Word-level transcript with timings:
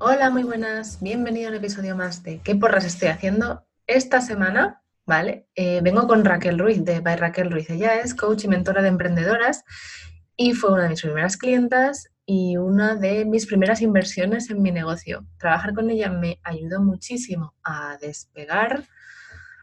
Hola, 0.00 0.30
muy 0.30 0.44
buenas. 0.44 1.02
Bienvenido 1.02 1.48
a 1.48 1.50
un 1.50 1.56
episodio 1.56 1.96
más 1.96 2.22
de 2.22 2.40
¿Qué 2.40 2.54
porras 2.54 2.84
estoy 2.84 3.08
haciendo? 3.08 3.66
Esta 3.88 4.20
semana, 4.20 4.80
¿vale? 5.04 5.48
Eh, 5.56 5.80
vengo 5.82 6.06
con 6.06 6.24
Raquel 6.24 6.56
Ruiz 6.56 6.84
de 6.84 7.00
By 7.00 7.16
Raquel 7.16 7.50
Ruiz. 7.50 7.68
Ella 7.68 7.96
es 7.96 8.14
coach 8.14 8.44
y 8.44 8.48
mentora 8.48 8.80
de 8.80 8.90
emprendedoras 8.90 9.64
y 10.36 10.52
fue 10.52 10.70
una 10.70 10.84
de 10.84 10.90
mis 10.90 11.02
primeras 11.02 11.36
clientas 11.36 12.10
y 12.24 12.58
una 12.58 12.94
de 12.94 13.24
mis 13.24 13.46
primeras 13.46 13.82
inversiones 13.82 14.50
en 14.50 14.62
mi 14.62 14.70
negocio. 14.70 15.26
Trabajar 15.36 15.74
con 15.74 15.90
ella 15.90 16.10
me 16.10 16.38
ayudó 16.44 16.80
muchísimo 16.80 17.56
a 17.64 17.98
despegar, 18.00 18.84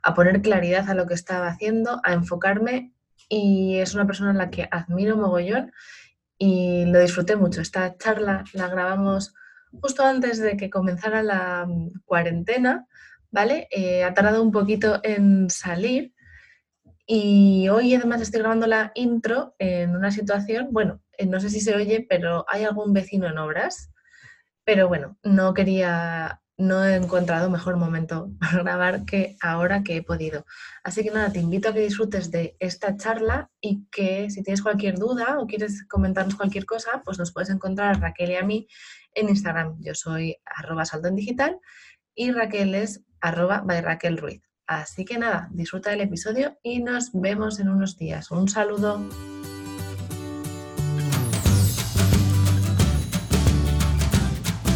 a 0.04 0.14
poner 0.16 0.42
claridad 0.42 0.90
a 0.90 0.96
lo 0.96 1.08
que 1.08 1.14
estaba 1.14 1.48
haciendo, 1.48 2.02
a 2.04 2.12
enfocarme 2.12 2.92
y 3.30 3.78
es 3.78 3.96
una 3.96 4.06
persona 4.06 4.32
a 4.32 4.34
la 4.34 4.50
que 4.50 4.68
admiro 4.70 5.16
mogollón 5.16 5.72
y 6.38 6.84
lo 6.88 7.00
disfruté 7.00 7.38
mucho. 7.38 7.62
Esta 7.62 7.96
charla 7.98 8.44
la 8.52 8.68
grabamos 8.68 9.34
justo 9.82 10.04
antes 10.04 10.40
de 10.40 10.58
que 10.58 10.70
comenzara 10.70 11.24
la 11.24 11.66
mm, 11.68 12.02
cuarentena, 12.06 12.88
¿vale? 13.32 13.68
Eh, 13.72 14.04
ha 14.04 14.14
tardado 14.14 14.42
un 14.42 14.52
poquito 14.52 15.00
en 15.04 15.50
salir 15.50 16.14
y 17.08 17.70
hoy 17.70 17.94
además 17.94 18.22
estoy 18.22 18.40
grabando 18.40 18.66
la 18.66 18.92
intro 18.96 19.56
en 19.60 19.96
una 19.96 20.12
situación, 20.12 20.70
bueno, 20.72 21.02
eh, 21.18 21.26
no 21.26 21.40
sé 21.40 21.50
si 21.50 21.62
se 21.62 21.76
oye, 21.76 22.06
pero 22.10 22.46
hay 22.48 22.64
algún 22.64 22.94
vecino 22.94 23.28
en 23.28 23.38
obras, 23.38 23.92
pero 24.64 24.88
bueno, 24.88 25.18
no 25.24 25.54
quería, 25.54 26.42
no 26.58 26.86
he 26.86 26.96
encontrado 26.96 27.50
mejor 27.50 27.78
momento 27.78 28.32
para 28.40 28.64
grabar 28.64 29.06
que 29.06 29.36
ahora 29.42 29.84
que 29.84 29.98
he 29.98 30.04
podido. 30.04 30.46
Así 30.84 31.04
que 31.04 31.12
nada, 31.12 31.32
te 31.32 31.40
invito 31.40 31.70
a 31.70 31.74
que 31.74 31.82
disfrutes 31.82 32.32
de 32.32 32.56
esta 32.60 32.96
charla 32.96 33.50
y 33.60 33.86
que 33.92 34.30
si 34.30 34.44
tienes 34.44 34.62
cualquier 34.62 34.98
duda 34.98 35.40
o 35.40 35.48
quieres 35.48 35.86
comentarnos 35.88 36.36
cualquier 36.36 36.66
cosa, 36.66 37.02
pues 37.04 37.20
nos 37.20 37.32
puedes 37.32 37.50
encontrar 37.50 37.96
a 37.96 38.00
Raquel 38.00 38.32
y 38.32 38.36
a 38.36 38.44
mí 38.44 38.68
en 39.14 39.30
Instagram. 39.30 39.78
Yo 39.80 39.96
soy 39.96 40.38
arroba 40.46 40.84
digital 41.12 41.60
y 42.14 42.32
Raquel 42.32 42.76
es 42.76 43.04
arroba 43.20 43.62
by 43.66 43.82
Raquel. 43.82 44.42
Así 44.68 45.06
que 45.06 45.18
nada, 45.18 45.48
disfruta 45.52 45.92
del 45.92 46.02
episodio 46.02 46.58
y 46.64 46.82
nos 46.82 47.12
vemos 47.14 47.60
en 47.60 47.70
unos 47.70 47.98
días. 47.98 48.32
Un 48.32 48.48
saludo. 48.48 49.00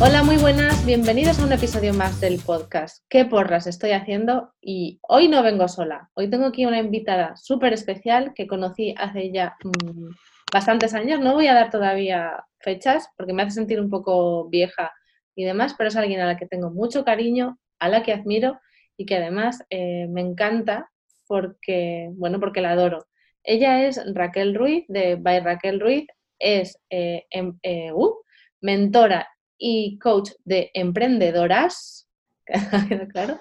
Hola, 0.01 0.23
muy 0.23 0.37
buenas, 0.37 0.85
bienvenidos 0.85 1.39
a 1.39 1.43
un 1.43 1.51
episodio 1.51 1.93
más 1.93 2.21
del 2.21 2.39
podcast. 2.39 3.03
¿Qué 3.09 3.25
porras 3.25 3.67
estoy 3.67 3.91
haciendo? 3.91 4.53
Y 4.61 4.97
hoy 5.01 5.27
no 5.27 5.43
vengo 5.43 5.67
sola. 5.67 6.09
Hoy 6.13 6.29
tengo 6.29 6.45
aquí 6.45 6.65
una 6.65 6.79
invitada 6.79 7.35
súper 7.35 7.73
especial 7.73 8.31
que 8.33 8.47
conocí 8.47 8.95
hace 8.97 9.29
ya 9.33 9.57
mm, 9.61 10.07
bastantes 10.53 10.93
años. 10.93 11.19
No 11.19 11.33
voy 11.33 11.47
a 11.47 11.53
dar 11.53 11.69
todavía 11.69 12.45
fechas 12.59 13.09
porque 13.17 13.33
me 13.33 13.41
hace 13.41 13.55
sentir 13.55 13.81
un 13.81 13.89
poco 13.89 14.47
vieja 14.47 14.93
y 15.35 15.43
demás, 15.43 15.75
pero 15.77 15.89
es 15.89 15.97
alguien 15.97 16.21
a 16.21 16.27
la 16.27 16.37
que 16.37 16.47
tengo 16.47 16.71
mucho 16.71 17.03
cariño, 17.03 17.59
a 17.77 17.89
la 17.89 18.01
que 18.01 18.13
admiro 18.13 18.57
y 18.95 19.05
que 19.05 19.17
además 19.17 19.65
eh, 19.69 20.07
me 20.07 20.21
encanta 20.21 20.89
porque, 21.27 22.07
bueno, 22.13 22.39
porque 22.39 22.61
la 22.61 22.71
adoro. 22.71 23.05
Ella 23.43 23.83
es 23.83 24.01
Raquel 24.13 24.55
Ruiz, 24.55 24.85
de 24.87 25.15
By 25.15 25.41
Raquel 25.41 25.81
Ruiz, 25.81 26.07
es 26.39 26.79
eh, 26.89 27.25
em, 27.31 27.59
eh, 27.63 27.91
uh, 27.91 28.15
mentora 28.61 29.27
y 29.59 29.99
coach 29.99 30.31
de 30.45 30.71
emprendedoras, 30.73 32.09
claro, 33.13 33.39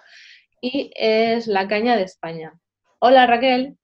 y 0.60 0.90
es 0.94 1.46
la 1.46 1.66
caña 1.68 1.96
de 1.96 2.02
España. 2.02 2.52
Hola 2.98 3.26
Raquel. 3.26 3.78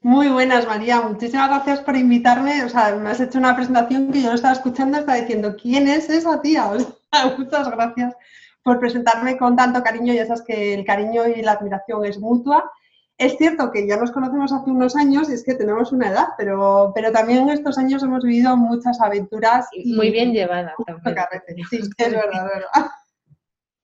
Muy 0.00 0.28
buenas, 0.28 0.66
María. 0.66 1.00
Muchísimas 1.00 1.48
gracias 1.48 1.80
por 1.80 1.96
invitarme. 1.96 2.62
O 2.62 2.68
sea, 2.68 2.94
me 2.94 3.10
has 3.10 3.20
hecho 3.20 3.38
una 3.38 3.56
presentación 3.56 4.12
que 4.12 4.22
yo 4.22 4.28
no 4.28 4.34
estaba 4.34 4.54
escuchando, 4.54 4.98
estaba 4.98 5.18
diciendo, 5.18 5.56
¿quién 5.60 5.88
es 5.88 6.08
esa 6.08 6.40
tía? 6.40 6.70
muchas 7.38 7.70
gracias 7.70 8.14
por 8.62 8.78
presentarme 8.78 9.36
con 9.36 9.56
tanto 9.56 9.82
cariño. 9.82 10.14
Ya 10.14 10.26
sabes 10.26 10.42
que 10.42 10.74
el 10.74 10.84
cariño 10.84 11.26
y 11.26 11.42
la 11.42 11.52
admiración 11.52 12.04
es 12.04 12.18
mutua. 12.18 12.70
Es 13.18 13.36
cierto 13.36 13.72
que 13.72 13.84
ya 13.86 13.96
nos 13.96 14.12
conocemos 14.12 14.52
hace 14.52 14.70
unos 14.70 14.94
años 14.94 15.28
y 15.28 15.32
es 15.32 15.44
que 15.44 15.54
tenemos 15.54 15.90
una 15.90 16.08
edad, 16.08 16.28
pero, 16.36 16.92
pero 16.94 17.10
también 17.10 17.40
en 17.40 17.48
estos 17.50 17.76
años 17.76 18.00
hemos 18.04 18.22
vivido 18.22 18.56
muchas 18.56 19.00
aventuras. 19.00 19.66
Y 19.72 19.92
Muy 19.92 20.12
bien 20.12 20.32
llevada 20.32 20.72
también. 20.86 21.66
Sí, 21.68 21.80
es 21.98 22.12
verdad, 22.12 22.46
verdad. 22.46 22.90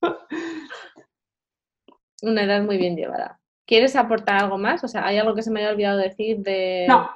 Una 2.23 2.45
edad 2.45 2.63
muy 2.63 2.77
bien 2.79 2.97
llevada. 2.97 3.41
¿Quieres 3.67 3.97
aportar 3.97 4.37
algo 4.37 4.57
más? 4.57 4.85
O 4.85 4.89
sea, 4.89 5.05
¿hay 5.05 5.19
algo 5.19 5.35
que 5.35 5.43
se 5.43 5.51
me 5.51 5.61
haya 5.61 5.71
olvidado 5.71 5.99
decir 5.99 6.39
de...? 6.39 6.87
No. 6.89 7.11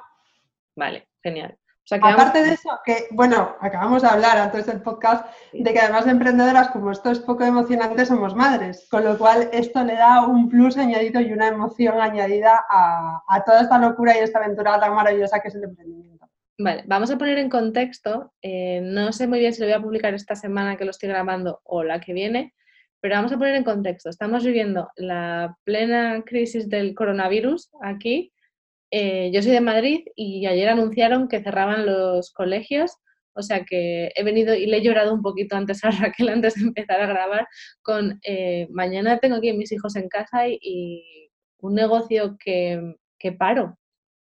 Vale, 0.75 1.09
genial. 1.23 1.57
Aparte 1.91 2.43
de 2.43 2.53
eso, 2.53 2.71
que 2.85 3.07
bueno, 3.11 3.57
acabamos 3.61 4.03
de 4.03 4.09
hablar 4.09 4.37
antes 4.37 4.67
del 4.67 4.83
podcast 4.83 5.27
de 5.53 5.73
que 5.73 5.79
además 5.79 6.05
de 6.05 6.11
emprendedoras, 6.11 6.69
como 6.69 6.93
esto 6.93 7.11
es 7.11 7.19
poco 7.19 7.45
emocionante, 7.45 8.05
somos 8.05 8.35
madres, 8.35 8.87
con 8.91 9.05
lo 9.05 9.17
cual 9.17 9.49
esto 9.53 9.83
le 9.83 9.95
da 9.95 10.27
un 10.27 10.49
plus 10.49 10.77
añadido 10.77 11.21
y 11.21 11.33
una 11.33 11.49
emoción 11.49 12.01
añadida 12.01 12.65
a, 12.69 13.43
toda 13.45 13.63
esta 13.63 13.79
locura 13.79 14.17
y 14.17 14.21
esta 14.21 14.39
aventura 14.39 14.79
tan 14.79 14.95
maravillosa 14.95 15.41
que 15.41 15.49
es 15.49 15.55
el 15.55 15.65
emprendimiento. 15.65 16.29
Vale, 16.59 16.85
vamos 16.87 17.11
a 17.11 17.17
poner 17.17 17.39
en 17.39 17.49
contexto, 17.49 18.33
eh, 18.43 18.81
no 18.83 19.13
sé 19.13 19.27
muy 19.27 19.39
bien 19.39 19.55
si 19.55 19.61
lo 19.61 19.67
voy 19.67 19.75
a 19.75 19.83
publicar 19.83 20.13
esta 20.13 20.35
semana 20.35 20.77
que 20.77 20.85
lo 20.85 20.91
estoy 20.91 21.09
grabando 21.09 21.61
o 21.65 21.85
la 21.85 22.01
que 22.01 22.13
viene, 22.13 22.55
pero 23.01 23.15
vamos 23.15 23.33
a 23.33 23.39
poner 23.39 23.55
en 23.55 23.65
contexto. 23.65 24.11
Estamos 24.11 24.45
viviendo 24.45 24.91
la 24.97 25.57
plena 25.65 26.23
crisis 26.27 26.69
del 26.69 26.95
coronavirus 26.95 27.71
aquí 27.81 28.33
eh, 28.91 29.31
yo 29.33 29.43
soy 29.43 29.53
de 29.53 29.61
Madrid 29.61 30.05
y 30.15 30.47
ayer 30.47 30.69
anunciaron 30.69 31.29
que 31.29 31.43
cerraban 31.43 31.87
los 31.87 32.33
colegios, 32.33 32.93
o 33.35 33.43
sea 33.43 33.65
que 33.65 34.11
he 34.15 34.25
venido 34.25 34.55
y 34.55 34.67
le 34.67 34.79
he 34.79 34.83
llorado 34.83 35.15
un 35.15 35.23
poquito 35.23 35.57
antes 35.57 35.85
a 35.85 35.91
Raquel 36.13 36.29
antes 36.31 36.55
de 36.55 36.63
empezar 36.63 37.01
a 37.01 37.07
grabar 37.07 37.47
con 37.83 38.19
eh, 38.25 38.67
mañana 38.71 39.19
tengo 39.19 39.37
aquí 39.37 39.53
mis 39.53 39.73
hijos 39.73 39.97
en 39.97 40.09
casa 40.09 40.49
y, 40.49 41.31
un 41.61 41.75
negocio 41.75 42.37
que, 42.39 42.95
paro, 43.37 43.77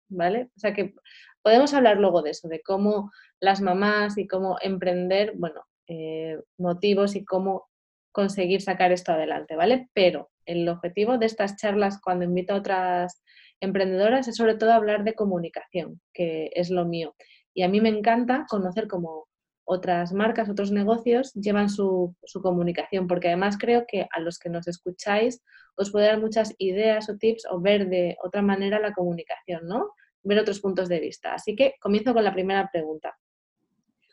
¿vale? 0.08 0.50
O 0.56 0.60
sea 0.60 0.72
que 0.74 0.94
podemos 1.42 1.74
hablar 1.74 1.98
luego 1.98 2.22
de 2.22 2.30
eso, 2.30 2.48
de 2.48 2.62
cómo 2.62 3.10
las 3.40 3.60
mamás 3.60 4.16
y 4.16 4.28
cómo 4.28 4.58
emprender, 4.60 5.32
bueno, 5.36 5.62
eh, 5.88 6.38
motivos 6.56 7.16
y 7.16 7.24
cómo 7.24 7.68
conseguir 8.12 8.62
sacar 8.62 8.92
esto 8.92 9.12
adelante, 9.12 9.56
¿vale? 9.56 9.88
Pero 9.92 10.30
el 10.46 10.68
objetivo 10.68 11.18
de 11.18 11.26
estas 11.26 11.56
charlas 11.56 12.00
cuando 12.00 12.24
invito 12.24 12.54
a 12.54 12.58
otras 12.58 13.22
emprendedoras 13.60 14.28
es 14.28 14.36
sobre 14.36 14.54
todo 14.54 14.72
hablar 14.72 15.04
de 15.04 15.14
comunicación, 15.14 16.00
que 16.12 16.50
es 16.54 16.70
lo 16.70 16.84
mío. 16.84 17.14
Y 17.54 17.62
a 17.62 17.68
mí 17.68 17.80
me 17.80 17.88
encanta 17.88 18.46
conocer 18.48 18.86
cómo 18.86 19.28
otras 19.64 20.12
marcas, 20.12 20.48
otros 20.48 20.70
negocios 20.70 21.32
llevan 21.34 21.68
su, 21.68 22.14
comunicación, 22.40 23.08
porque 23.08 23.28
además 23.28 23.58
creo 23.58 23.84
que 23.86 24.06
a 24.12 24.20
los 24.20 24.38
que 24.38 24.48
nos 24.48 24.68
escucháis 24.68 25.42
os 25.76 25.90
puede 25.90 26.06
dar 26.06 26.20
muchas 26.20 26.54
ideas 26.58 27.10
o 27.10 27.16
tips 27.16 27.46
o 27.50 27.60
ver 27.60 27.88
de 27.88 28.16
otra 28.22 28.42
manera 28.42 28.78
la 28.78 28.92
comunicación, 28.92 29.66
¿no? 29.66 29.90
Ver 30.22 30.38
otros 30.38 30.60
puntos 30.60 30.88
de 30.88 31.00
vista. 31.00 31.34
Así 31.34 31.56
que 31.56 31.74
comienzo 31.80 32.14
con 32.14 32.24
la 32.24 32.32
primera 32.32 32.70
pregunta. 32.72 33.18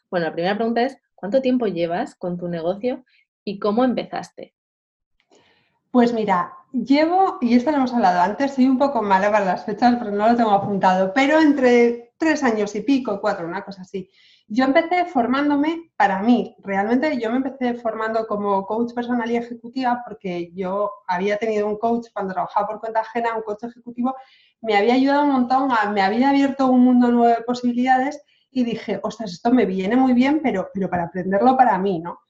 Bueno, 0.10 0.25
la 0.25 0.34
primera 0.34 0.56
pregunta 0.56 0.84
es, 0.84 0.98
¿cuánto 1.14 1.42
tiempo 1.42 1.68
llevas 1.68 2.16
con 2.16 2.38
tu 2.38 2.48
negocio 2.48 3.06
y 3.44 3.60
cómo 3.60 3.84
empezaste? 3.84 4.56
Pues 5.94 6.12
mira, 6.12 6.58
llevo, 6.72 7.38
y 7.40 7.54
esto 7.54 7.70
lo 7.70 7.78
hemos 7.78 7.94
hablado 7.94 8.20
antes, 8.22 8.56
soy 8.56 8.66
un 8.68 8.80
poco 8.80 9.04
mala 9.04 9.31
para 9.31 9.46
las 9.46 9.64
fechas 9.64 9.96
porque 9.98 10.12
no 10.12 10.28
lo 10.28 10.36
tengo 10.36 10.50
apuntado, 10.50 11.14
pero 11.14 11.40
entre 11.40 12.16
tres 12.18 12.42
años 12.44 12.74
y 12.74 12.81
pico, 12.81 13.22
cuatro, 13.22 13.46
una 13.46 13.64
cosa 13.64 13.84
así. 13.84 14.09
Yo 14.48 14.66
empecé 14.66 15.06
formándome 15.06 15.92
para 15.96 16.24
mí, 16.24 16.56
realmente 16.64 17.20
yo 17.22 17.30
me 17.30 17.38
empecé 17.38 17.76
formando 17.76 18.26
como 18.26 18.66
coach 18.66 18.92
personal 18.96 19.30
y 19.30 19.36
ejecutiva 19.36 20.02
porque 20.04 20.52
yo 20.56 20.90
había 21.08 21.38
tenido 21.38 21.68
un 21.68 21.78
coach 21.78 22.08
cuando 22.12 22.34
trabajaba 22.34 22.66
por 22.66 22.80
cuenta 22.80 23.02
ajena, 23.02 23.36
un 23.36 23.44
coach 23.44 23.66
ejecutivo, 23.66 24.16
me 24.62 24.75
había 24.75 24.96
ayudado 24.96 25.25
un 25.25 25.31
montón, 25.31 25.70
me 25.94 26.02
había 26.02 26.31
abierto 26.31 26.72
un 26.72 26.84
mundo 26.84 27.12
nuevo 27.12 27.28
de 27.28 27.44
posibilidades 27.44 28.20
y 28.50 28.64
dije, 28.64 29.00
ostras, 29.04 29.31
esto 29.31 29.52
me 29.52 29.68
viene 29.68 29.96
muy 29.96 30.14
bien, 30.14 30.40
pero, 30.42 30.72
pero 30.74 30.90
para 30.90 31.04
aprenderlo 31.04 31.56
para 31.56 31.78
mí, 31.78 32.00
¿no? 32.00 32.22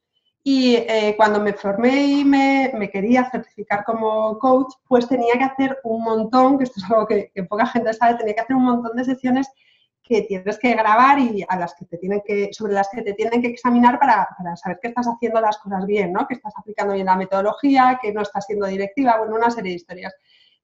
Y 0.46 0.76
eh, 0.76 1.14
cuando 1.16 1.40
me 1.40 1.54
formé 1.54 2.06
y 2.06 2.26
me, 2.26 2.90
quería 2.92 3.30
certificar 3.32 3.86
como 3.86 4.38
coach, 4.40 4.74
pues 4.88 5.08
tenía 5.08 5.36
que 5.36 5.46
hacer 5.46 5.80
un 5.84 6.04
montón, 6.04 6.58
que 6.58 6.66
esto 6.66 6.82
es 6.82 6.92
algo 6.92 7.08
que, 7.08 7.32
poca 7.48 7.66
gente 7.68 7.94
sabe, 7.94 8.18
tenía 8.18 8.34
que 8.34 8.42
hacer 8.42 8.56
un 8.58 8.66
montón 8.66 8.96
de 8.98 9.06
sesiones 9.06 9.50
que 10.04 10.24
tienes 10.24 10.60
que 10.60 10.76
grabar 10.76 11.18
y 11.18 11.46
a 11.48 11.58
las 11.58 11.74
que 11.76 11.86
te 11.86 11.98
tienen 11.98 12.22
que, 12.26 12.50
sobre 12.52 12.74
las 12.74 12.90
que 12.90 13.04
te 13.04 13.14
tienen 13.14 13.42
que 13.42 13.48
examinar 13.48 13.98
para, 14.00 14.28
para, 14.38 14.58
saber 14.58 14.80
que 14.82 14.90
estás 14.90 15.08
haciendo 15.08 15.40
las 15.40 15.58
cosas 15.60 15.86
bien, 15.86 16.12
¿no? 16.12 16.28
Que 16.28 16.34
estás 16.34 16.54
aplicando 16.58 16.94
bien 16.94 17.06
la 17.06 17.16
metodología, 17.16 17.98
que 18.02 18.12
no 18.12 18.22
estás 18.22 18.46
siendo 18.46 18.66
directiva, 18.66 19.18
bueno, 19.20 19.36
una 19.36 19.50
serie 19.50 19.72
de 19.72 19.78
historias. 19.78 20.14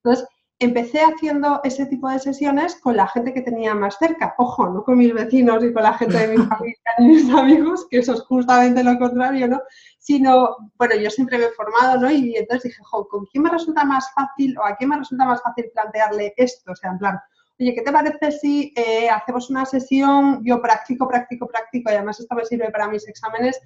Entonces, 0.03 0.27
empecé 0.59 0.99
haciendo 0.99 1.61
ese 1.63 1.85
tipo 1.85 2.09
de 2.09 2.19
sesiones 2.19 2.75
con 2.81 2.97
la 2.97 3.07
gente 3.07 3.33
que 3.33 3.41
tenía 3.41 3.73
más 3.73 3.97
cerca. 3.97 4.35
Ojo, 4.37 4.69
no 4.69 4.83
con 4.83 4.97
mis 4.97 5.13
vecinos 5.13 5.63
y 5.63 5.73
con 5.73 5.83
la 5.83 5.93
gente 5.93 6.17
de 6.17 6.37
mi 6.37 6.37
familia 6.45 6.77
ni 6.99 7.07
mis 7.07 7.29
amigos, 7.33 7.87
que 7.89 7.99
eso 7.99 8.13
es 8.13 8.21
justamente 8.21 8.83
lo 8.83 8.99
contrario, 8.99 9.47
¿no? 9.47 9.61
Sino, 9.97 10.57
bueno, 10.77 10.95
yo 10.95 11.09
siempre 11.09 11.37
me 11.37 11.45
he 11.45 11.51
formado, 11.51 12.01
¿no? 12.01 12.11
Y 12.11 12.35
entonces 12.35 12.71
dije, 12.71 12.83
jo, 12.83 13.07
¿con 13.07 13.25
quién 13.27 13.43
me 13.43 13.49
resulta 13.49 13.85
más 13.85 14.11
fácil 14.13 14.57
o 14.57 14.65
a 14.65 14.75
quién 14.75 14.89
me 14.89 14.97
resulta 14.97 15.25
más 15.25 15.41
fácil 15.41 15.69
plantearle 15.73 16.33
esto? 16.35 16.73
O 16.73 16.75
sea, 16.75 16.91
en 16.91 16.97
plan, 16.97 17.19
oye, 17.59 17.73
¿qué 17.73 17.81
te 17.81 17.91
parece 17.91 18.31
si 18.31 18.73
eh, 18.75 19.09
hacemos 19.09 19.49
una 19.49 19.65
sesión? 19.65 20.41
Yo 20.43 20.61
practico, 20.61 21.07
practico, 21.07 21.47
practico, 21.47 21.91
y 21.91 21.95
además 21.95 22.19
esto 22.19 22.35
me 22.35 22.45
sirve 22.45 22.71
para 22.71 22.87
mis 22.87 23.07
exámenes 23.07 23.59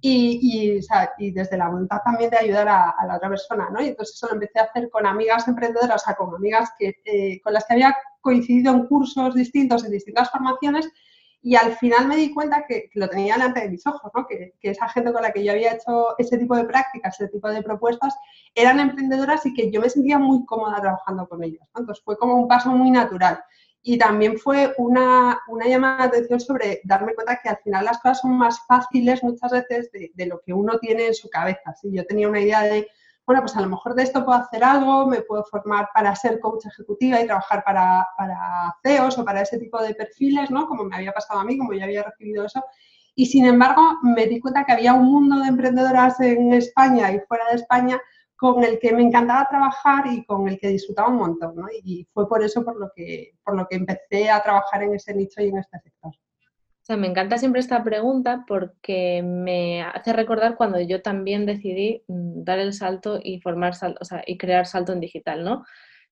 y, 0.00 0.80
y, 1.18 1.30
desde 1.32 1.56
la 1.58 1.68
voluntad 1.68 1.98
también 2.04 2.30
de 2.30 2.38
ayudar 2.38 2.68
a, 2.68 2.94
la 3.06 3.16
otra 3.16 3.28
persona, 3.28 3.68
¿no? 3.70 3.82
Y 3.82 3.88
entonces 3.88 4.16
eso 4.16 4.28
lo 4.28 4.34
empecé 4.34 4.58
a 4.58 4.64
hacer 4.64 4.88
con 4.88 5.06
amigas 5.06 5.46
emprendedoras, 5.46 6.02
o 6.02 6.04
sea, 6.04 6.14
con 6.14 6.34
amigas 6.34 6.70
que, 6.78 6.94
eh, 7.04 7.40
con 7.42 7.52
las 7.52 7.66
que 7.66 7.74
había 7.74 7.94
coincidido 8.20 8.72
en 8.72 8.86
cursos 8.86 9.34
distintos, 9.34 9.84
en 9.84 9.90
distintas 9.90 10.30
formaciones, 10.30 10.88
y 11.42 11.56
al 11.56 11.76
final 11.76 12.06
me 12.06 12.16
di 12.16 12.34
cuenta 12.34 12.64
que, 12.66 12.90
lo 12.94 13.08
tenía 13.08 13.34
delante 13.34 13.60
de 13.60 13.70
mis 13.70 13.86
ojos, 13.86 14.10
¿no? 14.14 14.26
que, 14.26 14.54
esa 14.60 14.88
gente 14.88 15.12
con 15.12 15.22
la 15.22 15.32
que 15.32 15.42
yo 15.44 15.52
había 15.52 15.72
hecho 15.72 16.18
ese 16.18 16.36
tipo 16.36 16.54
de 16.54 16.64
prácticas, 16.64 17.18
ese 17.18 17.30
tipo 17.30 17.48
de 17.48 17.62
propuestas, 17.62 18.14
eran 18.54 18.78
emprendedoras 18.78 19.46
y 19.46 19.54
que 19.54 19.70
yo 19.70 19.80
me 19.80 19.88
sentía 19.88 20.18
muy 20.18 20.44
cómoda 20.44 20.80
trabajando 20.80 21.28
con 21.28 21.42
ellas. 21.42 21.66
Entonces 21.74 22.02
fue 22.04 22.18
como 22.18 22.34
un 22.34 22.48
paso 22.48 22.70
muy 22.70 22.90
natural. 22.90 23.42
Y 23.82 23.96
también 23.96 24.38
fue 24.38 24.74
una, 24.76 25.40
una, 25.48 25.66
llamada 25.66 26.02
de 26.02 26.04
atención 26.08 26.38
sobre 26.38 26.82
darme 26.84 27.14
cuenta 27.14 27.40
que 27.42 27.48
al 27.48 27.56
final 27.64 27.86
las 27.86 27.96
cosas 27.98 28.20
son 28.20 28.36
más 28.36 28.60
fáciles 28.66 29.22
muchas 29.24 29.50
veces 29.52 29.90
de, 29.92 30.10
de 30.12 30.26
lo 30.26 30.42
que 30.44 30.52
uno 30.52 30.78
tiene 30.78 31.06
en 31.06 31.14
su 31.14 31.30
cabeza. 31.30 31.74
¿sí? 31.80 31.88
Yo 31.90 32.04
tenía 32.04 32.28
una 32.28 32.40
idea 32.40 32.60
de 32.60 32.86
bueno, 33.30 33.42
pues 33.42 33.56
a 33.56 33.60
lo 33.60 33.68
mejor 33.68 33.94
de 33.94 34.02
esto 34.02 34.24
puedo 34.24 34.40
hacer 34.40 34.64
algo, 34.64 35.06
me 35.06 35.20
puedo 35.20 35.44
formar 35.44 35.88
para 35.94 36.16
ser 36.16 36.40
coach 36.40 36.66
ejecutiva 36.66 37.20
y 37.20 37.26
trabajar 37.26 37.62
para, 37.62 38.08
para 38.18 38.74
CEOs 38.82 39.18
o 39.18 39.24
para 39.24 39.42
ese 39.42 39.56
tipo 39.56 39.80
de 39.80 39.94
perfiles, 39.94 40.50
¿no? 40.50 40.66
Como 40.66 40.82
me 40.82 40.96
había 40.96 41.12
pasado 41.12 41.38
a 41.38 41.44
mí, 41.44 41.56
como 41.56 41.72
ya 41.72 41.84
había 41.84 42.02
recibido 42.02 42.44
eso. 42.44 42.60
Y 43.14 43.26
sin 43.26 43.46
embargo, 43.46 43.82
me 44.02 44.26
di 44.26 44.40
cuenta 44.40 44.64
que 44.64 44.72
había 44.72 44.94
un 44.94 45.04
mundo 45.04 45.38
de 45.38 45.46
emprendedoras 45.46 46.18
en 46.18 46.52
España 46.54 47.12
y 47.12 47.20
fuera 47.20 47.44
de 47.50 47.54
España 47.54 48.00
con 48.34 48.64
el 48.64 48.80
que 48.80 48.92
me 48.92 49.02
encantaba 49.02 49.48
trabajar 49.48 50.08
y 50.08 50.24
con 50.24 50.48
el 50.48 50.58
que 50.58 50.66
disfrutaba 50.66 51.10
un 51.10 51.18
montón, 51.18 51.54
¿no? 51.54 51.68
Y 51.84 52.08
fue 52.12 52.28
por 52.28 52.42
eso 52.42 52.64
por 52.64 52.80
lo 52.80 52.90
que, 52.96 53.38
por 53.44 53.56
lo 53.56 53.68
que 53.68 53.76
empecé 53.76 54.28
a 54.28 54.42
trabajar 54.42 54.82
en 54.82 54.96
ese 54.96 55.14
nicho 55.14 55.40
y 55.40 55.50
en 55.50 55.58
este 55.58 55.78
sector 55.78 56.12
me 56.88 57.06
encanta 57.06 57.38
siempre 57.38 57.60
esta 57.60 57.84
pregunta 57.84 58.44
porque 58.46 59.22
me 59.22 59.82
hace 59.82 60.12
recordar 60.12 60.56
cuando 60.56 60.80
yo 60.80 61.02
también 61.02 61.46
decidí 61.46 62.02
mm, 62.08 62.44
dar 62.44 62.58
el 62.58 62.72
salto 62.72 63.20
y 63.22 63.40
formar 63.40 63.74
o 64.00 64.04
sea, 64.04 64.22
y 64.26 64.38
crear 64.38 64.66
salto 64.66 64.92
en 64.92 65.00
digital, 65.00 65.44
¿no? 65.44 65.64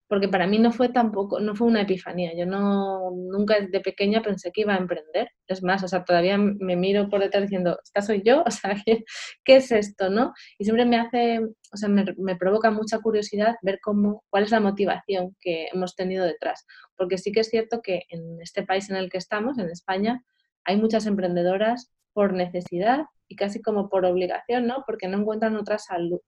Porque 0.09 0.29
para 0.29 0.47
mí 0.47 0.59
no 0.59 0.73
fue 0.73 0.88
tampoco, 0.88 1.38
no 1.41 1.55
fue 1.55 1.67
una 1.67 1.82
epifanía. 1.82 2.32
Yo 2.35 2.47
no, 2.47 3.11
nunca 3.11 3.61
de 3.61 3.81
pequeña 3.81 4.23
pensé 4.23 4.50
que 4.53 4.62
iba 4.62 4.75
a 4.75 4.79
emprender. 4.79 5.31
Es 5.47 5.62
más, 5.62 5.82
o 5.82 5.88
sea, 5.88 6.05
todavía 6.05 6.38
me 6.38 6.76
miro 6.76 7.11
por 7.11 7.21
detrás 7.21 7.43
diciendo, 7.43 7.79
¿esta 7.85 8.00
soy 8.03 8.23
yo? 8.25 8.43
O 8.47 8.50
sea, 8.50 8.75
¿qué, 8.87 9.05
qué 9.44 9.56
es 9.56 9.71
esto, 9.71 10.09
no? 10.11 10.32
Y 10.59 10.64
siempre 10.64 10.87
me 10.87 10.99
hace, 10.99 11.41
o 11.41 11.76
sea, 11.76 11.88
me, 11.91 12.06
me 12.17 12.37
provoca 12.37 12.71
mucha 12.71 13.00
curiosidad 13.00 13.56
ver 13.62 13.81
cómo, 13.82 14.25
cuál 14.31 14.44
es 14.44 14.50
la 14.50 14.61
motivación 14.61 15.37
que 15.41 15.69
hemos 15.73 15.94
tenido 15.94 16.25
detrás. 16.25 16.64
Porque 16.97 17.19
sí 17.19 17.31
que 17.32 17.41
es 17.41 17.49
cierto 17.50 17.81
que 17.82 18.05
en 18.09 18.41
este 18.41 18.62
país 18.62 18.88
en 18.91 18.97
el 18.97 19.11
que 19.11 19.19
estamos, 19.19 19.59
en 19.59 19.69
España, 19.69 20.23
hay 20.69 20.76
muchas 20.76 21.06
emprendedoras 21.06 21.91
por 22.12 22.35
necesidad 22.35 23.06
y 23.26 23.37
casi 23.37 23.62
como 23.62 23.88
por 23.88 24.05
obligación, 24.05 24.67
¿no? 24.67 24.85
Porque 24.87 25.09
no 25.09 25.19
encuentran 25.19 25.56
otra 25.56 25.79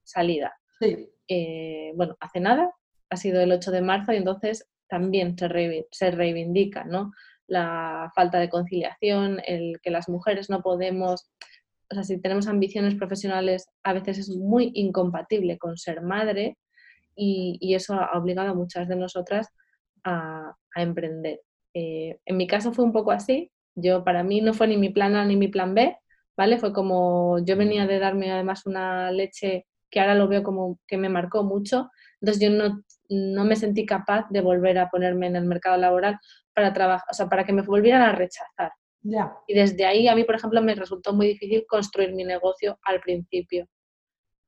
salida. 0.02 0.54
Sí. 0.80 1.10
Eh, 1.28 1.92
bueno, 1.94 2.16
hace 2.20 2.40
nada, 2.40 2.72
ha 3.10 3.16
sido 3.16 3.42
el 3.42 3.52
8 3.52 3.70
de 3.70 3.82
marzo 3.82 4.12
y 4.12 4.16
entonces 4.16 4.66
también 4.88 5.36
se, 5.36 5.86
se 5.90 6.10
reivindica, 6.10 6.84
¿no? 6.84 7.12
La 7.46 8.10
falta 8.14 8.38
de 8.38 8.48
conciliación, 8.48 9.42
el 9.44 9.78
que 9.82 9.90
las 9.90 10.08
mujeres 10.08 10.48
no 10.48 10.62
podemos, 10.62 11.30
o 11.90 11.94
sea, 11.94 12.02
si 12.02 12.18
tenemos 12.18 12.48
ambiciones 12.48 12.94
profesionales, 12.94 13.68
a 13.82 13.92
veces 13.92 14.18
es 14.20 14.30
muy 14.30 14.72
incompatible 14.74 15.58
con 15.58 15.76
ser 15.76 16.00
madre 16.00 16.56
y, 17.14 17.74
eso 17.74 17.92
ha 17.92 18.16
obligado 18.18 18.50
a 18.50 18.54
muchas 18.54 18.88
de 18.88 18.96
nosotras 18.96 19.48
a, 20.04 20.56
emprender. 20.76 21.42
Eh, 21.74 22.18
en 22.24 22.36
mi 22.38 22.46
caso 22.46 22.72
fue 22.72 22.86
un 22.86 22.92
poco 22.92 23.10
así, 23.10 23.50
yo, 23.74 24.04
para 24.04 24.22
mí 24.22 24.40
no 24.40 24.54
fue 24.54 24.68
ni 24.68 24.76
mi 24.76 24.90
plan 24.90 25.16
A 25.16 25.24
ni 25.24 25.36
mi 25.36 25.48
plan 25.48 25.74
B, 25.74 25.96
¿vale? 26.36 26.58
Fue 26.58 26.72
como, 26.72 27.38
yo 27.44 27.56
venía 27.56 27.86
de 27.86 27.98
darme 27.98 28.30
además 28.30 28.66
una 28.66 29.10
leche 29.10 29.66
que 29.90 30.00
ahora 30.00 30.14
lo 30.14 30.28
veo 30.28 30.42
como 30.42 30.78
que 30.86 30.96
me 30.96 31.08
marcó 31.08 31.42
mucho, 31.42 31.90
entonces 32.20 32.42
yo 32.42 32.50
no, 32.50 32.82
no 33.08 33.44
me 33.44 33.56
sentí 33.56 33.84
capaz 33.84 34.26
de 34.30 34.40
volver 34.40 34.78
a 34.78 34.88
ponerme 34.88 35.26
en 35.26 35.36
el 35.36 35.44
mercado 35.44 35.76
laboral 35.76 36.18
para 36.54 36.72
trabajar, 36.72 37.06
o 37.10 37.14
sea, 37.14 37.28
para 37.28 37.44
que 37.44 37.52
me 37.52 37.62
volvieran 37.62 38.02
a 38.02 38.12
rechazar. 38.12 38.72
Y 39.46 39.54
desde 39.54 39.86
ahí 39.86 40.08
a 40.08 40.14
mí, 40.14 40.24
por 40.24 40.34
ejemplo, 40.34 40.60
me 40.62 40.74
resultó 40.74 41.12
muy 41.12 41.26
difícil 41.26 41.64
construir 41.66 42.14
mi 42.14 42.24
negocio 42.24 42.78
al 42.82 43.00
principio. 43.00 43.66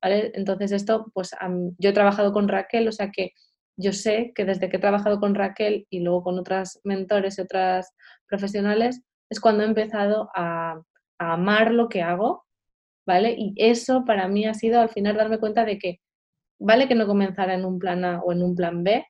¿Vale? 0.00 0.32
Entonces 0.34 0.72
esto, 0.72 1.10
pues 1.14 1.30
yo 1.78 1.90
he 1.90 1.92
trabajado 1.92 2.32
con 2.32 2.48
Raquel, 2.48 2.88
o 2.88 2.92
sea 2.92 3.10
que 3.10 3.32
yo 3.76 3.92
sé 3.92 4.32
que 4.34 4.44
desde 4.44 4.68
que 4.68 4.76
he 4.76 4.80
trabajado 4.80 5.20
con 5.20 5.34
Raquel 5.34 5.86
y 5.90 6.00
luego 6.00 6.24
con 6.24 6.38
otras 6.38 6.80
mentores 6.84 7.38
y 7.38 7.42
otras 7.42 7.94
profesionales, 8.26 9.02
es 9.32 9.40
cuando 9.40 9.62
he 9.62 9.66
empezado 9.66 10.30
a, 10.34 10.80
amar 11.18 11.70
lo 11.70 11.88
que 11.88 12.02
hago, 12.02 12.44
¿vale? 13.06 13.36
Y 13.38 13.54
eso 13.56 14.04
para 14.04 14.26
mí 14.26 14.44
ha 14.44 14.54
sido 14.54 14.80
al 14.80 14.88
final 14.88 15.16
darme 15.16 15.38
cuenta 15.38 15.64
de 15.64 15.78
que 15.78 16.00
vale 16.58 16.88
que 16.88 16.96
no 16.96 17.06
comenzara 17.06 17.54
en 17.54 17.64
un 17.64 17.78
plan 17.78 18.04
A 18.04 18.20
o 18.22 18.32
en 18.32 18.42
un 18.42 18.56
plan 18.56 18.82
B, 18.82 19.06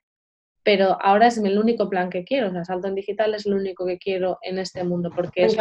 pero 0.62 0.98
ahora 1.00 1.28
es 1.28 1.38
el 1.38 1.58
único 1.58 1.88
plan 1.88 2.10
que 2.10 2.22
quiero, 2.24 2.48
o 2.48 2.52
sea, 2.52 2.66
salto 2.66 2.86
en 2.86 2.96
digital 2.96 3.34
es 3.34 3.46
lo 3.46 3.56
único 3.56 3.86
que 3.86 3.96
quiero 3.96 4.38
en 4.42 4.58
este 4.58 4.84
mundo, 4.84 5.10
porque 5.14 5.46
es... 5.46 5.56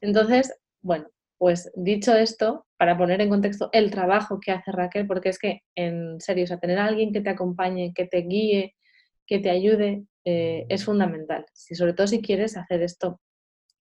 Entonces, 0.00 0.56
bueno, 0.82 1.08
pues 1.36 1.72
dicho 1.74 2.14
esto, 2.14 2.64
para 2.76 2.96
poner 2.96 3.20
en 3.20 3.28
contexto 3.28 3.70
el 3.72 3.90
trabajo 3.90 4.38
que 4.38 4.52
hace 4.52 4.70
Raquel, 4.70 5.08
porque 5.08 5.30
es 5.30 5.38
que, 5.40 5.62
en 5.74 6.20
serio, 6.20 6.44
o 6.44 6.46
sea, 6.46 6.60
tener 6.60 6.78
a 6.78 6.84
alguien 6.84 7.12
que 7.12 7.22
te 7.22 7.30
acompañe, 7.30 7.92
que 7.92 8.06
te 8.06 8.18
guíe, 8.18 8.76
que 9.26 9.40
te 9.40 9.50
ayude, 9.50 10.04
eh, 10.28 10.66
es 10.68 10.84
fundamental, 10.84 11.46
sobre 11.54 11.92
todo 11.92 12.08
si 12.08 12.20
quieres 12.20 12.56
hacer 12.56 12.82
esto 12.82 13.20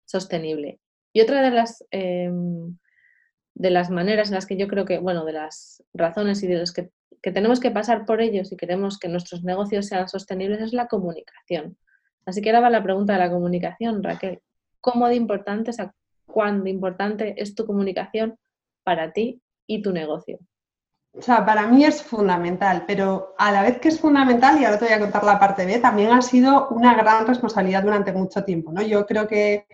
sostenible. 0.05 0.79
Y 1.11 1.21
otra 1.21 1.41
de 1.41 1.49
las, 1.49 1.83
em, 1.89 2.77
de 3.55 3.71
las 3.71 3.89
maneras 3.89 4.29
en 4.29 4.35
las 4.35 4.45
que 4.45 4.55
yo 4.55 4.67
creo 4.67 4.85
que, 4.85 4.99
bueno, 4.99 5.25
de 5.25 5.33
las 5.33 5.83
razones 5.91 6.43
y 6.43 6.47
de 6.47 6.59
los 6.59 6.71
que, 6.71 6.91
tenemos 7.21 7.59
que 7.59 7.71
pasar 7.71 8.05
por 8.05 8.21
ellos 8.21 8.49
si 8.49 8.57
queremos 8.57 8.99
que 8.99 9.07
nuestros 9.07 9.43
negocios 9.43 9.87
sean 9.87 10.07
sostenibles 10.07 10.61
es 10.61 10.73
la 10.73 10.85
comunicación. 10.85 11.77
Así 12.27 12.43
que 12.43 12.51
ahora 12.51 12.59
va 12.59 12.69
la 12.69 12.83
pregunta 12.83 13.13
de 13.13 13.19
la 13.19 13.31
comunicación, 13.31 14.03
Raquel. 14.03 14.41
¿Cómo 14.81 15.07
de 15.07 15.15
importante, 15.15 15.71
o 15.71 15.91
cuán 16.31 16.63
de 16.63 16.69
importante 16.69 17.41
es 17.41 17.55
tu 17.55 17.65
comunicación 17.65 18.37
para 18.83 19.13
ti 19.13 19.41
y 19.65 19.81
tu 19.81 19.91
negocio? 19.91 20.37
O 21.17 21.21
sea, 21.21 21.45
para 21.45 21.67
mí 21.67 21.85
es 21.85 22.03
fundamental, 22.03 22.83
pero 22.85 23.35
a 23.37 23.51
la 23.51 23.61
vez 23.61 23.79
que 23.79 23.87
es 23.87 23.99
fundamental, 23.99 24.59
y 24.59 24.65
ahora 24.65 24.77
te 24.77 24.85
voy 24.85 24.93
a 24.93 24.99
contar 24.99 25.23
la 25.23 25.39
parte 25.39 25.65
B, 25.65 25.79
también 25.79 26.11
ha 26.11 26.21
sido 26.21 26.67
una 26.69 26.93
gran 26.93 27.25
responsabilidad 27.25 27.83
durante 27.83 28.11
mucho 28.11 28.43
tiempo, 28.43 28.73
¿no? 28.73 28.81
Yo 28.81 29.05
creo 29.05 29.25
que 29.27 29.65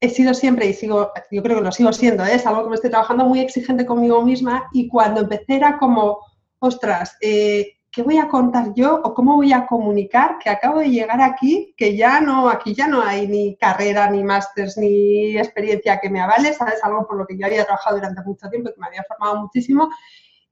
he 0.00 0.08
sido 0.10 0.34
siempre 0.34 0.66
y 0.66 0.74
sigo, 0.74 1.12
yo 1.30 1.42
creo 1.42 1.58
que 1.58 1.64
lo 1.64 1.72
sigo 1.72 1.92
siendo, 1.92 2.24
¿eh? 2.24 2.34
es 2.34 2.46
algo 2.46 2.64
que 2.64 2.70
me 2.70 2.74
estoy 2.74 2.90
trabajando 2.90 3.24
muy 3.24 3.40
exigente 3.40 3.86
conmigo 3.86 4.20
misma 4.22 4.68
y 4.72 4.88
cuando 4.88 5.20
empecé 5.20 5.54
era 5.54 5.78
como, 5.78 6.18
ostras, 6.58 7.16
eh, 7.20 7.78
¿qué 7.90 8.02
voy 8.02 8.18
a 8.18 8.28
contar 8.28 8.74
yo 8.74 9.00
o 9.04 9.14
cómo 9.14 9.36
voy 9.36 9.52
a 9.52 9.64
comunicar 9.66 10.38
que 10.38 10.50
acabo 10.50 10.80
de 10.80 10.90
llegar 10.90 11.22
aquí, 11.22 11.72
que 11.76 11.96
ya 11.96 12.20
no, 12.20 12.48
aquí 12.48 12.74
ya 12.74 12.88
no 12.88 13.00
hay 13.00 13.28
ni 13.28 13.56
carrera, 13.56 14.10
ni 14.10 14.24
másters, 14.24 14.76
ni 14.76 15.38
experiencia 15.38 16.00
que 16.00 16.10
me 16.10 16.20
avale, 16.20 16.52
¿sabes? 16.52 16.82
Algo 16.82 17.06
por 17.06 17.16
lo 17.16 17.26
que 17.26 17.38
yo 17.38 17.46
había 17.46 17.64
trabajado 17.64 17.96
durante 17.96 18.22
mucho 18.22 18.50
tiempo 18.50 18.70
y 18.70 18.74
que 18.74 18.80
me 18.80 18.88
había 18.88 19.04
formado 19.04 19.40
muchísimo 19.42 19.88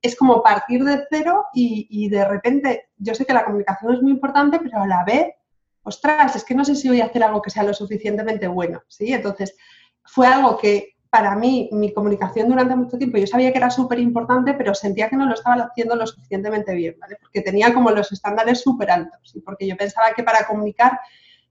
es 0.03 0.17
como 0.17 0.43
partir 0.43 0.83
de 0.85 1.05
cero 1.11 1.47
y, 1.53 2.09
de 2.09 2.27
repente, 2.27 2.89
yo 2.97 3.15
sé 3.15 3.27
que 3.27 3.35
la 3.35 3.45
comunicación 3.45 3.95
es 3.95 4.03
muy 4.03 4.13
importante, 4.13 4.59
pero 4.59 4.83
a 4.83 4.87
la 4.87 5.05
vez, 5.05 5.35
ostras, 5.83 6.37
es 6.37 6.45
que 6.45 6.55
no 6.55 6.65
sé 6.65 6.75
si 6.75 6.89
voy 6.89 7.01
a 7.01 7.07
hacer 7.07 7.23
algo 7.23 7.43
que 7.43 7.51
sea 7.51 7.63
lo 7.63 7.75
suficientemente 7.75 8.47
bueno, 8.49 8.83
¿sí? 8.89 9.13
Entonces, 9.13 9.57
fue 10.05 10.27
algo 10.27 10.57
que 10.57 10.95
para 11.11 11.35
mí, 11.35 11.69
mi 11.73 11.93
comunicación 11.93 12.49
durante 12.49 12.77
mucho 12.77 12.97
tiempo, 12.97 13.19
yo 13.19 13.27
sabía 13.27 13.51
que 13.51 13.59
era 13.59 13.69
súper 13.69 13.99
importante, 13.99 14.55
pero 14.55 14.75
sentía 14.75 15.09
que 15.09 15.17
no 15.17 15.27
lo 15.27 15.35
estaba 15.35 15.57
haciendo 15.65 15.97
lo 15.97 16.07
suficientemente 16.07 16.73
bien, 16.73 16.97
¿vale? 17.01 17.17
Porque 17.21 17.43
tenía 17.43 17.75
como 17.75 17.91
los 17.91 18.13
estándares 18.13 18.61
súper 18.61 18.93
altos 18.93 19.35
y 19.35 19.41
porque 19.41 19.67
yo 19.67 19.77
pensaba 19.77 20.13
que 20.15 20.23
para 20.23 20.47
comunicar 20.47 21.01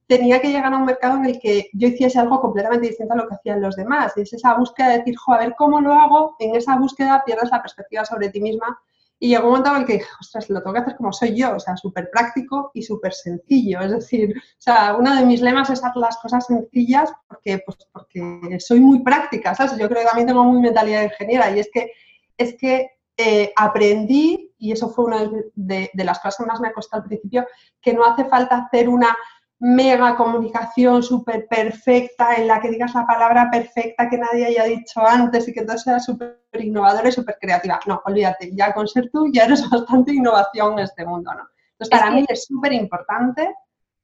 tenía 0.09 0.41
que 0.41 0.49
llegar 0.49 0.73
a 0.73 0.77
un 0.77 0.85
mercado 0.85 1.17
en 1.17 1.25
el 1.25 1.39
que 1.39 1.69
yo 1.71 1.87
hiciese 1.87 2.17
algo 2.17 2.41
completamente 2.41 2.87
distinto 2.87 3.13
a 3.13 3.17
lo 3.17 3.27
que 3.27 3.35
hacían 3.35 3.61
los 3.61 3.75
demás. 3.75 4.13
Y 4.15 4.21
es 4.21 4.33
esa 4.33 4.55
búsqueda 4.55 4.89
de 4.89 4.97
decir, 4.97 5.15
jo, 5.15 5.33
a 5.33 5.37
ver 5.37 5.53
cómo 5.55 5.79
lo 5.79 5.93
hago, 5.93 6.35
en 6.39 6.55
esa 6.55 6.75
búsqueda 6.77 7.23
pierdes 7.23 7.51
la 7.51 7.61
perspectiva 7.61 8.03
sobre 8.03 8.29
ti 8.29 8.41
misma. 8.41 8.79
Y 9.19 9.29
llegó 9.29 9.43
un 9.43 9.49
momento 9.51 9.69
en 9.69 9.81
el 9.81 9.85
que 9.85 9.93
dije, 9.93 10.09
ostras, 10.19 10.49
lo 10.49 10.63
tengo 10.63 10.73
que 10.73 10.79
hacer 10.79 10.95
como 10.95 11.13
soy 11.13 11.35
yo, 11.35 11.55
o 11.55 11.59
sea, 11.59 11.77
súper 11.77 12.09
práctico 12.09 12.71
y 12.73 12.81
súper 12.81 13.13
sencillo. 13.13 13.81
Es 13.81 13.91
decir, 13.91 14.33
o 14.35 14.41
sea, 14.57 14.95
uno 14.97 15.15
de 15.15 15.25
mis 15.27 15.41
lemas 15.41 15.69
es 15.69 15.83
hacer 15.83 15.97
las 15.97 16.17
cosas 16.17 16.43
sencillas 16.47 17.13
porque, 17.27 17.61
pues, 17.63 17.77
porque 17.91 18.57
soy 18.59 18.79
muy 18.79 19.03
práctica, 19.03 19.53
¿sabes? 19.53 19.77
Yo 19.77 19.87
creo 19.89 20.01
que 20.01 20.07
también 20.07 20.27
tengo 20.27 20.43
muy 20.43 20.59
mentalidad 20.59 21.01
de 21.01 21.05
ingeniera 21.07 21.51
y 21.51 21.59
es 21.59 21.69
que, 21.71 21.91
es 22.35 22.55
que 22.57 22.93
eh, 23.15 23.53
aprendí, 23.55 24.55
y 24.57 24.71
eso 24.71 24.89
fue 24.89 25.05
una 25.05 25.29
de, 25.53 25.91
de 25.93 26.03
las 26.03 26.17
cosas 26.17 26.37
que 26.37 26.45
más 26.45 26.61
me 26.61 26.73
costó 26.73 26.95
al 26.97 27.03
principio, 27.03 27.45
que 27.79 27.93
no 27.93 28.05
hace 28.05 28.25
falta 28.25 28.57
hacer 28.57 28.89
una 28.89 29.15
mega 29.59 30.15
comunicación 30.15 31.03
súper 31.03 31.47
perfecta, 31.47 32.35
en 32.35 32.47
la 32.47 32.61
que 32.61 32.69
digas 32.69 32.93
la 32.95 33.05
palabra 33.05 33.49
perfecta 33.51 34.09
que 34.09 34.17
nadie 34.17 34.45
haya 34.45 34.63
dicho 34.63 35.05
antes 35.05 35.47
y 35.47 35.53
que 35.53 35.63
todo 35.63 35.77
sea 35.77 35.99
súper 35.99 36.39
innovadora 36.53 37.09
y 37.09 37.11
súper 37.11 37.37
creativa. 37.39 37.79
No, 37.85 38.01
olvídate, 38.05 38.51
ya 38.53 38.73
con 38.73 38.87
ser 38.87 39.09
tú 39.11 39.29
ya 39.31 39.45
eres 39.45 39.61
bastante 39.69 40.13
innovación 40.13 40.73
en 40.73 40.85
este 40.85 41.05
mundo, 41.05 41.33
¿no? 41.33 41.47
Entonces, 41.73 41.99
para 41.99 42.11
mí 42.11 42.25
es 42.27 42.45
súper 42.45 42.73
importante 42.73 43.53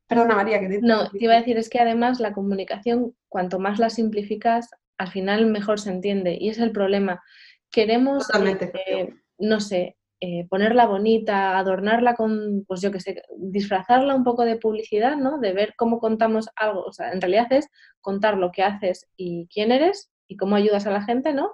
Perdona, 0.08 0.36
María, 0.36 0.60
que 0.60 0.80
No, 0.82 1.10
te 1.10 1.24
iba 1.24 1.34
a 1.34 1.38
decir, 1.38 1.58
es 1.58 1.70
que 1.70 1.80
además 1.80 2.20
la 2.20 2.34
comunicación, 2.34 3.16
cuanto 3.28 3.60
más 3.60 3.80
la 3.80 3.90
simplificas, 3.90 4.70
al 4.98 5.10
final 5.10 5.48
mejor 5.48 5.80
se 5.80 5.90
entiende. 5.90 6.38
Y 6.40 6.50
es 6.50 6.60
el 6.60 6.72
problema. 6.72 7.24
Queremos, 7.72 8.28
eh, 8.34 9.14
no 9.40 9.60
sé, 9.60 9.98
eh, 10.28 10.48
ponerla 10.50 10.88
bonita, 10.88 11.56
adornarla 11.56 12.16
con, 12.16 12.66
pues 12.68 12.82
yo 12.82 12.92
qué 12.92 13.00
sé, 13.00 13.22
disfrazarla 13.38 14.16
un 14.16 14.24
poco 14.24 14.44
de 14.44 14.58
publicidad, 14.58 15.18
¿no? 15.18 15.38
De 15.38 15.54
ver 15.54 15.76
cómo 15.78 16.00
contamos 16.00 16.50
algo. 16.56 16.82
O 16.82 16.92
sea, 16.92 17.12
en 17.12 17.22
realidad 17.22 17.46
es 17.52 17.70
contar 18.02 18.36
lo 18.36 18.52
que 18.52 18.64
haces 18.64 19.08
y 19.16 19.48
quién 19.54 19.72
eres 19.72 20.12
y 20.28 20.36
cómo 20.36 20.56
ayudas 20.56 20.88
a 20.88 20.92
la 20.92 21.04
gente, 21.04 21.32
¿no? 21.32 21.52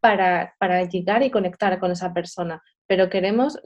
Para, 0.00 0.54
para 0.58 0.84
llegar 0.84 1.22
y 1.24 1.30
conectar 1.30 1.78
con 1.78 1.90
esa 1.90 2.14
persona. 2.14 2.62
Pero 2.86 3.10
queremos, 3.10 3.60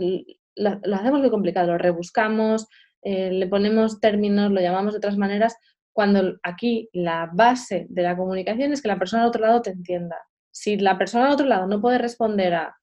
lo, 0.57 0.97
hacemos 0.97 1.21
muy 1.21 1.31
complicado, 1.31 1.69
lo 1.69 1.79
rebuscamos, 1.79 2.67
eh, 3.03 3.31
le 3.31 3.47
ponemos 3.47 4.01
términos, 4.01 4.51
lo 4.51 4.61
llamamos 4.61 4.95
de 4.95 4.99
otras 4.99 5.17
maneras, 5.17 5.57
cuando 5.93 6.39
aquí 6.43 6.89
la 6.93 7.31
base 7.33 7.87
de 7.89 8.03
la 8.03 8.17
comunicación 8.17 8.73
es 8.73 8.83
que 8.83 8.89
la 8.89 8.99
persona 8.99 9.23
al 9.23 9.29
otro 9.29 9.43
lado 9.43 9.63
te 9.63 9.71
entienda. 9.71 10.17
Si 10.51 10.77
la 10.77 10.99
persona 10.99 11.27
al 11.27 11.35
otro 11.35 11.47
lado 11.47 11.69
no 11.69 11.81
puede 11.81 11.99
responder 11.99 12.55
a 12.55 12.78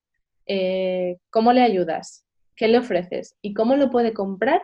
eh, 0.45 1.17
cómo 1.29 1.53
le 1.53 1.61
ayudas, 1.61 2.25
qué 2.55 2.67
le 2.67 2.79
ofreces 2.79 3.35
y 3.41 3.53
cómo 3.53 3.75
lo 3.75 3.89
puede 3.89 4.13
comprar, 4.13 4.61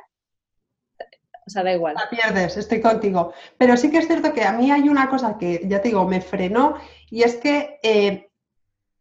o 1.45 1.49
sea, 1.49 1.63
da 1.63 1.73
igual. 1.73 1.95
La 1.95 2.09
pierdes, 2.09 2.55
estoy 2.57 2.81
contigo. 2.81 3.33
Pero 3.57 3.75
sí 3.75 3.89
que 3.89 3.97
es 3.97 4.07
cierto 4.07 4.31
que 4.33 4.43
a 4.43 4.53
mí 4.53 4.71
hay 4.71 4.89
una 4.89 5.09
cosa 5.09 5.37
que, 5.37 5.61
ya 5.65 5.81
te 5.81 5.89
digo, 5.89 6.07
me 6.07 6.21
frenó 6.21 6.75
y 7.09 7.23
es 7.23 7.35
que 7.37 7.79
eh, 7.83 8.31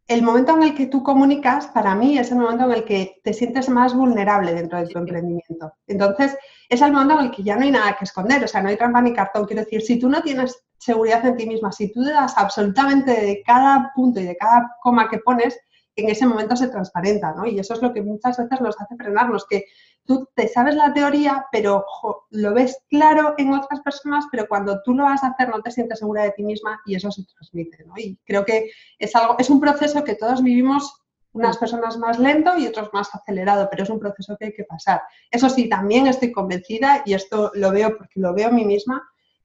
el 0.07 0.23
momento 0.23 0.55
en 0.57 0.63
el 0.63 0.75
que 0.75 0.87
tú 0.87 1.03
comunicas, 1.03 1.67
para 1.67 1.95
mí, 1.95 2.17
es 2.17 2.31
el 2.31 2.39
momento 2.39 2.65
en 2.65 2.71
el 2.71 2.83
que 2.83 3.21
te 3.23 3.33
sientes 3.33 3.69
más 3.69 3.93
vulnerable 3.93 4.53
dentro 4.53 4.79
de 4.79 4.87
tu 4.87 4.99
emprendimiento. 4.99 5.73
Entonces, 5.87 6.37
es 6.67 6.81
el 6.81 6.91
momento 6.91 7.19
en 7.19 7.25
el 7.27 7.31
que 7.31 7.43
ya 7.43 7.55
no 7.55 7.63
hay 7.63 7.71
nada 7.71 7.95
que 7.97 8.03
esconder, 8.03 8.43
o 8.43 8.47
sea, 8.47 8.61
no 8.61 8.69
hay 8.69 8.75
trampa 8.75 9.01
ni 9.01 9.13
cartón. 9.13 9.45
Quiero 9.45 9.63
decir, 9.63 9.81
si 9.81 9.99
tú 9.99 10.09
no 10.09 10.21
tienes 10.21 10.63
seguridad 10.77 11.25
en 11.25 11.37
ti 11.37 11.45
misma, 11.45 11.71
si 11.71 11.93
tú 11.93 12.03
das 12.03 12.37
absolutamente 12.37 13.11
de 13.11 13.41
cada 13.45 13.93
punto 13.95 14.19
y 14.19 14.25
de 14.25 14.35
cada 14.35 14.75
coma 14.81 15.09
que 15.09 15.19
pones, 15.19 15.57
en 16.01 16.09
ese 16.09 16.25
momento 16.25 16.55
se 16.55 16.67
transparenta, 16.67 17.33
¿no? 17.33 17.45
Y 17.45 17.59
eso 17.59 17.73
es 17.73 17.81
lo 17.81 17.93
que 17.93 18.01
muchas 18.01 18.37
veces 18.37 18.61
nos 18.61 18.79
hace 18.79 18.95
frenarnos, 18.95 19.45
que 19.47 19.65
tú 20.05 20.27
te 20.35 20.47
sabes 20.47 20.75
la 20.75 20.93
teoría, 20.93 21.45
pero 21.51 21.85
lo 22.29 22.53
ves 22.53 22.83
claro 22.89 23.35
en 23.37 23.53
otras 23.53 23.79
personas, 23.81 24.25
pero 24.31 24.47
cuando 24.47 24.81
tú 24.83 24.93
lo 24.93 25.03
vas 25.03 25.23
a 25.23 25.27
hacer 25.27 25.49
no 25.49 25.61
te 25.61 25.71
sientes 25.71 25.99
segura 25.99 26.23
de 26.23 26.31
ti 26.31 26.43
misma 26.43 26.81
y 26.85 26.95
eso 26.95 27.11
se 27.11 27.23
transmite, 27.23 27.83
¿no? 27.85 27.93
Y 27.97 28.19
creo 28.25 28.45
que 28.45 28.71
es 28.99 29.15
algo, 29.15 29.35
es 29.39 29.49
un 29.49 29.59
proceso 29.59 30.03
que 30.03 30.15
todos 30.15 30.43
vivimos 30.43 31.01
unas 31.33 31.57
personas 31.57 31.97
más 31.97 32.19
lento 32.19 32.57
y 32.57 32.67
otros 32.67 32.89
más 32.93 33.13
acelerado, 33.15 33.67
pero 33.69 33.83
es 33.83 33.89
un 33.89 33.99
proceso 33.99 34.35
que 34.37 34.45
hay 34.45 34.53
que 34.53 34.65
pasar. 34.65 35.01
Eso 35.29 35.49
sí, 35.49 35.69
también 35.69 36.07
estoy 36.07 36.31
convencida, 36.31 37.03
y 37.05 37.13
esto 37.13 37.51
lo 37.55 37.71
veo 37.71 37.97
porque 37.97 38.19
lo 38.19 38.33
veo 38.33 38.49
a 38.49 38.51
mí 38.51 38.65
misma, 38.65 39.01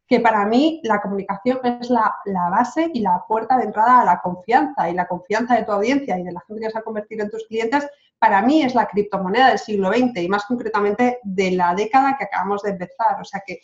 que 0.06 0.20
para 0.20 0.44
mí 0.46 0.80
la 0.84 1.00
comunicación 1.00 1.58
es 1.80 1.90
la, 1.90 2.14
base 2.50 2.90
y 2.94 3.00
la 3.00 3.24
puerta 3.26 3.56
de 3.56 3.64
entrada 3.64 4.02
a 4.02 4.04
la 4.04 4.20
confianza 4.20 4.88
y 4.88 4.94
la 4.94 5.06
confianza 5.06 5.56
de 5.56 5.64
tu 5.64 5.72
audiencia 5.72 6.18
y 6.18 6.22
de 6.22 6.32
la 6.32 6.40
gente 6.46 6.62
que 6.64 6.70
se 6.70 6.78
ha 6.78 6.82
convertido 6.82 7.24
en 7.24 7.30
tus 7.30 7.46
clientes, 7.46 7.86
para 8.18 8.40
mí 8.42 8.62
es 8.62 8.74
la 8.74 8.86
criptomoneda 8.86 9.48
del 9.48 9.58
siglo 9.58 9.90
XX 9.92 10.22
y 10.22 10.28
más 10.28 10.44
concretamente 10.46 11.18
de 11.24 11.50
la 11.50 11.74
década 11.74 12.16
que 12.16 12.24
acabamos 12.24 12.62
de 12.62 12.70
empezar. 12.70 13.20
O 13.20 13.24
sea 13.24 13.42
que 13.44 13.60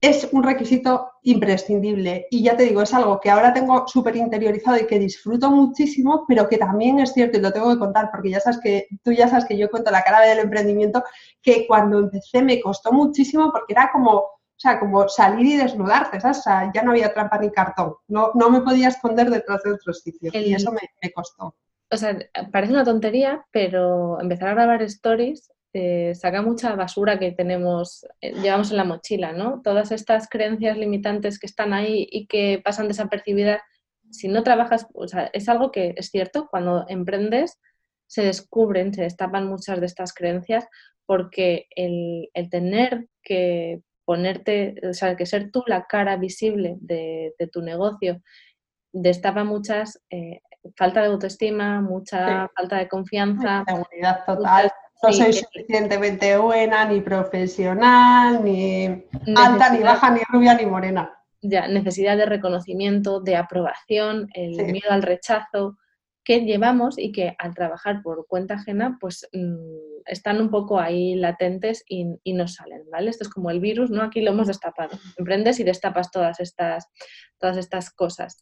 es 0.00 0.26
un 0.32 0.42
requisito 0.42 1.12
imprescindible 1.24 2.26
y 2.30 2.42
ya 2.42 2.56
te 2.56 2.62
digo, 2.62 2.80
es 2.80 2.94
algo 2.94 3.20
que 3.20 3.28
ahora 3.28 3.52
tengo 3.52 3.86
súper 3.86 4.16
interiorizado 4.16 4.78
y 4.78 4.86
que 4.86 4.98
disfruto 4.98 5.50
muchísimo, 5.50 6.24
pero 6.26 6.48
que 6.48 6.56
también 6.56 6.98
es 7.00 7.12
cierto 7.12 7.36
y 7.36 7.42
lo 7.42 7.52
tengo 7.52 7.70
que 7.70 7.78
contar 7.78 8.10
porque 8.10 8.30
ya 8.30 8.40
sabes 8.40 8.60
que 8.62 8.86
tú 9.04 9.12
ya 9.12 9.28
sabes 9.28 9.44
que 9.44 9.58
yo 9.58 9.70
cuento 9.70 9.90
la 9.90 10.02
cara 10.02 10.22
del 10.22 10.38
emprendimiento, 10.38 11.04
que 11.42 11.66
cuando 11.66 11.98
empecé 11.98 12.42
me 12.42 12.62
costó 12.62 12.92
muchísimo 12.92 13.52
porque 13.52 13.74
era 13.74 13.90
como 13.92 14.39
o 14.60 14.62
sea, 14.62 14.78
como 14.78 15.08
salir 15.08 15.46
y 15.46 15.56
desnudarte, 15.56 16.20
¿sabes? 16.20 16.40
O 16.40 16.42
sea, 16.42 16.70
ya 16.74 16.82
no 16.82 16.90
había 16.90 17.14
trampa 17.14 17.38
ni 17.38 17.50
cartón. 17.50 17.94
No, 18.08 18.32
no 18.34 18.50
me 18.50 18.60
podía 18.60 18.88
esconder 18.88 19.30
detrás 19.30 19.62
de 19.62 19.72
otros 19.72 20.02
sitios. 20.02 20.34
Y 20.34 20.52
eso 20.52 20.70
me, 20.70 21.10
costó. 21.12 21.56
O 21.90 21.96
sea, 21.96 22.18
parece 22.52 22.74
una 22.74 22.84
tontería, 22.84 23.42
pero 23.52 24.20
empezar 24.20 24.48
a 24.48 24.54
grabar 24.54 24.82
stories 24.82 25.50
eh, 25.72 26.14
saca 26.14 26.42
mucha 26.42 26.74
basura 26.74 27.18
que 27.18 27.32
tenemos, 27.32 28.06
eh, 28.20 28.34
llevamos 28.34 28.70
en 28.70 28.76
la 28.76 28.84
mochila, 28.84 29.32
¿no? 29.32 29.62
Todas 29.64 29.92
estas 29.92 30.28
creencias 30.28 30.76
limitantes 30.76 31.38
que 31.38 31.46
están 31.46 31.72
ahí 31.72 32.06
y 32.10 32.26
que 32.26 32.60
pasan 32.62 32.86
desapercibidas, 32.86 33.62
si 34.10 34.28
no 34.28 34.42
trabajas, 34.42 34.88
o 34.92 35.08
sea, 35.08 35.30
es 35.32 35.48
algo 35.48 35.72
que 35.72 35.94
es 35.96 36.10
cierto, 36.10 36.48
cuando 36.50 36.84
emprendes 36.86 37.58
se 38.06 38.24
descubren, 38.24 38.92
se 38.92 39.02
destapan 39.04 39.46
muchas 39.46 39.80
de 39.80 39.86
estas 39.86 40.12
creencias 40.12 40.66
porque 41.06 41.66
el, 41.76 42.28
el 42.34 42.50
tener 42.50 43.08
que 43.22 43.80
ponerte, 44.10 44.74
o 44.90 44.92
sea, 44.92 45.14
que 45.14 45.24
ser 45.24 45.52
tú 45.52 45.62
la 45.68 45.84
cara 45.84 46.16
visible 46.16 46.76
de, 46.80 47.32
tu 47.52 47.62
negocio 47.62 48.20
destapa 48.92 49.44
muchas 49.44 50.02
eh, 50.10 50.40
falta 50.76 51.00
de 51.00 51.06
autoestima, 51.06 51.80
mucha 51.80 52.48
falta 52.56 52.78
de 52.78 52.88
confianza. 52.88 53.62
Seguridad 53.68 54.24
total. 54.26 54.68
no 55.00 55.12
soy 55.12 55.32
suficientemente 55.32 56.36
buena, 56.38 56.86
ni 56.86 57.00
profesional, 57.00 58.42
ni 58.42 58.86
alta, 59.36 59.70
ni 59.70 59.84
baja, 59.84 60.10
ni 60.10 60.22
rubia, 60.28 60.54
ni 60.54 60.66
morena. 60.66 61.16
Ya, 61.40 61.68
necesidad 61.68 62.16
de 62.16 62.26
reconocimiento, 62.26 63.20
de 63.20 63.36
aprobación, 63.36 64.26
el 64.34 64.72
miedo 64.72 64.90
al 64.90 65.02
rechazo 65.02 65.78
que 66.24 66.40
llevamos 66.40 66.98
y 66.98 67.12
que 67.12 67.34
al 67.38 67.54
trabajar 67.54 68.02
por 68.02 68.26
cuenta 68.26 68.54
ajena, 68.54 68.98
pues 69.00 69.28
mm, 69.32 70.02
están 70.06 70.40
un 70.40 70.50
poco 70.50 70.78
ahí 70.78 71.14
latentes 71.14 71.84
y, 71.88 72.04
no 72.32 72.48
salen, 72.48 72.82
¿vale? 72.90 73.10
Esto 73.10 73.24
es 73.24 73.30
como 73.30 73.50
el 73.50 73.60
virus, 73.60 73.90
¿no? 73.90 74.02
Aquí 74.02 74.20
lo 74.20 74.32
hemos 74.32 74.46
destapado. 74.46 74.98
Emprendes 75.16 75.60
y 75.60 75.64
destapas 75.64 76.10
todas 76.10 76.40
estas, 76.40 76.86
todas 77.38 77.56
estas 77.56 77.90
cosas. 77.90 78.38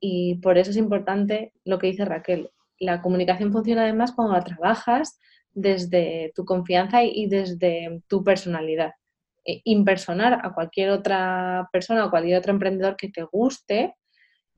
Y 0.00 0.36
por 0.36 0.58
eso 0.58 0.70
es 0.70 0.76
importante 0.76 1.52
lo 1.64 1.78
que 1.78 1.86
dice 1.88 2.04
Raquel. 2.04 2.50
La 2.78 3.00
comunicación 3.00 3.52
funciona 3.52 3.82
además 3.82 4.12
cuando 4.12 4.34
la 4.34 4.42
trabajas 4.42 5.18
desde 5.52 6.32
tu 6.34 6.44
confianza 6.44 7.04
y 7.04 7.26
desde 7.28 8.02
tu 8.08 8.24
personalidad. 8.24 8.92
E 9.44 9.60
impersonar 9.64 10.40
a 10.44 10.54
cualquier 10.54 10.90
otra 10.90 11.68
persona 11.72 12.04
o 12.04 12.10
cualquier 12.10 12.38
otro 12.38 12.52
emprendedor 12.52 12.96
que 12.96 13.08
te 13.08 13.22
guste, 13.22 13.94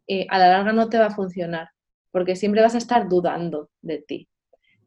eh, 0.06 0.26
a 0.28 0.38
la 0.38 0.48
larga 0.48 0.72
no 0.72 0.88
te 0.88 0.98
va 0.98 1.06
a 1.06 1.14
funcionar 1.14 1.73
porque 2.14 2.36
siempre 2.36 2.62
vas 2.62 2.76
a 2.76 2.78
estar 2.78 3.08
dudando 3.08 3.70
de 3.82 3.98
ti. 3.98 4.28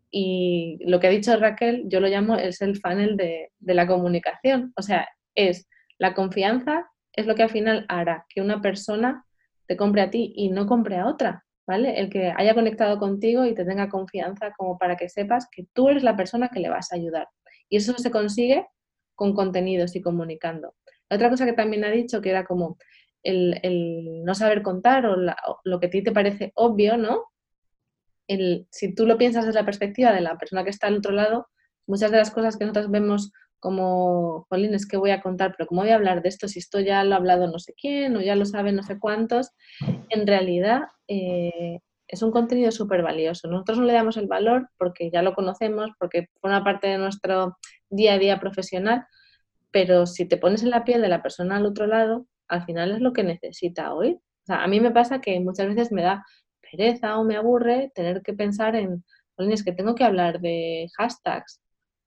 Y 0.10 0.80
lo 0.86 1.02
que 1.02 1.08
ha 1.08 1.10
dicho 1.10 1.36
Raquel, 1.36 1.84
yo 1.90 2.00
lo 2.00 2.08
llamo, 2.08 2.38
es 2.38 2.62
el 2.62 2.78
funnel 2.80 3.18
de, 3.18 3.52
la 3.60 3.86
comunicación. 3.86 4.72
O 4.78 4.82
sea, 4.82 5.10
es 5.36 5.68
la 5.98 6.14
confianza, 6.14 6.90
es 7.12 7.26
lo 7.26 7.36
que 7.36 7.44
al 7.44 7.50
final 7.50 7.86
hará 7.90 8.26
que 8.30 8.40
una 8.40 8.62
persona 8.62 9.26
te 9.66 9.76
compre 9.76 10.04
a 10.04 10.10
ti 10.10 10.32
y 10.38 10.48
no 10.52 10.68
compre 10.68 10.96
a 10.96 11.06
otra, 11.06 11.44
¿vale? 11.68 12.00
El 12.00 12.10
que 12.10 12.34
haya 12.34 12.54
conectado 12.54 12.98
contigo 12.98 13.44
y 13.44 13.54
te 13.54 13.66
tenga 13.66 13.90
confianza 13.90 14.54
como 14.58 14.78
para 14.78 14.96
que 14.96 15.10
sepas 15.10 15.50
que 15.52 15.66
tú 15.74 15.90
eres 15.90 16.04
la 16.04 16.16
persona 16.16 16.48
que 16.48 16.62
le 16.62 16.70
vas 16.70 16.94
a 16.94 16.96
ayudar. 16.96 17.28
Y 17.68 17.76
eso 17.76 17.94
se 17.98 18.10
consigue 18.10 18.66
con 19.16 19.34
contenidos 19.34 19.98
y 19.98 20.02
comunicando. 20.02 20.76
otra 21.10 21.30
cosa 21.30 21.46
que 21.46 21.52
también 21.52 21.84
ha 21.84 21.92
dicho, 21.92 22.22
que 22.22 22.30
era 22.30 22.46
como, 22.46 22.78
el, 23.24 24.24
no 24.24 24.36
saber 24.36 24.62
contar 24.62 25.06
o, 25.06 25.16
lo 25.64 25.80
que 25.80 25.88
a 25.88 25.90
ti 25.90 26.04
te 26.04 26.12
parece 26.12 26.52
obvio, 26.56 26.98
¿no? 26.98 27.26
El, 28.28 28.68
si 28.72 28.94
tú 28.94 29.06
lo 29.06 29.18
piensas 29.18 29.46
desde 29.46 29.60
la 29.60 29.66
perspectiva 29.66 30.12
de 30.12 30.22
la 30.22 30.38
persona 30.38 30.64
que 30.64 30.70
está 30.70 30.88
al 30.88 30.98
otro 30.98 31.12
lado, 31.12 31.48
muchas 31.86 32.12
de 32.12 32.18
las 32.18 32.32
cosas 32.32 32.58
que 32.58 32.66
nosotros 32.66 32.92
vemos 32.92 33.32
como, 33.60 34.46
Jolín, 34.50 34.74
es 34.74 34.88
que 34.88 34.98
voy 34.98 35.12
a 35.12 35.22
contar, 35.22 35.56
pero 35.58 35.68
¿cómo 35.68 35.82
voy 35.82 35.90
a 35.90 35.96
hablar 35.96 36.22
de 36.22 36.30
esto 36.30 36.48
si 36.48 36.60
esto 36.60 36.80
ya 36.80 37.04
lo 37.04 37.16
ha 37.16 37.18
hablado 37.18 37.48
no 37.48 37.60
sé 37.60 37.74
quién 37.74 38.16
o 38.16 38.22
ya 38.22 38.36
lo 38.36 38.46
sabe 38.46 38.72
no 38.72 38.84
sé 38.84 39.00
cuántos? 39.00 39.50
En 40.10 40.28
realidad 40.28 40.84
eh, 41.08 41.80
es 42.08 42.22
un 42.22 42.32
contenido 42.32 42.72
súper 42.72 43.02
valioso. 43.02 43.48
Nosotros 43.48 43.80
no 43.80 43.86
le 43.86 43.94
damos 43.94 44.18
el 44.18 44.28
valor 44.28 44.70
porque 44.78 45.10
ya 45.12 45.22
lo 45.22 45.34
conocemos, 45.34 45.90
porque 46.00 46.28
forma 46.40 46.64
parte 46.64 46.88
de 46.88 46.98
nuestro 46.98 47.58
día 47.90 48.14
a 48.14 48.20
día 48.20 48.40
profesional, 48.40 49.06
pero 49.72 50.06
si 50.06 50.26
te 50.26 50.38
pones 50.38 50.64
en 50.64 50.70
la 50.70 50.84
piel 50.84 51.02
de 51.02 51.10
la 51.10 51.22
persona 51.22 51.58
al 51.58 51.66
otro 51.66 51.88
lado, 51.88 52.28
al 52.48 52.66
final 52.66 52.92
es 52.92 53.02
lo 53.02 53.14
que 53.14 53.24
necesita 53.24 53.94
hoy. 53.94 54.14
O 54.14 54.46
sea, 54.46 54.64
a 54.64 54.68
mí 54.68 54.80
me 54.80 54.92
pasa 54.92 55.22
que 55.22 55.40
muchas 55.40 55.68
veces 55.68 55.92
me 55.92 56.04
da 56.04 56.26
pereza 56.72 57.18
o 57.18 57.24
me 57.24 57.36
aburre 57.36 57.92
tener 57.96 58.22
que 58.22 58.34
pensar 58.34 58.76
en, 58.76 59.04
es 59.38 59.64
que 59.64 59.74
tengo 59.74 59.96
que 59.96 60.04
hablar 60.04 60.40
de 60.40 60.88
hashtags 60.98 61.62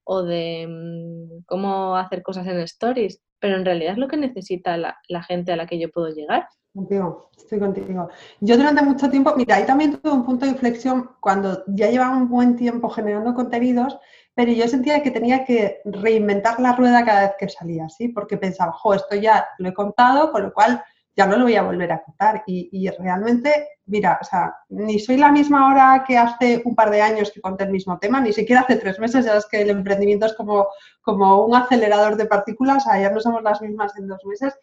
o 0.04 0.22
de 0.22 0.66
mm, 0.68 1.44
cómo 1.46 1.96
hacer 1.96 2.22
cosas 2.22 2.46
en 2.46 2.58
stories, 2.60 3.20
pero 3.38 3.56
en 3.56 3.64
realidad 3.64 3.92
es 3.92 3.98
lo 3.98 4.08
que 4.08 4.16
necesita 4.16 4.76
la, 4.76 5.22
gente 5.22 5.52
a 5.52 5.56
la 5.56 5.66
que 5.66 5.78
yo 5.78 5.90
puedo 5.90 6.08
llegar. 6.08 6.48
Contigo, 6.72 7.30
estoy 7.36 7.58
contigo. 7.58 8.08
Yo 8.40 8.56
durante 8.56 8.82
mucho 8.82 9.10
tiempo, 9.10 9.34
mira, 9.36 9.56
ahí 9.56 9.66
también 9.66 10.00
tuve 10.00 10.12
un 10.12 10.24
punto 10.24 10.46
de 10.46 10.52
inflexión 10.52 11.10
cuando 11.20 11.64
ya 11.66 11.90
llevaba 11.90 12.16
un 12.16 12.28
buen 12.28 12.54
tiempo 12.56 12.88
generando 12.88 13.34
contenidos 13.34 13.98
pero 14.40 14.52
yo 14.52 14.66
sentía 14.68 15.02
que 15.02 15.10
tenía 15.10 15.44
que 15.44 15.82
reinventar 15.84 16.60
la 16.60 16.72
rueda 16.72 17.04
cada 17.04 17.22
vez 17.22 17.32
que 17.38 17.48
salía, 17.48 17.88
¿sí? 17.90 18.08
Porque 18.08 18.38
pensaba, 18.38 18.72
jo, 18.72 18.94
esto 18.94 19.14
ya 19.14 19.46
lo 19.58 19.68
he 19.68 19.74
contado, 19.74 20.32
con 20.32 20.44
lo 20.44 20.52
cual 20.54 20.82
ya 21.16 21.26
no 21.26 21.36
lo 21.36 21.44
voy 21.44 21.56
a 21.56 21.62
volver 21.62 21.92
a 21.92 22.02
contar. 22.02 22.42
Y, 22.46 22.88
realmente, 22.98 23.68
mira, 23.84 24.18
o 24.20 24.24
sea, 24.24 24.54
ni 24.70 24.98
soy 24.98 25.18
la 25.18 25.30
misma 25.30 25.66
ahora 25.66 26.04
que 26.06 26.16
hace 26.16 26.62
un 26.64 26.74
par 26.74 26.90
de 26.90 27.02
años 27.02 27.30
que 27.32 27.42
conté 27.42 27.64
el 27.64 27.70
mismo 27.70 27.98
tema, 27.98 28.20
ni 28.20 28.32
siquiera 28.32 28.62
hace 28.62 28.76
tres 28.76 28.98
meses, 28.98 29.26
ya 29.26 29.36
es 29.36 29.46
que 29.46 29.60
el 29.60 29.68
emprendimiento 29.70 30.24
es 30.26 30.32
como, 30.32 30.68
como 31.02 31.44
un 31.44 31.54
acelerador 31.54 32.16
de 32.16 32.26
partículas, 32.26 32.86
o 32.86 32.98
ya 32.98 33.10
no 33.10 33.20
somos 33.20 33.42
las 33.42 33.60
mismas 33.60 33.94
en 33.98 34.06
dos 34.06 34.24
meses. 34.24 34.54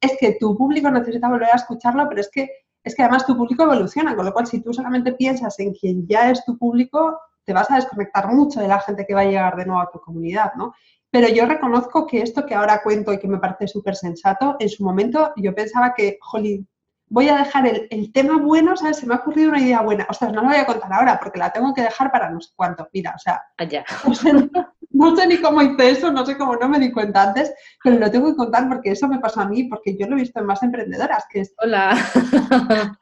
Es 0.00 0.16
que 0.18 0.36
tu 0.38 0.56
público 0.56 0.90
necesita 0.90 1.28
volver 1.28 1.50
a 1.50 1.56
escucharlo, 1.56 2.08
pero 2.08 2.20
es 2.20 2.30
que, 2.30 2.50
es 2.82 2.94
que 2.94 3.02
además 3.02 3.26
tu 3.26 3.36
público 3.36 3.64
evoluciona, 3.64 4.14
con 4.14 4.26
lo 4.26 4.32
cual 4.32 4.46
si 4.46 4.62
tú 4.62 4.72
solamente 4.72 5.12
piensas 5.12 5.58
en 5.58 5.72
quien 5.72 6.06
ya 6.06 6.30
es 6.30 6.44
tu 6.44 6.56
público, 6.58 7.18
te 7.44 7.52
vas 7.52 7.70
a 7.70 7.76
desconectar 7.76 8.32
mucho 8.32 8.60
de 8.60 8.68
la 8.68 8.80
gente 8.80 9.06
que 9.06 9.14
va 9.14 9.20
a 9.20 9.26
llegar 9.26 9.56
de 9.56 9.66
nuevo 9.66 9.80
a 9.80 9.90
tu 9.90 10.00
comunidad, 10.00 10.52
¿no? 10.56 10.74
Pero 11.10 11.28
yo 11.28 11.46
reconozco 11.46 12.06
que 12.06 12.20
esto 12.20 12.44
que 12.44 12.54
ahora 12.54 12.82
cuento 12.82 13.12
y 13.12 13.18
que 13.18 13.28
me 13.28 13.38
parece 13.38 13.68
súper 13.68 13.94
sensato, 13.94 14.56
en 14.58 14.68
su 14.68 14.84
momento 14.84 15.32
yo 15.36 15.54
pensaba 15.54 15.94
que, 15.94 16.18
jolín, 16.20 16.68
voy 17.08 17.28
a 17.28 17.36
dejar 17.36 17.66
el, 17.90 18.12
tema 18.12 18.38
bueno, 18.38 18.76
¿sabes? 18.76 18.98
Se 18.98 19.06
me 19.06 19.14
ha 19.14 19.18
ocurrido 19.18 19.50
una 19.50 19.60
idea 19.60 19.80
buena. 19.82 20.06
Ostras, 20.10 20.32
no 20.32 20.42
la 20.42 20.48
voy 20.48 20.56
a 20.56 20.66
contar 20.66 20.92
ahora 20.92 21.18
porque 21.18 21.38
la 21.38 21.52
tengo 21.52 21.72
que 21.72 21.82
dejar 21.82 22.10
para 22.10 22.30
no 22.30 22.40
sé 22.40 22.50
cuánto. 22.56 22.88
Mira, 22.92 23.14
o 23.14 23.18
sea, 23.18 23.42
Allá. 23.56 23.84
No, 24.96 25.16
sé 25.16 25.26
ni 25.26 25.40
cómo 25.40 25.62
hice 25.62 25.90
eso, 25.90 26.10
no 26.10 26.24
sé 26.24 26.36
cómo 26.36 26.56
no 26.56 26.68
me 26.68 26.78
di 26.78 26.92
cuenta 26.92 27.22
antes, 27.22 27.52
pero 27.82 27.98
lo 27.98 28.10
tengo 28.10 28.28
que 28.28 28.36
contar 28.36 28.68
porque 28.68 28.92
eso 28.92 29.08
me 29.08 29.18
pasó 29.18 29.40
a 29.40 29.48
mí, 29.48 29.64
porque 29.64 29.96
yo 29.96 30.06
lo 30.06 30.16
he 30.16 30.20
visto 30.20 30.40
en 30.40 30.46
más 30.46 30.62
emprendedoras. 30.62 31.24
que 31.30 31.40
es... 31.40 31.54
Hola. 31.58 31.96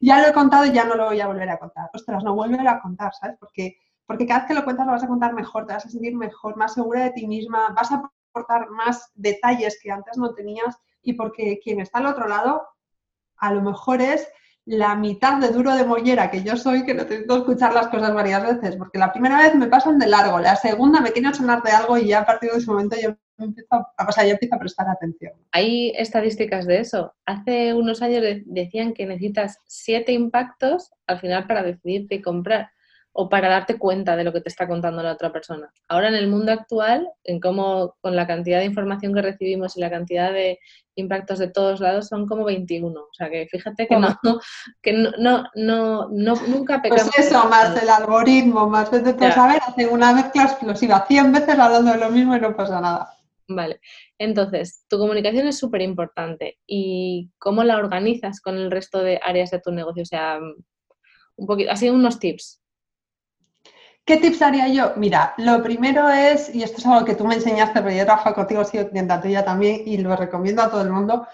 ya 0.00 0.20
lo 0.20 0.28
he 0.28 0.32
contado 0.32 0.66
y 0.66 0.72
ya 0.72 0.84
no 0.84 0.94
lo 0.94 1.06
voy 1.06 1.20
a 1.20 1.26
volver 1.26 1.48
a 1.50 1.58
contar. 1.58 1.90
Ostras, 1.92 2.24
no 2.24 2.34
vuelvo 2.34 2.68
a 2.68 2.80
contar, 2.80 3.12
¿sabes? 3.14 3.36
Porque 3.38 3.76
porque 4.08 4.26
cada 4.26 4.40
vez 4.40 4.48
que 4.48 4.54
lo 4.54 4.64
cuentas 4.64 4.86
lo 4.86 4.92
vas 4.92 5.04
a 5.04 5.06
contar 5.06 5.34
mejor, 5.34 5.66
te 5.66 5.74
vas 5.74 5.84
a 5.84 5.90
sentir 5.90 6.16
mejor, 6.16 6.56
más 6.56 6.72
segura 6.72 7.04
de 7.04 7.10
ti 7.10 7.26
misma, 7.26 7.74
vas 7.76 7.92
a 7.92 8.10
aportar 8.30 8.70
más 8.70 9.12
detalles 9.14 9.78
que 9.82 9.90
antes 9.90 10.16
no 10.16 10.32
tenías 10.32 10.78
y 11.02 11.12
porque 11.12 11.60
quien 11.62 11.80
está 11.80 11.98
al 11.98 12.06
otro 12.06 12.26
lado 12.26 12.66
a 13.36 13.52
lo 13.52 13.60
mejor 13.60 14.00
es 14.00 14.26
la 14.68 14.94
mitad 14.94 15.38
de 15.38 15.48
duro 15.48 15.74
de 15.74 15.84
mollera 15.84 16.30
que 16.30 16.42
yo 16.42 16.54
soy, 16.56 16.84
que 16.84 16.92
necesito 16.92 17.38
escuchar 17.38 17.72
las 17.72 17.88
cosas 17.88 18.12
varias 18.12 18.42
veces, 18.42 18.76
porque 18.76 18.98
la 18.98 19.10
primera 19.10 19.38
vez 19.38 19.54
me 19.54 19.66
pasan 19.66 19.98
de 19.98 20.06
largo, 20.06 20.38
la 20.38 20.56
segunda 20.56 21.00
me 21.00 21.10
quiero 21.10 21.32
sonar 21.32 21.62
de 21.62 21.70
algo 21.70 21.96
y 21.96 22.08
ya 22.08 22.20
a 22.20 22.26
partir 22.26 22.50
de 22.50 22.58
ese 22.58 22.70
momento 22.70 22.94
yo 23.00 23.16
empiezo 23.38 23.74
a, 23.74 23.80
o 23.80 24.22
yo 24.22 24.30
empiezo 24.30 24.54
a 24.54 24.58
prestar 24.58 24.88
atención. 24.88 25.32
Hay 25.52 25.94
estadísticas 25.96 26.66
de 26.66 26.80
eso. 26.80 27.14
Hace 27.24 27.72
unos 27.72 28.02
años 28.02 28.22
decían 28.44 28.92
que 28.92 29.06
necesitas 29.06 29.58
siete 29.66 30.12
impactos 30.12 30.90
al 31.06 31.18
final 31.18 31.46
para 31.46 31.62
decidir 31.62 32.06
qué 32.06 32.20
comprar 32.20 32.70
o 33.12 33.28
para 33.28 33.48
darte 33.48 33.78
cuenta 33.78 34.16
de 34.16 34.24
lo 34.24 34.32
que 34.32 34.40
te 34.40 34.48
está 34.48 34.68
contando 34.68 35.02
la 35.02 35.12
otra 35.12 35.32
persona. 35.32 35.72
Ahora 35.88 36.08
en 36.08 36.14
el 36.14 36.28
mundo 36.28 36.52
actual, 36.52 37.08
en 37.24 37.40
cómo 37.40 37.96
con 38.00 38.14
la 38.14 38.26
cantidad 38.26 38.60
de 38.60 38.66
información 38.66 39.14
que 39.14 39.22
recibimos 39.22 39.76
y 39.76 39.80
la 39.80 39.90
cantidad 39.90 40.32
de 40.32 40.58
impactos 40.94 41.38
de 41.38 41.48
todos 41.48 41.80
lados 41.80 42.08
son 42.08 42.26
como 42.26 42.44
21. 42.44 43.00
O 43.00 43.08
sea 43.12 43.30
que 43.30 43.46
fíjate 43.50 43.86
que 43.86 43.96
no, 43.96 44.08
que 44.82 44.92
no, 44.92 45.10
no, 45.18 46.08
no, 46.12 46.36
nunca 46.46 46.80
pues 46.80 46.92
pecamos. 46.92 47.12
Pues 47.14 47.26
eso, 47.26 47.48
más 47.48 47.82
el 47.82 47.88
algoritmo, 47.88 48.68
más 48.68 48.90
veces 48.90 49.16
de 49.16 49.32
saber, 49.32 49.60
hace 49.66 49.86
una 49.86 50.12
mezcla 50.12 50.44
explosiva, 50.44 51.04
100 51.06 51.32
veces 51.32 51.58
hablando 51.58 51.92
de 51.92 51.98
lo 51.98 52.10
mismo 52.10 52.36
y 52.36 52.40
no 52.40 52.54
pasa 52.54 52.80
nada. 52.80 53.14
Vale, 53.50 53.80
entonces, 54.18 54.84
tu 54.88 54.98
comunicación 54.98 55.46
es 55.46 55.58
súper 55.58 55.80
importante 55.80 56.58
y 56.66 57.30
cómo 57.38 57.64
la 57.64 57.78
organizas 57.78 58.42
con 58.42 58.56
el 58.58 58.70
resto 58.70 59.02
de 59.02 59.18
áreas 59.22 59.50
de 59.50 59.60
tu 59.60 59.72
negocio. 59.72 60.02
O 60.02 60.06
sea, 60.06 60.38
un 61.36 61.46
poquito, 61.46 61.70
así 61.70 61.88
unos 61.88 62.18
tips. 62.18 62.60
¿Qué 64.08 64.16
tips 64.16 64.40
haría 64.40 64.68
yo? 64.68 64.92
Mira, 64.96 65.34
lo 65.36 65.62
primero 65.62 66.08
es, 66.08 66.54
y 66.54 66.62
esto 66.62 66.78
es 66.78 66.86
algo 66.86 67.04
que 67.04 67.14
tú 67.14 67.26
me 67.26 67.34
enseñaste, 67.34 67.82
pero 67.82 67.94
yo 67.94 68.06
trabajo 68.06 68.32
contigo, 68.32 68.64
sido 68.64 68.88
clienta 68.88 69.20
tuya 69.20 69.44
también, 69.44 69.82
y 69.84 69.98
lo 69.98 70.16
recomiendo 70.16 70.62
a 70.62 70.70
todo 70.70 70.80
el 70.80 70.88
mundo, 70.88 71.28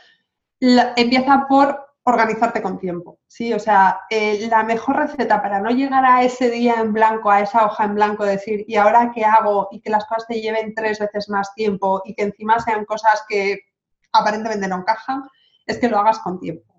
empieza 0.58 1.46
por 1.48 1.86
organizarte 2.02 2.60
con 2.60 2.80
tiempo, 2.80 3.20
¿sí? 3.28 3.52
O 3.52 3.60
sea, 3.60 4.00
eh, 4.10 4.48
la 4.50 4.64
mejor 4.64 4.96
receta 4.96 5.40
para 5.40 5.60
no 5.60 5.70
llegar 5.70 6.04
a 6.04 6.24
ese 6.24 6.50
día 6.50 6.74
en 6.80 6.92
blanco, 6.92 7.30
a 7.30 7.42
esa 7.42 7.64
hoja 7.64 7.84
en 7.84 7.94
blanco, 7.94 8.24
decir, 8.24 8.64
¿y 8.66 8.74
ahora 8.74 9.12
qué 9.14 9.24
hago? 9.24 9.68
Y 9.70 9.80
que 9.80 9.90
las 9.90 10.04
cosas 10.06 10.26
te 10.26 10.40
lleven 10.40 10.74
tres 10.74 10.98
veces 10.98 11.28
más 11.28 11.54
tiempo 11.54 12.02
y 12.04 12.12
que 12.16 12.24
encima 12.24 12.58
sean 12.58 12.84
cosas 12.86 13.22
que 13.28 13.60
aparentemente 14.10 14.66
no 14.66 14.78
encajan, 14.78 15.22
es 15.64 15.78
que 15.78 15.88
lo 15.88 16.00
hagas 16.00 16.18
con 16.18 16.40
tiempo 16.40 16.73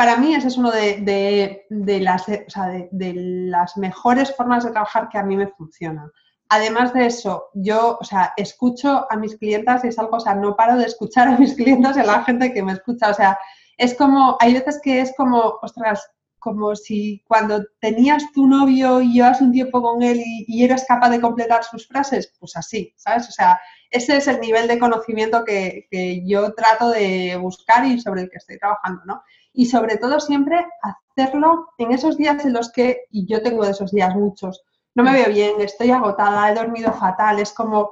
para 0.00 0.16
mí 0.16 0.34
ese 0.34 0.48
es 0.48 0.56
uno 0.56 0.70
de, 0.70 1.66
las, 1.68 2.24
de, 2.26 3.12
las 3.14 3.76
mejores 3.76 4.34
formas 4.34 4.64
de 4.64 4.70
trabajar 4.70 5.10
que 5.10 5.18
a 5.18 5.22
mí 5.22 5.36
me 5.36 5.48
funcionan. 5.48 6.10
Además 6.48 6.94
de 6.94 7.04
eso, 7.04 7.50
yo, 7.52 7.98
o 8.00 8.04
sea, 8.04 8.32
escucho 8.38 9.06
a 9.10 9.16
mis 9.18 9.36
clientas 9.36 9.84
y 9.84 9.88
es 9.88 9.98
algo, 9.98 10.16
o 10.16 10.20
sea, 10.20 10.34
no 10.34 10.56
paro 10.56 10.78
de 10.78 10.86
escuchar 10.86 11.28
a 11.28 11.36
mis 11.36 11.52
clientes 11.54 11.98
y 11.98 12.00
a 12.00 12.04
la 12.04 12.24
gente 12.24 12.50
que 12.54 12.62
me 12.62 12.72
escucha. 12.72 13.10
O 13.10 13.12
sea, 13.14 13.38
es 13.76 13.94
como, 13.94 14.38
hay 14.40 14.54
veces 14.54 14.80
que 14.82 15.02
es 15.02 15.12
como, 15.18 15.58
ostras, 15.60 16.10
como 16.38 16.74
si 16.76 17.22
cuando 17.28 17.62
tenías 17.78 18.32
tu 18.32 18.46
novio 18.46 19.02
y 19.02 19.12
llevas 19.12 19.42
un 19.42 19.52
tiempo 19.52 19.82
con 19.82 20.02
él 20.02 20.22
y, 20.24 20.64
eres 20.64 20.86
capaz 20.88 21.10
de 21.10 21.20
completar 21.20 21.62
sus 21.62 21.86
frases, 21.86 22.32
pues 22.40 22.56
así, 22.56 22.94
¿sabes? 22.96 23.28
O 23.28 23.32
sea, 23.32 23.60
ese 23.90 24.16
es 24.16 24.28
el 24.28 24.40
nivel 24.40 24.66
de 24.66 24.78
conocimiento 24.78 25.44
que, 25.44 25.86
que 25.90 26.26
yo 26.26 26.54
trato 26.54 26.88
de 26.88 27.36
buscar 27.36 27.84
y 27.84 28.00
sobre 28.00 28.22
el 28.22 28.30
que 28.30 28.38
estoy 28.38 28.58
trabajando, 28.58 29.02
¿no? 29.04 29.22
Y 29.52 29.66
sobre 29.66 29.96
todo 29.96 30.20
siempre 30.20 30.66
hacerlo 30.82 31.68
en 31.78 31.92
esos 31.92 32.16
días 32.16 32.44
en 32.44 32.52
los 32.52 32.70
que, 32.72 33.02
y 33.10 33.26
yo 33.26 33.42
tengo 33.42 33.64
de 33.64 33.72
esos 33.72 33.92
días 33.92 34.14
muchos, 34.14 34.62
no 34.94 35.02
me 35.02 35.12
veo 35.12 35.28
bien, 35.28 35.60
estoy 35.60 35.90
agotada, 35.90 36.50
he 36.50 36.54
dormido 36.54 36.92
fatal, 36.92 37.38
es 37.38 37.52
como, 37.52 37.90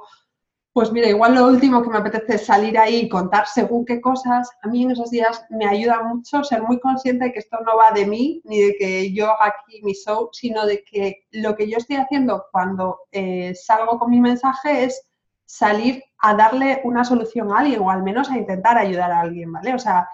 pues 0.73 0.91
mira, 0.91 1.07
igual 1.07 1.35
lo 1.35 1.47
último 1.47 1.81
que 1.81 1.89
me 1.89 1.97
apetece 1.97 2.35
es 2.35 2.45
salir 2.45 2.77
ahí 2.77 2.97
y 2.97 3.09
contar 3.09 3.47
según 3.47 3.85
qué 3.85 4.01
cosas, 4.01 4.49
a 4.61 4.67
mí 4.67 4.83
en 4.83 4.91
esos 4.91 5.09
días 5.09 5.45
me 5.49 5.67
ayuda 5.67 6.03
mucho 6.03 6.43
ser 6.43 6.61
muy 6.63 6.79
consciente 6.79 7.25
de 7.25 7.33
que 7.33 7.39
esto 7.39 7.57
no 7.65 7.77
va 7.77 7.91
de 7.91 8.05
mí, 8.05 8.41
ni 8.45 8.61
de 8.61 8.75
que 8.77 9.13
yo 9.13 9.31
haga 9.31 9.53
aquí 9.57 9.81
mi 9.81 9.93
show, 9.93 10.29
sino 10.31 10.65
de 10.65 10.83
que 10.83 11.25
lo 11.31 11.55
que 11.55 11.69
yo 11.69 11.77
estoy 11.77 11.97
haciendo 11.97 12.45
cuando 12.51 12.99
eh, 13.11 13.55
salgo 13.55 13.97
con 13.97 14.11
mi 14.11 14.19
mensaje 14.19 14.85
es 14.85 15.05
salir 15.45 16.03
a 16.19 16.35
darle 16.35 16.81
una 16.83 17.03
solución 17.03 17.51
a 17.51 17.59
alguien 17.59 17.81
o 17.81 17.89
al 17.89 18.03
menos 18.03 18.29
a 18.29 18.37
intentar 18.37 18.77
ayudar 18.77 19.11
a 19.11 19.21
alguien, 19.21 19.51
¿vale? 19.51 19.73
O 19.73 19.79
sea, 19.79 20.07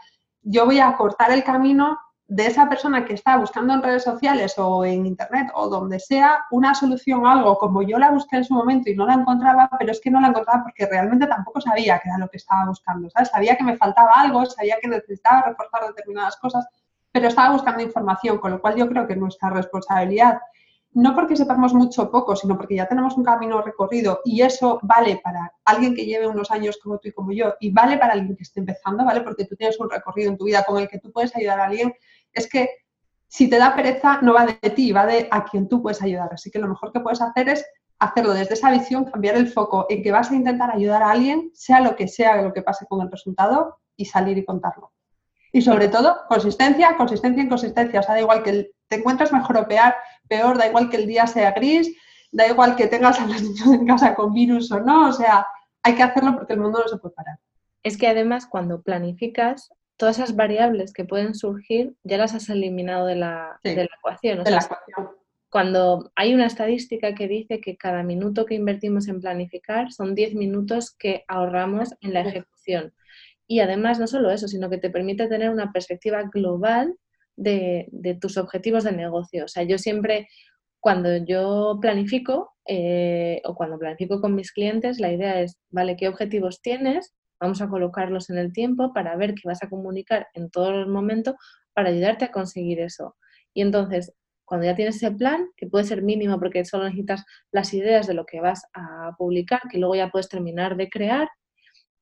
yo 0.46 0.66
voy 0.66 0.80
a 0.80 0.96
cortar 0.96 1.32
el 1.32 1.44
camino 1.44 2.00
de 2.28 2.48
esa 2.48 2.68
persona 2.68 3.06
que 3.06 3.14
está 3.14 3.38
buscando 3.38 3.74
en 3.74 3.84
redes 3.84 4.04
sociales 4.04 4.56
o 4.58 4.84
en 4.86 5.06
internet 5.06 5.50
o 5.54 5.70
donde 5.70 6.00
sea 6.00 6.46
una 6.50 6.74
solución 6.74 7.26
a 7.26 7.34
algo 7.34 7.58
como 7.58 7.84
yo 7.84 8.00
la 8.00 8.12
busqué 8.12 8.38
en 8.38 8.46
su 8.46 8.54
momento 8.54 8.90
y 8.90 8.96
no 8.96 9.06
la 9.06 9.14
encontraba, 9.14 9.70
pero 9.78 9.92
es 9.92 10.00
que 10.00 10.10
no 10.10 10.20
la 10.22 10.28
encontraba 10.28 10.64
porque 10.64 10.88
realmente 10.88 11.28
tampoco 11.28 11.62
sabía 11.62 12.00
qué 12.00 12.10
era 12.10 12.18
lo 12.18 12.30
que 12.30 12.38
estaba 12.38 12.66
buscando. 12.66 13.10
Sabía 13.32 13.56
que 13.56 13.64
me 13.64 13.78
faltaba 13.78 14.12
algo, 14.16 14.46
sabía 14.46 14.78
que 14.82 14.88
necesitaba 14.88 15.44
reforzar 15.44 15.88
determinadas 15.88 16.38
cosas, 16.38 16.68
pero 17.12 17.28
estaba 17.28 17.54
buscando 17.54 17.84
información, 17.84 18.40
con 18.40 18.52
lo 18.52 18.62
cual 18.62 18.76
yo 18.76 18.88
creo 18.88 19.08
que 19.08 19.16
nuestra 19.16 19.50
responsabilidad 19.50 20.40
no 20.96 21.14
porque 21.14 21.36
sepamos 21.36 21.74
mucho 21.74 22.04
o 22.04 22.12
poco, 22.12 22.36
sino 22.38 22.58
porque 22.58 22.76
ya 22.76 22.88
tenemos 22.88 23.18
un 23.18 23.24
camino 23.24 23.62
recorrido 23.62 24.22
y 24.24 24.42
eso 24.42 24.80
vale 24.82 25.20
para 25.22 25.54
alguien 25.66 25.94
que 25.94 26.06
lleve 26.06 26.26
unos 26.26 26.50
años 26.52 26.80
como 26.82 27.00
tú 27.00 27.10
y 27.10 27.12
como 27.12 27.34
yo 27.34 27.54
y 27.60 27.70
vale 27.72 27.98
para 27.98 28.14
alguien 28.14 28.36
que 28.36 28.44
esté 28.44 28.62
empezando, 28.62 29.04
¿vale? 29.04 29.20
Porque 29.20 29.44
tú 29.44 29.58
tienes 29.58 29.78
un 29.78 29.90
recorrido 29.90 30.32
en 30.32 30.38
tu 30.38 30.46
vida 30.46 30.64
con 30.64 30.82
el 30.82 30.88
que 30.88 31.00
tú 31.00 31.12
puedes 31.12 31.36
ayudar 31.36 31.60
a 31.60 31.66
alguien, 31.66 31.94
es 32.32 32.50
que 32.50 32.70
si 33.28 33.50
te 33.50 33.58
da 33.58 33.76
pereza 33.76 34.20
no 34.22 34.34
va 34.34 34.46
de 34.46 34.70
ti, 34.70 34.94
va 34.94 35.06
de 35.06 35.28
a 35.30 35.44
quien 35.44 35.68
tú 35.68 35.82
puedes 35.82 36.02
ayudar. 36.02 36.30
Así 36.32 36.50
que 36.50 36.60
lo 36.60 36.70
mejor 36.70 36.94
que 36.94 37.02
puedes 37.02 37.22
hacer 37.22 37.50
es 37.50 37.66
hacerlo 38.00 38.34
desde 38.34 38.54
esa 38.54 38.72
visión, 38.72 39.04
cambiar 39.04 39.36
el 39.36 39.50
foco 39.50 39.88
en 39.90 40.02
que 40.02 40.14
vas 40.14 40.32
a 40.32 40.36
intentar 40.36 40.72
ayudar 40.72 41.04
a 41.04 41.12
alguien, 41.12 41.52
sea 41.54 41.82
lo 41.82 41.98
que 41.98 42.08
sea 42.08 42.42
lo 42.42 42.54
que 42.54 42.62
pase 42.62 42.86
con 42.88 43.02
el 43.02 43.12
resultado 43.12 43.80
y 43.98 44.06
salir 44.06 44.38
y 44.38 44.46
contarlo. 44.46 44.94
Y 45.52 45.62
sobre 45.62 45.90
todo, 45.90 46.18
consistencia, 46.30 46.96
consistencia 46.96 47.44
en 47.44 47.50
consistencia. 47.50 48.00
O 48.00 48.04
sea, 48.04 48.16
da 48.16 48.22
igual 48.22 48.44
que 48.44 48.72
te 48.88 48.98
encuentres 48.98 49.32
mejor 49.32 49.58
o 49.58 49.68
peor, 49.68 49.94
peor, 50.28 50.58
da 50.58 50.68
igual 50.68 50.90
que 50.90 50.98
el 50.98 51.08
día 51.08 51.28
sea 51.28 51.52
gris, 51.52 51.96
da 52.32 52.48
igual 52.48 52.76
que 52.76 52.88
tengas 52.88 53.20
a 53.20 53.28
los 53.28 53.42
niños 53.42 53.68
en 53.68 53.88
casa 53.88 54.16
con 54.16 54.34
virus 54.34 54.72
o 54.72 54.80
no, 54.80 55.10
o 55.10 55.14
sea, 55.14 55.48
hay 55.84 55.96
que 55.96 56.04
hacerlo 56.04 56.36
porque 56.36 56.54
el 56.54 56.60
mundo 56.60 56.80
no 56.80 56.88
se 56.88 56.98
puede 56.98 57.16
parar. 57.16 57.40
Es 57.84 57.98
que 57.98 58.08
además 58.08 58.48
cuando 58.48 58.82
planificas, 58.82 59.72
todas 59.98 60.18
esas 60.18 60.36
variables 60.36 60.94
que 60.94 61.06
pueden 61.06 61.36
surgir 61.36 61.96
ya 62.04 62.18
las 62.18 62.34
has 62.34 62.50
eliminado 62.50 63.06
de 63.06 63.16
la, 63.16 63.60
ecuación. 63.64 64.44
de 64.44 64.52
la 64.52 64.58
ecuación. 64.58 65.10
Cuando 65.50 66.12
hay 66.16 66.34
una 66.34 66.48
estadística 66.48 67.16
que 67.16 67.28
dice 67.28 67.62
que 67.62 67.78
cada 67.78 68.04
minuto 68.04 68.46
que 68.46 68.56
invertimos 68.56 69.08
en 69.08 69.22
planificar 69.22 69.94
son 69.94 70.16
10 70.16 70.36
minutos 70.36 70.92
que 70.92 71.24
ahorramos 71.28 71.96
en 72.02 72.14
la 72.14 72.22
ejecución. 72.22 72.94
Y 73.48 73.60
además 73.60 74.00
no 74.00 74.08
solo 74.08 74.32
eso, 74.32 74.48
sino 74.48 74.70
que 74.70 74.80
te 74.80 74.90
permite 74.90 75.28
tener 75.28 75.50
una 75.50 75.72
perspectiva 75.72 76.24
global 76.24 76.96
de, 77.36 78.18
tus 78.22 78.38
objetivos 78.38 78.84
de 78.84 78.92
negocio. 78.92 79.46
O 79.46 79.48
sea, 79.48 79.64
yo 79.64 79.78
siempre, 79.78 80.28
cuando 80.80 81.18
yo 81.18 81.78
planifico 81.82 82.54
eh, 82.68 83.42
o 83.46 83.56
cuando 83.56 83.78
planifico 83.78 84.22
con 84.22 84.36
mis 84.36 84.52
clientes, 84.52 85.00
la 85.00 85.12
idea 85.12 85.42
es, 85.42 85.58
vale, 85.70 85.96
¿qué 85.96 86.08
objetivos 86.08 86.62
tienes? 86.62 87.14
Vamos 87.40 87.62
a 87.62 87.68
colocarlos 87.68 88.30
en 88.30 88.38
el 88.38 88.54
tiempo 88.54 88.94
para 88.94 89.16
ver 89.18 89.34
qué 89.34 89.42
vas 89.46 89.62
a 89.64 89.70
comunicar 89.70 90.28
en 90.34 90.50
todo 90.50 90.70
el 90.70 90.88
momento 90.88 91.36
para 91.74 91.90
ayudarte 91.90 92.26
a 92.26 92.32
conseguir 92.32 92.80
eso. 92.80 93.16
Y 93.54 93.62
entonces, 93.62 94.14
cuando 94.46 94.66
ya 94.68 94.76
tienes 94.76 94.98
ese 94.98 95.12
plan, 95.12 95.48
que 95.58 95.68
puede 95.68 95.86
ser 95.86 96.02
mínimo 96.04 96.40
porque 96.40 96.64
solo 96.66 96.86
necesitas 96.86 97.26
las 97.52 97.74
ideas 97.74 98.08
de 98.08 98.14
lo 98.14 98.26
que 98.26 98.40
vas 98.42 98.64
a 98.74 99.12
publicar, 99.18 99.62
que 99.70 99.80
luego 99.80 99.96
ya 99.96 100.10
puedes 100.10 100.30
terminar 100.30 100.78
de 100.78 100.90
crear 100.90 101.28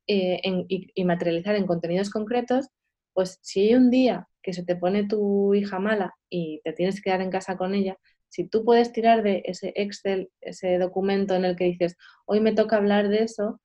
eh, 0.07 0.41
y 0.67 1.05
materializar 1.05 1.55
en 1.55 1.65
contenidos 1.65 2.09
concretos, 2.09 2.67
Pues 3.13 3.39
si 3.41 3.61
hay 3.61 3.75
un 3.75 3.89
día 3.89 4.27
que 4.43 4.53
se 4.53 4.63
te 4.63 4.75
pone 4.75 5.07
tu 5.07 5.53
hija 5.55 5.79
mala 5.79 6.13
y 6.29 6.61
te 6.63 6.73
tienes 6.73 6.97
que 6.97 7.09
quedar 7.09 7.21
en 7.21 7.31
casa 7.31 7.57
con 7.57 7.73
ella, 7.73 7.97
si 8.29 8.47
tú 8.47 8.65
puedes 8.65 8.91
tirar 8.91 9.23
de 9.23 9.43
ese 9.45 9.73
Excel, 9.75 10.29
ese 10.41 10.77
documento 10.79 11.35
en 11.35 11.45
el 11.45 11.55
que 11.55 11.65
dices, 11.65 11.97
hoy 12.25 12.41
me 12.41 12.53
toca 12.53 12.77
hablar 12.77 13.09
de 13.09 13.23
eso, 13.23 13.61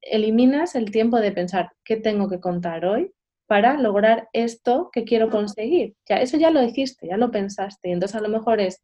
eliminas 0.00 0.74
el 0.74 0.90
tiempo 0.90 1.20
de 1.20 1.32
pensar 1.32 1.72
qué 1.84 1.96
tengo 1.96 2.28
que 2.28 2.40
contar 2.40 2.86
hoy 2.86 3.12
para 3.46 3.78
lograr 3.78 4.28
esto 4.32 4.88
que 4.92 5.04
quiero 5.04 5.30
conseguir. 5.30 5.94
Ya, 6.08 6.22
eso 6.22 6.38
ya 6.38 6.50
lo 6.50 6.62
hiciste, 6.62 7.08
ya 7.08 7.16
lo 7.16 7.30
pensaste. 7.30 7.90
Y 7.90 7.92
entonces 7.92 8.16
a 8.16 8.22
lo 8.22 8.30
mejor 8.30 8.60
es, 8.60 8.82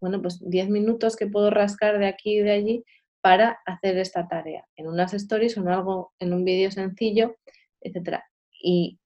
bueno, 0.00 0.20
pues 0.20 0.40
10 0.40 0.68
minutos 0.68 1.14
que 1.14 1.28
puedo 1.28 1.50
rascar 1.50 1.98
de 1.98 2.06
aquí 2.06 2.38
y 2.38 2.42
de 2.42 2.50
allí 2.50 2.84
para 3.20 3.60
hacer 3.64 3.98
esta 3.98 4.26
tarea, 4.26 4.66
en 4.74 4.88
unas 4.88 5.14
stories 5.14 5.56
o 5.56 5.60
en 5.60 5.68
algo, 5.68 6.12
en 6.18 6.32
un 6.32 6.44
vídeo 6.44 6.72
sencillo, 6.72 7.36
etcétera. 7.80 8.24
Y 8.60 8.98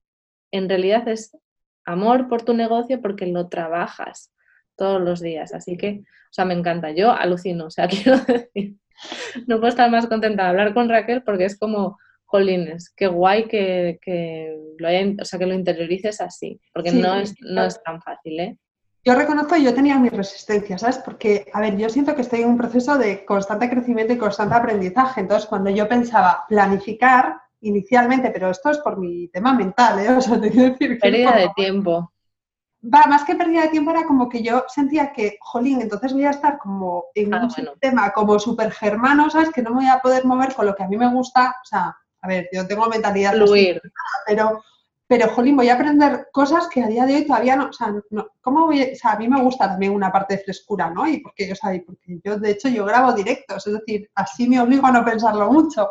en 0.50 0.68
realidad 0.68 1.08
es 1.08 1.36
amor 1.84 2.28
por 2.28 2.42
tu 2.42 2.54
negocio 2.54 3.00
porque 3.00 3.26
lo 3.26 3.48
trabajas 3.48 4.32
todos 4.76 5.00
los 5.00 5.20
días. 5.20 5.54
Así 5.54 5.76
que, 5.76 6.02
o 6.02 6.32
sea, 6.32 6.44
me 6.44 6.54
encanta. 6.54 6.90
Yo 6.90 7.12
alucino, 7.12 7.66
o 7.66 7.70
sea, 7.70 7.88
quiero 7.88 8.18
decir, 8.18 8.76
no 9.46 9.56
puedo 9.56 9.68
estar 9.68 9.90
más 9.90 10.06
contenta 10.06 10.44
de 10.44 10.48
hablar 10.50 10.74
con 10.74 10.88
Raquel 10.88 11.22
porque 11.22 11.44
es 11.44 11.58
como, 11.58 11.98
jolines, 12.26 12.92
qué 12.94 13.06
guay 13.06 13.46
que, 13.46 14.58
lo, 14.78 14.88
o 15.22 15.24
sea, 15.24 15.38
que 15.38 15.46
lo 15.46 15.54
interiorices 15.54 16.20
así, 16.20 16.60
porque 16.72 16.92
no, 16.92 17.16
es, 17.16 17.34
no 17.40 17.64
es 17.64 17.82
tan 17.82 18.02
fácil, 18.02 18.40
¿eh? 18.40 18.58
Yo 19.04 19.14
reconozco 19.14 19.54
que 19.54 19.62
yo 19.62 19.72
tenía 19.72 20.00
mis 20.00 20.12
resistencias, 20.12 20.80
¿sabes? 20.80 20.98
Porque, 20.98 21.46
a 21.52 21.60
ver, 21.60 21.76
yo 21.76 21.88
siento 21.88 22.16
que 22.16 22.22
estoy 22.22 22.42
en 22.42 22.48
un 22.48 22.58
proceso 22.58 22.98
de 22.98 23.24
constante 23.24 23.70
crecimiento 23.70 24.12
y 24.12 24.18
constante 24.18 24.56
aprendizaje. 24.56 25.20
Entonces, 25.20 25.48
cuando 25.48 25.70
yo 25.70 25.88
pensaba 25.88 26.44
planificar 26.48 27.36
inicialmente, 27.60 28.30
pero 28.30 28.50
esto 28.50 28.70
es 28.70 28.78
por 28.78 28.98
mi 28.98 29.28
tema 29.28 29.54
mental, 29.54 29.98
¿eh? 29.98 30.08
O 30.16 30.20
sea, 30.20 30.40
te 30.40 30.50
quiero 30.50 30.70
decir 30.70 30.94
que... 30.94 31.00
Pérdida 31.00 31.36
de 31.36 31.50
tiempo 31.56 32.12
va, 32.92 33.04
más 33.08 33.24
que 33.24 33.34
pérdida 33.34 33.62
de 33.62 33.68
tiempo 33.68 33.90
era 33.90 34.04
como 34.04 34.28
que 34.28 34.42
yo 34.42 34.64
sentía 34.68 35.12
que, 35.12 35.38
jolín, 35.40 35.80
entonces 35.80 36.12
voy 36.12 36.24
a 36.24 36.30
estar 36.30 36.58
como 36.58 37.06
en 37.14 37.34
ah, 37.34 37.42
un 37.42 37.50
sistema 37.50 38.10
como 38.12 38.38
súper 38.38 38.70
germano, 38.70 39.30
¿sabes? 39.30 39.50
Que 39.50 39.62
no 39.62 39.70
me 39.70 39.76
voy 39.76 39.88
a 39.88 39.98
poder 39.98 40.24
mover 40.24 40.54
con 40.54 40.66
lo 40.66 40.74
que 40.74 40.84
a 40.84 40.88
mí 40.88 40.96
me 40.96 41.12
gusta, 41.12 41.56
o 41.62 41.64
sea, 41.64 41.96
a 42.20 42.28
ver, 42.28 42.48
yo 42.52 42.66
tengo 42.66 42.86
mentalidad... 42.86 43.34
Fluir. 43.34 43.80
pero, 44.26 44.62
pero, 45.06 45.28
jolín, 45.30 45.56
voy 45.56 45.68
a 45.68 45.74
aprender 45.74 46.28
cosas 46.32 46.68
que 46.68 46.82
a 46.82 46.88
día 46.88 47.06
de 47.06 47.14
hoy 47.16 47.26
todavía 47.26 47.56
no, 47.56 47.68
o 47.68 47.72
sea, 47.72 47.94
no, 48.10 48.28
¿cómo 48.40 48.66
voy? 48.66 48.82
O 48.82 48.96
sea, 48.96 49.12
a 49.12 49.18
mí 49.18 49.28
me 49.28 49.40
gusta 49.40 49.68
también 49.68 49.92
una 49.92 50.12
parte 50.12 50.36
de 50.36 50.42
frescura, 50.42 50.90
¿no? 50.90 51.06
Y 51.06 51.18
porque, 51.18 51.52
o 51.52 51.54
sea, 51.54 51.70
porque 51.84 52.20
yo, 52.24 52.38
de 52.38 52.50
hecho, 52.50 52.68
yo 52.68 52.84
grabo 52.84 53.12
directos, 53.12 53.66
es 53.66 53.72
decir, 53.72 54.10
así 54.14 54.48
me 54.48 54.60
obligo 54.60 54.86
a 54.86 54.92
no 54.92 55.04
pensarlo 55.04 55.50
mucho. 55.50 55.90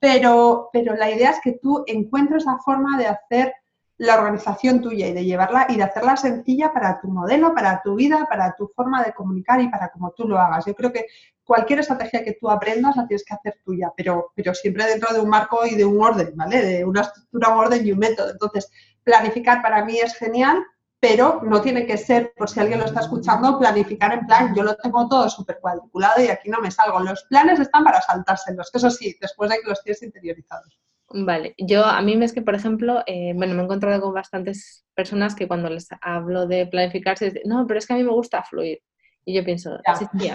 Pero, 0.00 0.70
pero 0.72 0.94
la 0.94 1.10
idea 1.10 1.30
es 1.30 1.40
que 1.42 1.58
tú 1.60 1.84
encuentres 1.86 2.44
la 2.44 2.58
forma 2.58 2.96
de 2.98 3.06
hacer 3.06 3.54
la 3.98 4.14
organización 4.14 4.80
tuya 4.80 5.08
y 5.08 5.12
de 5.12 5.24
llevarla 5.24 5.66
y 5.68 5.76
de 5.76 5.82
hacerla 5.82 6.16
sencilla 6.16 6.72
para 6.72 7.00
tu 7.00 7.08
modelo, 7.08 7.52
para 7.52 7.82
tu 7.82 7.96
vida, 7.96 8.26
para 8.30 8.54
tu 8.54 8.68
forma 8.68 9.02
de 9.02 9.12
comunicar 9.12 9.60
y 9.60 9.68
para 9.68 9.90
cómo 9.90 10.12
tú 10.12 10.26
lo 10.28 10.38
hagas. 10.38 10.66
Yo 10.66 10.74
creo 10.74 10.92
que 10.92 11.06
cualquier 11.42 11.80
estrategia 11.80 12.22
que 12.22 12.38
tú 12.40 12.48
aprendas 12.48 12.96
la 12.96 13.08
tienes 13.08 13.24
que 13.24 13.34
hacer 13.34 13.58
tuya, 13.64 13.92
pero, 13.96 14.30
pero 14.36 14.54
siempre 14.54 14.86
dentro 14.86 15.12
de 15.12 15.20
un 15.20 15.28
marco 15.28 15.66
y 15.66 15.74
de 15.74 15.84
un 15.84 16.00
orden, 16.00 16.32
¿vale? 16.36 16.62
De 16.62 16.84
una 16.84 17.00
estructura, 17.00 17.48
un 17.48 17.58
orden 17.58 17.84
y 17.84 17.90
un 17.90 17.98
método. 17.98 18.30
Entonces, 18.30 18.70
planificar 19.02 19.62
para 19.62 19.84
mí 19.84 19.98
es 19.98 20.14
genial, 20.14 20.62
pero 21.00 21.40
no 21.44 21.60
tiene 21.60 21.86
que 21.86 21.96
ser, 21.96 22.32
por 22.36 22.50
si 22.50 22.58
alguien 22.60 22.80
lo 22.80 22.86
está 22.86 23.00
escuchando, 23.00 23.58
planificar 23.58 24.12
en 24.12 24.26
plan, 24.26 24.54
yo 24.54 24.62
lo 24.62 24.76
tengo 24.76 25.08
todo 25.08 25.28
súper 25.30 25.58
cuadriculado 25.60 26.22
y 26.22 26.28
aquí 26.28 26.50
no 26.50 26.60
me 26.60 26.70
salgo. 26.70 26.98
Los 27.00 27.22
planes 27.24 27.60
están 27.60 27.84
para 27.84 28.02
saltárselos, 28.02 28.70
eso 28.74 28.90
sí, 28.90 29.16
después 29.20 29.50
de 29.50 29.60
que 29.60 29.68
los 29.68 29.82
tienes 29.82 30.02
interiorizados. 30.02 30.78
Vale, 31.10 31.54
yo 31.56 31.84
a 31.84 32.02
mí 32.02 32.16
me 32.16 32.26
es 32.26 32.32
que, 32.32 32.42
por 32.42 32.54
ejemplo, 32.54 33.02
eh, 33.06 33.32
bueno, 33.34 33.54
me 33.54 33.62
he 33.62 33.64
encontrado 33.64 34.00
con 34.00 34.12
bastantes 34.12 34.84
personas 34.94 35.34
que 35.34 35.48
cuando 35.48 35.70
les 35.70 35.88
hablo 36.02 36.46
de 36.46 36.66
planificarse, 36.66 37.26
dicen, 37.26 37.42
no, 37.46 37.66
pero 37.66 37.78
es 37.78 37.86
que 37.86 37.94
a 37.94 37.96
mí 37.96 38.02
me 38.02 38.12
gusta 38.12 38.42
fluir. 38.42 38.80
Y 39.24 39.34
yo 39.34 39.44
pienso, 39.44 39.78
sí, 39.98 40.06
sí, 40.18 40.30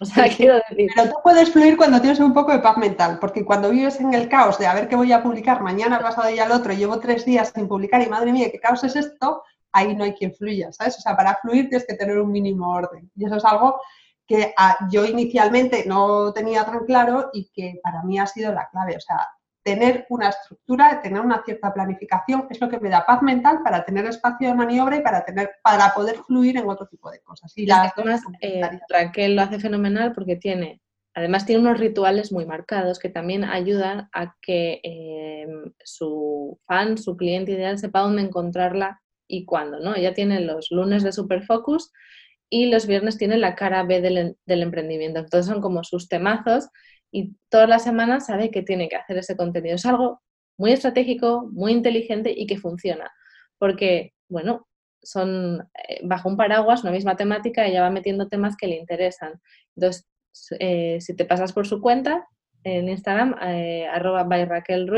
o 0.00 0.04
sea, 0.04 0.28
quiero 0.34 0.60
decir. 0.68 0.90
Pero 0.94 1.10
tú 1.10 1.16
puedes 1.22 1.50
fluir 1.50 1.76
cuando 1.76 2.00
tienes 2.00 2.20
un 2.20 2.32
poco 2.32 2.52
de 2.52 2.60
paz 2.60 2.78
mental, 2.78 3.18
porque 3.20 3.44
cuando 3.44 3.70
vives 3.70 4.00
en 4.00 4.14
el 4.14 4.28
caos 4.28 4.58
de 4.58 4.66
a 4.66 4.74
ver 4.74 4.88
qué 4.88 4.96
voy 4.96 5.12
a 5.12 5.22
publicar 5.22 5.62
mañana, 5.62 5.98
pasado 6.00 6.30
y 6.30 6.38
al 6.38 6.52
otro, 6.52 6.72
llevo 6.72 7.00
tres 7.00 7.24
días 7.24 7.52
sin 7.54 7.68
publicar 7.68 8.00
y 8.00 8.08
madre 8.08 8.32
mía, 8.32 8.50
qué 8.50 8.60
caos 8.60 8.84
es 8.84 8.96
esto, 8.96 9.42
ahí 9.72 9.94
no 9.94 10.04
hay 10.04 10.14
quien 10.14 10.34
fluya, 10.34 10.72
¿sabes? 10.72 10.98
O 10.98 11.00
sea, 11.00 11.16
para 11.16 11.36
fluir 11.36 11.68
tienes 11.68 11.86
que 11.86 11.94
tener 11.94 12.18
un 12.18 12.30
mínimo 12.30 12.70
orden. 12.70 13.10
Y 13.14 13.26
eso 13.26 13.36
es 13.36 13.44
algo 13.44 13.80
que 14.26 14.52
ah, 14.56 14.76
yo 14.90 15.04
inicialmente 15.04 15.84
no 15.86 16.32
tenía 16.32 16.64
tan 16.64 16.84
claro 16.84 17.30
y 17.32 17.50
que 17.52 17.80
para 17.82 18.02
mí 18.02 18.18
ha 18.18 18.26
sido 18.26 18.52
la 18.52 18.68
clave. 18.68 18.96
O 18.96 19.00
sea, 19.00 19.26
tener 19.62 20.06
una 20.08 20.28
estructura, 20.28 21.00
tener 21.02 21.20
una 21.20 21.42
cierta 21.44 21.72
planificación, 21.72 22.46
es 22.48 22.60
lo 22.60 22.68
que 22.68 22.80
me 22.80 22.88
da 22.88 23.04
paz 23.04 23.22
mental 23.22 23.60
para 23.62 23.84
tener 23.84 24.06
espacio 24.06 24.48
de 24.48 24.54
maniobra 24.54 24.96
y 24.96 25.02
para, 25.02 25.24
tener, 25.24 25.50
para 25.62 25.92
poder 25.94 26.16
fluir 26.26 26.56
en 26.56 26.68
otro 26.68 26.86
tipo 26.86 27.10
de 27.10 27.20
cosas. 27.20 27.52
Y 27.56 27.66
las 27.66 27.92
además, 27.94 28.22
eh, 28.40 28.62
Raquel 28.88 29.36
lo 29.36 29.42
hace 29.42 29.58
fenomenal 29.58 30.12
porque 30.12 30.36
tiene, 30.36 30.80
además 31.14 31.44
tiene 31.44 31.60
unos 31.62 31.78
rituales 31.78 32.32
muy 32.32 32.46
marcados 32.46 32.98
que 32.98 33.08
también 33.08 33.44
ayudan 33.44 34.08
a 34.12 34.34
que 34.40 34.80
em, 34.82 35.72
su 35.84 36.58
fan, 36.66 36.96
su 36.96 37.16
cliente 37.16 37.52
ideal, 37.52 37.78
sepa 37.78 38.00
dónde 38.00 38.22
encontrarla 38.22 39.02
y 39.28 39.44
cuándo, 39.44 39.78
¿no? 39.78 39.94
Ella 39.94 40.14
tiene 40.14 40.40
los 40.40 40.68
lunes 40.70 41.02
de 41.02 41.12
Superfocus 41.12 41.92
y 42.50 42.66
los 42.66 42.86
viernes 42.86 43.18
tiene 43.18 43.36
la 43.36 43.54
cara 43.54 43.84
B 43.84 44.00
del, 44.00 44.36
del 44.46 44.62
emprendimiento. 44.62 45.20
Entonces 45.20 45.46
son 45.46 45.60
como 45.60 45.84
sus 45.84 46.08
temazos 46.08 46.68
y 47.12 47.36
todas 47.48 47.68
las 47.68 47.84
semanas 47.84 48.26
sabe 48.26 48.50
que 48.50 48.62
tiene 48.62 48.88
que 48.88 48.96
hacer 48.96 49.18
ese 49.18 49.36
contenido. 49.36 49.76
Es 49.76 49.86
algo 49.86 50.22
muy 50.56 50.72
estratégico, 50.72 51.48
muy 51.52 51.72
inteligente 51.72 52.32
y 52.36 52.46
que 52.46 52.58
funciona. 52.58 53.10
Porque, 53.58 54.14
bueno, 54.28 54.66
son 55.02 55.68
eh, 55.88 56.00
bajo 56.04 56.28
un 56.28 56.36
paraguas, 56.36 56.82
una 56.82 56.92
misma 56.92 57.16
temática, 57.16 57.66
ella 57.66 57.82
va 57.82 57.90
metiendo 57.90 58.28
temas 58.28 58.56
que 58.56 58.66
le 58.66 58.76
interesan. 58.76 59.40
Entonces, 59.76 60.08
eh, 60.58 60.98
si 61.00 61.14
te 61.16 61.24
pasas 61.24 61.52
por 61.52 61.66
su 61.66 61.80
cuenta 61.80 62.26
en 62.64 62.88
Instagram, 62.88 63.36
eh, 63.42 63.86
arroba 63.86 64.24
by 64.24 64.44
Raquel 64.44 64.88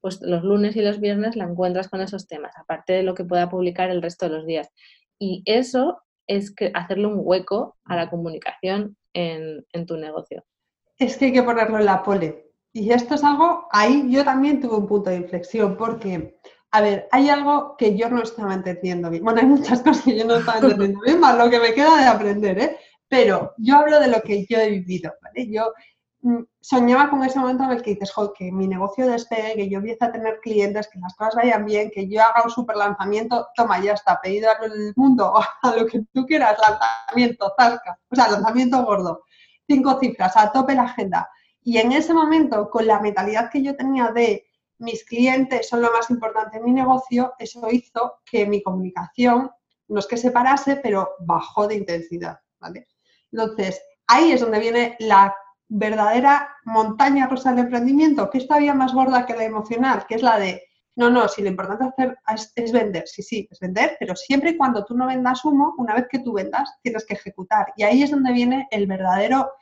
pues 0.00 0.20
los 0.22 0.42
lunes 0.42 0.76
y 0.76 0.82
los 0.82 1.00
viernes 1.00 1.36
la 1.36 1.44
encuentras 1.44 1.88
con 1.88 2.00
esos 2.00 2.26
temas, 2.26 2.52
aparte 2.56 2.92
de 2.92 3.02
lo 3.02 3.14
que 3.14 3.24
pueda 3.24 3.48
publicar 3.48 3.90
el 3.90 4.02
resto 4.02 4.28
de 4.28 4.36
los 4.36 4.46
días. 4.46 4.70
Y 5.18 5.42
eso 5.46 6.02
es 6.26 6.54
hacerle 6.74 7.06
un 7.06 7.20
hueco 7.22 7.76
a 7.84 7.96
la 7.96 8.08
comunicación 8.08 8.96
en 9.12 9.86
tu 9.86 9.96
negocio 9.96 10.44
es 11.00 11.16
que 11.16 11.26
hay 11.26 11.32
que 11.32 11.42
ponerlo 11.42 11.78
en 11.78 11.86
la 11.86 12.02
pole. 12.02 12.52
Y 12.72 12.92
esto 12.92 13.14
es 13.14 13.24
algo, 13.24 13.66
ahí 13.72 14.06
yo 14.10 14.24
también 14.24 14.60
tuve 14.60 14.76
un 14.76 14.86
punto 14.86 15.10
de 15.10 15.16
inflexión, 15.16 15.76
porque, 15.76 16.38
a 16.70 16.80
ver, 16.80 17.08
hay 17.10 17.28
algo 17.28 17.74
que 17.76 17.96
yo 17.96 18.08
no 18.08 18.22
estaba 18.22 18.54
entendiendo 18.54 19.10
bien. 19.10 19.24
Bueno, 19.24 19.40
hay 19.40 19.46
muchas 19.46 19.80
cosas 19.82 20.04
que 20.04 20.16
yo 20.16 20.24
no 20.24 20.36
estaba 20.36 20.58
entendiendo 20.58 21.00
bien, 21.04 21.18
más 21.18 21.36
lo 21.36 21.50
que 21.50 21.58
me 21.58 21.74
queda 21.74 21.96
de 21.96 22.06
aprender, 22.06 22.58
¿eh? 22.58 22.76
Pero 23.08 23.54
yo 23.56 23.76
hablo 23.76 23.98
de 23.98 24.06
lo 24.06 24.20
que 24.20 24.46
yo 24.48 24.58
he 24.58 24.70
vivido, 24.70 25.12
¿vale? 25.20 25.50
Yo 25.50 25.72
soñaba 26.60 27.08
con 27.08 27.24
ese 27.24 27.38
momento 27.38 27.64
en 27.64 27.70
el 27.70 27.82
que 27.82 27.92
dices, 27.92 28.12
jo, 28.12 28.32
que 28.32 28.52
mi 28.52 28.68
negocio 28.68 29.06
despegue, 29.06 29.54
que 29.56 29.68
yo 29.70 29.78
empiece 29.78 30.04
a 30.04 30.12
tener 30.12 30.40
clientes, 30.40 30.88
que 30.88 30.98
las 30.98 31.14
cosas 31.14 31.34
vayan 31.34 31.64
bien, 31.64 31.90
que 31.90 32.08
yo 32.08 32.22
haga 32.22 32.42
un 32.44 32.50
super 32.50 32.76
lanzamiento, 32.76 33.48
toma, 33.56 33.80
ya 33.80 33.94
está, 33.94 34.20
pedido 34.20 34.50
al 34.50 34.92
mundo, 34.96 35.32
a 35.62 35.76
lo 35.76 35.86
que 35.86 36.02
tú 36.12 36.26
quieras, 36.26 36.58
lanzamiento, 36.58 37.52
zarca, 37.58 37.98
o 38.10 38.14
sea, 38.14 38.28
lanzamiento 38.28 38.84
gordo 38.84 39.22
cinco 39.70 39.98
cifras, 40.00 40.36
a 40.36 40.50
tope 40.50 40.74
la 40.74 40.82
agenda. 40.82 41.28
Y 41.62 41.78
en 41.78 41.92
ese 41.92 42.12
momento, 42.12 42.68
con 42.70 42.86
la 42.86 42.98
mentalidad 43.00 43.50
que 43.50 43.62
yo 43.62 43.76
tenía 43.76 44.08
de 44.08 44.46
mis 44.78 45.04
clientes 45.04 45.68
son 45.68 45.82
lo 45.82 45.92
más 45.92 46.10
importante 46.10 46.56
en 46.56 46.64
mi 46.64 46.72
negocio, 46.72 47.34
eso 47.38 47.70
hizo 47.70 48.20
que 48.24 48.46
mi 48.46 48.62
comunicación 48.62 49.50
no 49.88 50.00
es 50.00 50.06
que 50.06 50.16
se 50.16 50.30
parase, 50.30 50.76
pero 50.76 51.10
bajó 51.20 51.68
de 51.68 51.76
intensidad. 51.76 52.40
¿vale? 52.58 52.88
Entonces, 53.30 53.80
ahí 54.06 54.32
es 54.32 54.40
donde 54.40 54.58
viene 54.58 54.96
la 55.00 55.34
verdadera 55.70 56.48
montaña 56.64 57.28
rusa 57.28 57.50
del 57.50 57.60
emprendimiento, 57.60 58.28
que 58.28 58.38
es 58.38 58.48
todavía 58.48 58.74
más 58.74 58.92
gorda 58.92 59.24
que 59.24 59.36
la 59.36 59.44
emocional, 59.44 60.04
que 60.06 60.16
es 60.16 60.22
la 60.22 60.38
de, 60.38 60.64
no, 60.96 61.08
no, 61.10 61.28
si 61.28 61.42
lo 61.42 61.48
importante 61.48 61.84
hacer 61.84 62.18
es, 62.34 62.52
es, 62.56 62.72
vender, 62.72 63.04
sí, 63.06 63.22
sí, 63.22 63.48
es 63.50 63.60
vender, 63.60 63.96
pero 63.98 64.16
siempre 64.16 64.50
y 64.50 64.56
cuando 64.56 64.84
tú 64.84 64.96
no 64.96 65.06
vendas 65.06 65.44
humo, 65.44 65.74
una 65.78 65.94
vez 65.94 66.06
que 66.10 66.18
tú 66.18 66.32
vendas, 66.32 66.68
tienes 66.82 67.06
que 67.06 67.14
ejecutar. 67.14 67.72
Y 67.76 67.84
ahí 67.84 68.02
es 68.02 68.10
donde 68.10 68.32
viene 68.32 68.66
el 68.72 68.86
verdadero 68.88 69.52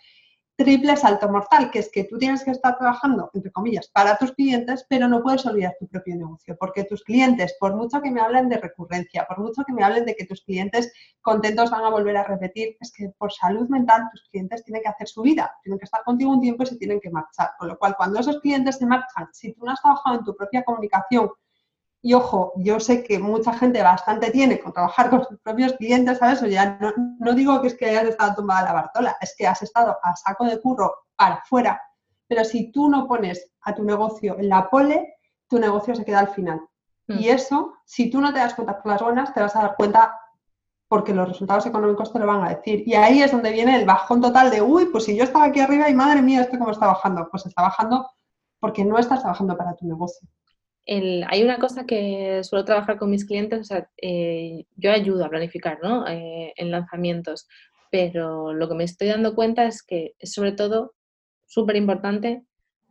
triple 0.59 0.97
salto 0.97 1.29
mortal, 1.29 1.71
que 1.71 1.79
es 1.79 1.89
que 1.89 2.03
tú 2.03 2.19
tienes 2.19 2.43
que 2.43 2.51
estar 2.51 2.77
trabajando, 2.77 3.31
entre 3.33 3.53
comillas, 3.53 3.89
para 3.95 4.17
tus 4.17 4.33
clientes, 4.33 4.85
pero 4.89 5.07
no 5.07 5.23
puedes 5.23 5.47
olvidar 5.47 5.77
tu 5.79 5.87
propio 5.87 6.17
negocio, 6.17 6.57
porque 6.59 6.83
tus 6.83 7.05
clientes, 7.05 7.57
por 7.61 7.77
mucho 7.77 8.03
que 8.03 8.11
me 8.11 8.21
hablen 8.21 8.49
de 8.49 8.59
recurrencia, 8.59 9.25
por 9.29 9.39
mucho 9.39 9.63
que 9.65 9.73
me 9.73 9.85
hablen 9.85 10.05
de 10.05 10.17
que 10.17 10.27
tus 10.27 10.43
clientes 10.43 10.93
contentos 11.23 11.71
van 11.71 11.85
a 11.85 11.91
volver 11.91 12.17
a 12.17 12.25
repetir, 12.25 12.77
es 12.81 12.93
que 12.93 13.09
por 13.17 13.33
salud 13.33 13.69
mental 13.69 14.09
tus 14.11 14.29
clientes 14.31 14.65
tienen 14.65 14.83
que 14.83 14.89
hacer 14.89 15.07
su 15.07 15.23
vida, 15.23 15.49
tienen 15.63 15.79
que 15.79 15.85
estar 15.85 16.03
contigo 16.03 16.33
un 16.33 16.41
tiempo 16.41 16.65
y 16.65 16.67
se 16.67 16.77
tienen 16.77 16.99
que 16.99 17.11
marchar. 17.11 17.51
Con 17.57 17.69
lo 17.69 17.79
cual, 17.79 17.95
cuando 17.97 18.19
esos 18.19 18.41
clientes 18.41 18.79
se 18.79 18.87
marchan, 18.87 19.29
si 19.33 19.53
tú 19.53 19.65
no 19.65 19.71
has 19.71 19.81
trabajado 19.81 20.19
en 20.19 20.25
tu 20.25 20.35
propia 20.35 20.65
comunicación, 20.65 21.31
y 22.01 22.15
ojo, 22.15 22.53
yo 22.57 22.79
sé 22.79 23.03
que 23.03 23.19
mucha 23.19 23.53
gente 23.53 23.83
bastante 23.83 24.31
tiene 24.31 24.61
con 24.61 24.73
trabajar 24.73 25.11
con 25.11 25.25
sus 25.25 25.39
propios 25.41 25.73
clientes, 25.73 26.19
¿sabes? 26.19 26.43
O 26.43 26.47
ya 26.47 26.79
no, 27.19 27.33
digo 27.33 27.61
que 27.61 27.69
es 27.69 27.75
que 27.75 27.87
hayas 27.87 28.05
estado 28.05 28.37
tomada 28.37 28.65
la 28.65 28.73
bartola, 28.73 29.17
es 29.21 29.35
que 29.37 29.47
has 29.47 29.63
estado 29.63 29.97
a 30.03 30.15
saco 30.15 30.45
de 30.45 30.61
curro 30.61 30.95
para 31.17 31.37
afuera. 31.37 31.83
Pero 32.29 32.45
si 32.45 32.71
tú 32.71 32.89
no 32.89 33.09
pones 33.09 33.51
a 33.63 33.75
tu 33.75 33.83
negocio 33.83 34.39
en 34.39 34.49
la 34.49 34.71
pole, 34.71 35.17
tu 35.49 35.59
negocio 35.59 35.95
se 35.95 36.05
queda 36.05 36.21
al 36.21 36.29
final. 36.29 36.61
Y 37.09 37.27
mm. 37.27 37.35
eso, 37.35 37.75
si 37.85 38.11
tú 38.11 38.21
no 38.21 38.33
te 38.33 38.39
das 38.39 38.55
cuenta 38.55 38.81
por 38.81 38.93
las 38.93 39.03
buenas, 39.03 39.35
te 39.35 39.41
vas 39.41 39.57
a 39.57 39.63
dar 39.63 39.77
cuenta 39.77 40.15
porque 40.87 41.13
los 41.13 41.29
resultados 41.29 41.67
económicos 41.67 42.13
te 42.13 42.19
lo 42.19 42.27
van 42.27 42.45
a 42.45 42.51
decir. 42.51 42.87
Y 42.87 42.95
ahí 42.95 43.23
es 43.23 43.33
donde 43.33 43.51
viene 43.51 43.77
el 43.77 43.87
bajón 43.87 44.21
total 44.21 44.51
de, 44.51 44.63
uy, 44.63 44.87
pues 44.87 45.05
si 45.05 45.17
yo 45.17 45.25
estaba 45.25 45.47
aquí 45.47 45.61
arriba 45.61 45.89
y 45.89 45.95
madre 45.95 46.23
mía, 46.23 46.43
esto 46.43 46.59
cómo 46.59 46.71
está 46.71 46.87
bajando. 46.87 47.29
Pues 47.31 47.45
está 47.45 47.63
bajando 47.63 48.09
porque 48.61 48.85
no 48.85 48.99
estás 48.99 49.21
trabajando 49.21 49.57
para 49.57 49.75
tu 49.75 49.87
negocio. 49.87 50.29
Hay 50.89 51.43
una 51.43 51.59
cosa 51.59 51.85
que 51.85 52.43
suelo 52.45 52.65
trabajar 52.65 52.99
con 52.99 53.11
mis 53.11 53.27
clientes, 53.27 53.61
o 53.61 53.65
sea, 53.65 53.89
eh, 54.01 54.65
yo 54.77 54.91
ayudo 54.91 55.25
a 55.25 55.29
planificar 55.29 55.79
¿no? 55.83 56.07
Eh, 56.09 56.55
en 56.57 56.71
lanzamientos, 56.71 57.47
pero 57.91 58.55
lo 58.55 58.69
que 58.69 58.75
me 58.75 58.85
estoy 58.85 59.09
dando 59.09 59.35
cuenta 59.35 59.67
es 59.67 59.83
que 59.83 60.15
es 60.19 60.33
sobre 60.33 60.53
todo 60.53 60.95
súper 61.47 61.77
importante 61.77 62.43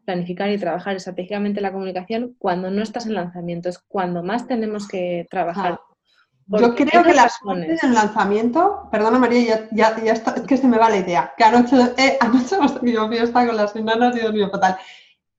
planificar 0.05 0.49
y 0.51 0.57
trabajar 0.57 0.95
estratégicamente 0.95 1.59
la 1.59 1.73
comunicación 1.73 2.35
cuando 2.39 2.71
no 2.71 2.81
estás 2.81 3.07
en 3.07 3.15
lanzamientos, 3.15 3.79
cuando 3.87 4.23
más 4.23 4.47
tenemos 4.47 4.87
que 4.87 5.27
trabajar. 5.29 5.79
Yo 6.47 6.75
creo 6.75 7.03
que 7.03 7.13
la 7.13 7.27
suerte 7.27 7.77
del 7.81 7.93
lanzamiento, 7.93 8.87
perdona 8.89 9.19
María, 9.19 9.67
ya, 9.71 10.01
ya, 10.01 10.13
está, 10.13 10.31
es 10.31 10.43
que 10.43 10.55
se 10.55 10.67
me 10.67 10.77
va 10.77 10.89
la 10.89 10.97
idea, 10.97 11.33
que 11.37 11.43
anoche, 11.43 11.75
eh, 11.97 12.17
anoche 12.21 12.55
hemos 12.55 12.79
tenido 12.79 13.09
fiesta 13.09 13.45
con 13.45 13.57
las 13.57 13.75
enanas 13.75 14.15
y 14.15 14.19
dormido 14.19 14.49
fatal. 14.49 14.77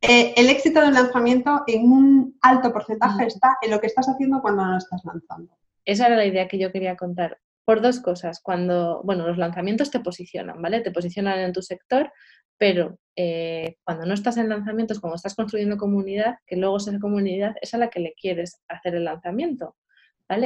Eh, 0.00 0.32
el 0.36 0.48
éxito 0.48 0.80
del 0.80 0.94
lanzamiento 0.94 1.62
en 1.66 1.90
un 1.90 2.38
alto 2.40 2.72
porcentaje 2.72 3.24
mm. 3.24 3.26
está 3.26 3.58
en 3.62 3.70
lo 3.70 3.80
que 3.80 3.88
estás 3.88 4.08
haciendo 4.08 4.40
cuando 4.40 4.64
no 4.64 4.78
estás 4.78 5.04
lanzando. 5.04 5.56
Esa 5.84 6.06
era 6.06 6.16
la 6.16 6.26
idea 6.26 6.48
que 6.48 6.58
yo 6.58 6.70
quería 6.70 6.96
contar. 6.96 7.38
Por 7.64 7.82
dos 7.82 8.00
cosas. 8.00 8.40
Cuando, 8.40 9.02
bueno, 9.04 9.26
los 9.26 9.36
lanzamientos 9.36 9.90
te 9.90 10.00
posicionan, 10.00 10.62
¿vale? 10.62 10.80
Te 10.80 10.90
posicionan 10.90 11.38
en 11.40 11.52
tu 11.52 11.60
sector, 11.60 12.10
pero 12.56 12.98
eh, 13.14 13.76
cuando 13.84 14.06
no 14.06 14.14
estás 14.14 14.36
en 14.36 14.48
lanzamientos, 14.48 15.00
cuando 15.00 15.16
estás 15.16 15.34
construyendo 15.34 15.76
comunidad, 15.76 16.36
que 16.46 16.56
luego 16.56 16.78
esa 16.78 16.98
comunidad 16.98 17.56
es 17.60 17.74
a 17.74 17.78
la 17.78 17.90
que 17.90 18.00
le 18.00 18.14
quieres 18.14 18.62
hacer 18.68 18.94
el 18.94 19.04
lanzamiento. 19.04 19.76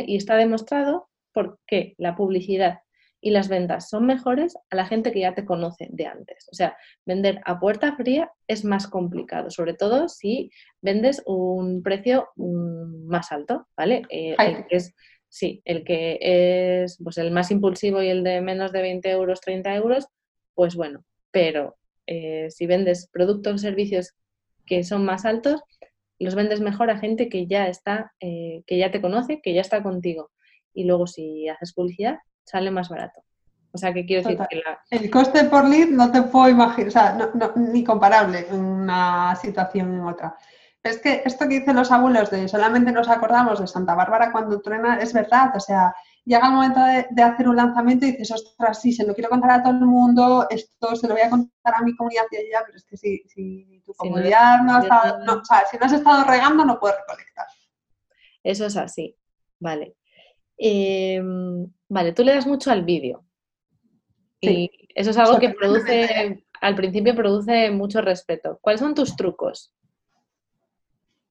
Y 0.07 0.17
está 0.17 0.37
demostrado 0.37 1.11
porque 1.33 1.95
la 1.99 2.15
publicidad 2.15 2.81
y 3.25 3.31
las 3.31 3.49
ventas 3.49 3.89
son 3.89 4.05
mejores 4.05 4.59
a 4.69 4.77
la 4.77 4.85
gente 4.85 5.13
que 5.13 5.21
ya 5.21 5.33
te 5.33 5.47
conoce 5.47 5.87
de 5.91 6.07
antes. 6.07 6.49
O 6.51 6.55
sea, 6.57 6.77
vender 7.07 7.41
a 7.45 7.61
puerta 7.61 7.95
fría 7.95 8.33
es 8.49 8.65
más 8.65 8.89
complicado, 8.89 9.49
sobre 9.51 9.75
todo 9.75 10.09
si 10.09 10.51
vendes 10.83 11.23
un 11.25 11.85
precio 11.85 12.29
mm, 12.35 13.07
más 13.07 13.31
alto, 13.31 13.69
¿vale? 13.77 14.03
Eh, 14.11 14.35
el 14.37 14.67
que 14.67 14.77
es, 14.77 14.93
sí, 15.29 15.63
el 15.65 15.85
que 15.85 16.19
es 16.85 16.99
pues, 17.03 17.17
el 17.17 17.31
más 17.31 17.53
impulsivo 17.53 18.03
y 18.03 18.09
el 18.09 18.25
de 18.25 18.41
menos 18.41 18.73
de 18.73 18.83
20 18.83 19.09
euros, 19.11 19.41
30 19.41 19.77
euros, 19.77 20.09
pues 20.55 20.75
bueno, 20.75 21.05
pero 21.31 21.77
eh, 22.09 22.49
si 22.51 22.67
vendes 22.67 23.09
productos 23.13 23.55
o 23.55 23.59
servicios 23.59 24.15
que 24.67 24.83
son 24.83 25.05
más 25.05 25.25
altos, 25.25 25.63
los 26.19 26.35
vendes 26.35 26.61
mejor 26.61 26.91
a 26.91 26.99
gente 26.99 27.29
que 27.29 27.47
ya 27.47 27.69
está, 27.69 28.13
eh, 28.19 28.63
que 28.67 28.79
ya 28.79 28.91
te 28.91 29.01
conoce, 29.01 29.41
que 29.41 29.55
ya 29.55 29.61
está 29.61 29.81
contigo. 29.85 30.33
Y 30.75 30.85
luego 30.85 31.07
si 31.07 31.49
haces 31.49 31.73
publicidad, 31.73 32.19
sale 32.44 32.70
más 32.70 32.88
barato. 32.88 33.22
O 33.72 33.78
sea, 33.78 33.92
que 33.92 34.05
quiero 34.05 34.28
decir 34.28 34.46
que 34.50 34.62
El 34.90 35.11
coste 35.11 35.44
por 35.44 35.66
lead 35.66 35.88
no 35.88 36.12
te 36.12 36.22
puedo 36.22 36.48
imaginar, 36.50 36.88
o 36.88 36.90
sea, 36.90 37.31
ni 37.57 37.83
comparable 37.83 38.46
en 38.50 38.62
una 38.62 39.35
situación 39.37 39.94
en 39.94 40.00
otra. 40.02 40.37
Es 40.83 40.98
que 40.98 41.22
esto 41.24 41.48
que 41.48 41.61
dicen 41.61 41.76
los 41.76 41.90
abuelos 41.90 42.31
de 42.31 42.48
solamente 42.48 42.92
nos 42.92 43.09
acordamos 43.09 43.61
de 43.61 43.66
Santa 43.66 43.94
Bárbara 43.94 44.33
cuando 44.33 44.61
truena, 44.61 44.98
es 44.98 45.12
verdad, 45.12 45.52
o 45.55 45.61
sea, 45.61 45.94
llega 46.24 46.48
el 46.48 46.52
momento 46.52 46.81
de, 47.11 47.22
hacer 47.22 47.48
un 47.48 47.57
lanzamiento 47.57 48.05
y 48.05 48.12
dices, 48.12 48.33
ostras, 48.33 48.81
sí, 48.81 48.92
se 48.92 49.07
lo 49.07 49.14
quiero 49.14 49.31
contar 49.31 49.52
a 49.52 49.62
todo 49.62 49.72
el 49.72 49.87
mundo, 49.87 50.46
esto 50.50 50.94
se 50.96 51.07
lo 51.07 51.14
voy 51.14 51.22
a 51.22 51.31
contar 51.31 51.74
a 51.76 51.83
mi 51.83 51.96
comunidad 51.96 52.24
y 52.33 52.37
allá, 52.37 52.64
pero 52.66 52.76
es 52.76 52.85
que 52.85 52.96
si, 52.96 53.22
si 53.28 53.81
tu 53.87 53.94
comunidad 53.94 54.62
no, 54.62 54.76
ha 54.76 54.83
estado, 54.83 55.40
o 55.40 55.44
sea, 55.44 55.64
si 55.70 55.78
no 55.78 55.87
has 55.87 55.92
estado 55.92 56.24
regando, 56.24 56.64
no 56.64 56.78
puedes 56.81 56.98
recolectar. 56.98 57.46
Eso 58.42 58.66
es 58.66 58.76
así, 58.76 59.16
vale. 59.61 59.96
Em, 60.64 61.66
vale, 61.88 62.12
tú 62.12 62.22
le 62.22 62.35
das 62.35 62.46
mucho 62.46 62.70
al 62.70 62.85
vídeo. 62.85 63.25
Y 64.40 64.70
eso 64.94 65.11
es 65.11 65.18
algo 65.18 65.38
que 65.38 65.51
produce, 65.51 66.44
al 66.61 66.75
principio 66.75 67.16
produce 67.16 67.70
mucho 67.70 68.01
respeto. 68.01 68.59
¿Cuáles 68.61 68.81
son 68.81 68.94
tus 68.94 69.16
trucos? 69.16 69.72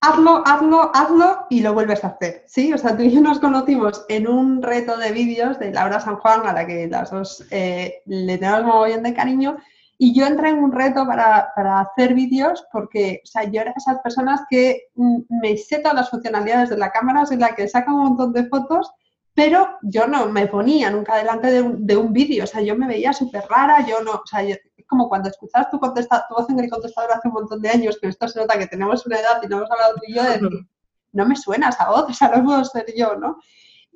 hazlo, 0.02 0.42
hazlo, 0.44 0.90
hazlo 0.94 1.46
y 1.48 1.60
lo 1.60 1.72
vuelves 1.72 2.04
a 2.04 2.08
hacer, 2.08 2.42
¿sí? 2.46 2.72
O 2.72 2.78
sea, 2.78 2.96
tú 2.96 3.04
y 3.04 3.12
yo 3.12 3.20
nos 3.20 3.38
conocimos 3.38 4.04
en 4.08 4.26
un 4.26 4.60
reto 4.60 4.96
de 4.96 5.12
vídeos 5.12 5.58
de 5.60 5.72
Laura 5.72 6.00
San 6.00 6.16
Juan, 6.16 6.44
a 6.46 6.52
la 6.52 6.66
que 6.66 6.88
las 6.88 7.10
dos 7.12 7.46
eh, 7.50 8.02
le 8.06 8.36
tenemos 8.36 8.64
mogollón 8.64 9.04
de 9.04 9.14
cariño, 9.14 9.56
y 9.98 10.12
yo 10.12 10.26
entré 10.26 10.48
en 10.48 10.58
un 10.58 10.72
reto 10.72 11.06
para, 11.06 11.52
hacer 11.80 12.14
vídeos 12.14 12.66
porque, 12.72 13.20
o 13.22 13.26
sea, 13.26 13.44
yo 13.44 13.60
era 13.60 13.72
esas 13.76 14.00
personas 14.00 14.40
que 14.50 14.88
mm, 14.96 15.18
me 15.40 15.56
sé 15.56 15.78
todas 15.78 15.94
las 15.94 16.10
funcionalidades 16.10 16.70
de 16.70 16.78
la 16.78 16.90
cámara, 16.90 17.24
soy 17.24 17.36
la 17.36 17.54
que 17.54 17.68
saca 17.68 17.92
un 17.92 18.02
montón 18.02 18.32
de 18.32 18.48
fotos, 18.48 18.90
pero 19.34 19.78
yo 19.82 20.06
no 20.06 20.26
me 20.28 20.46
ponía 20.46 20.90
nunca 20.90 21.16
delante 21.16 21.50
de 21.50 21.62
un, 21.62 21.86
de 21.86 21.96
un 21.96 22.12
vídeo, 22.12 22.44
o 22.44 22.46
sea, 22.46 22.60
yo 22.60 22.76
me 22.76 22.86
veía 22.86 23.12
súper 23.12 23.44
rara, 23.48 23.84
yo 23.86 24.02
no, 24.02 24.12
o 24.12 24.26
sea, 24.26 24.42
yo, 24.42 24.56
como 24.86 25.08
cuando 25.08 25.30
escuchas 25.30 25.70
tu, 25.70 25.80
contesta, 25.80 26.26
tu 26.28 26.34
voz 26.34 26.50
en 26.50 26.60
el 26.60 26.68
contestador 26.68 27.12
hace 27.12 27.28
un 27.28 27.34
montón 27.34 27.62
de 27.62 27.70
años, 27.70 27.98
que 28.00 28.08
esto 28.08 28.28
se 28.28 28.40
nota 28.40 28.58
que 28.58 28.66
tenemos 28.66 29.06
una 29.06 29.18
edad 29.18 29.40
y 29.42 29.46
no 29.46 29.58
hemos 29.58 29.70
hablado 29.70 29.94
tú 29.94 30.02
y 30.06 30.14
yo, 30.14 30.22
de 30.22 30.30
decir, 30.38 30.68
no 31.12 31.26
me 31.26 31.36
suena 31.36 31.70
esa 31.70 31.88
voz, 31.88 32.04
o 32.10 32.12
sea, 32.12 32.28
no 32.28 32.44
puedo 32.44 32.64
ser 32.64 32.86
yo, 32.96 33.16
¿no? 33.16 33.38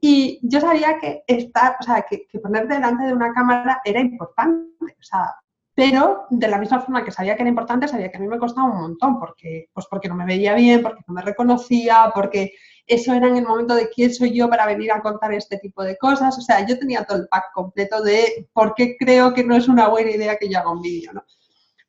Y 0.01 0.40
yo 0.42 0.61
sabía 0.61 0.99
que 0.99 1.22
estar, 1.27 1.77
o 1.81 1.83
sea, 1.83 2.03
que, 2.03 2.27
que 2.27 2.38
ponerte 2.38 2.75
delante 2.75 3.05
de 3.05 3.12
una 3.12 3.33
cámara 3.33 3.81
era 3.85 4.01
importante, 4.01 4.70
o 4.81 5.03
sea, 5.03 5.35
pero 5.75 6.27
de 6.31 6.49
la 6.49 6.59
misma 6.59 6.81
forma 6.81 7.05
que 7.05 7.11
sabía 7.11 7.37
que 7.37 7.42
era 7.42 7.51
importante, 7.51 7.87
sabía 7.87 8.11
que 8.11 8.16
a 8.16 8.20
mí 8.20 8.27
me 8.27 8.38
costaba 8.38 8.66
un 8.66 8.81
montón, 8.81 9.18
porque, 9.18 9.68
pues 9.75 9.87
porque 9.90 10.09
no 10.09 10.14
me 10.14 10.25
veía 10.25 10.55
bien, 10.55 10.83
porque 10.83 11.03
no 11.07 11.12
me 11.12 11.20
reconocía, 11.20 12.11
porque 12.14 12.53
eso 12.87 13.12
era 13.12 13.27
en 13.29 13.37
el 13.37 13.46
momento 13.46 13.75
de 13.75 13.88
quién 13.88 14.14
soy 14.14 14.33
yo 14.33 14.49
para 14.49 14.66
venir 14.66 14.92
a 14.92 15.03
contar 15.03 15.33
este 15.35 15.59
tipo 15.59 15.83
de 15.83 15.96
cosas. 15.99 16.38
O 16.38 16.40
sea, 16.40 16.64
yo 16.66 16.79
tenía 16.79 17.05
todo 17.05 17.18
el 17.18 17.29
pack 17.29 17.53
completo 17.53 18.03
de 18.03 18.49
por 18.53 18.75
qué 18.75 18.96
creo 18.99 19.35
que 19.35 19.44
no 19.44 19.57
es 19.57 19.68
una 19.68 19.88
buena 19.88 20.11
idea 20.11 20.37
que 20.37 20.49
yo 20.49 20.59
haga 20.59 20.70
un 20.70 20.83
vídeo, 20.83 21.12
¿no? 21.12 21.25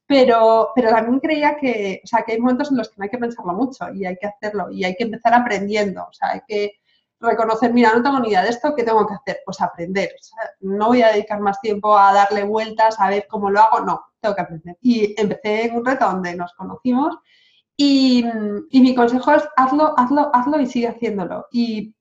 Pero, 0.08 0.72
pero 0.74 0.90
también 0.90 1.20
creía 1.20 1.58
que, 1.58 2.02
o 2.04 2.08
sea, 2.08 2.24
que 2.24 2.34
hay 2.34 2.40
momentos 2.40 2.72
en 2.72 2.78
los 2.78 2.90
que 2.90 2.96
no 2.98 3.04
hay 3.04 3.10
que 3.10 3.18
pensarlo 3.18 3.54
mucho 3.54 3.94
y 3.94 4.06
hay 4.06 4.16
que 4.18 4.28
hacerlo 4.28 4.72
y 4.72 4.86
hay 4.86 4.96
que 4.96 5.04
empezar 5.04 5.34
aprendiendo. 5.34 6.04
O 6.04 6.14
sea, 6.14 6.32
hay 6.32 6.42
que 6.48 6.80
reconocer, 7.20 7.74
mira, 7.74 7.94
no 7.94 8.04
tengo 8.04 8.20
ni 8.20 8.30
idea 8.30 8.44
de 8.44 8.50
esto, 8.50 8.74
¿qué 8.76 8.84
tengo 8.84 9.06
que 9.08 9.16
hacer? 9.16 9.42
Pues 9.46 9.60
aprender. 9.62 10.12
no 10.62 10.88
voy 10.88 11.02
a 11.02 11.12
dedicar 11.12 11.40
más 11.40 11.60
tiempo 11.62 11.98
a 11.98 12.14
darle 12.14 12.44
vueltas, 12.44 13.00
a 13.00 13.10
ver 13.10 13.28
cómo 13.30 13.50
lo 13.50 13.60
hago, 13.62 13.82
no, 13.82 14.02
tengo 14.20 14.36
que 14.36 14.42
aprender. 14.42 14.78
Y 14.82 15.20
empecé 15.20 15.66
en 15.66 15.78
un 15.78 15.86
reto 15.86 16.06
donde 16.06 16.36
nos 16.36 16.54
conocimos 16.54 17.18
y, 17.78 18.26
mi 18.72 18.96
consejo 18.96 19.34
es 19.34 19.44
hazlo, 19.56 19.94
hazlo, 19.98 20.32
hazlo 20.34 20.60
y 20.60 20.66
sigue 20.66 20.88
haciéndolo. 20.88 21.46
Y 21.52 21.96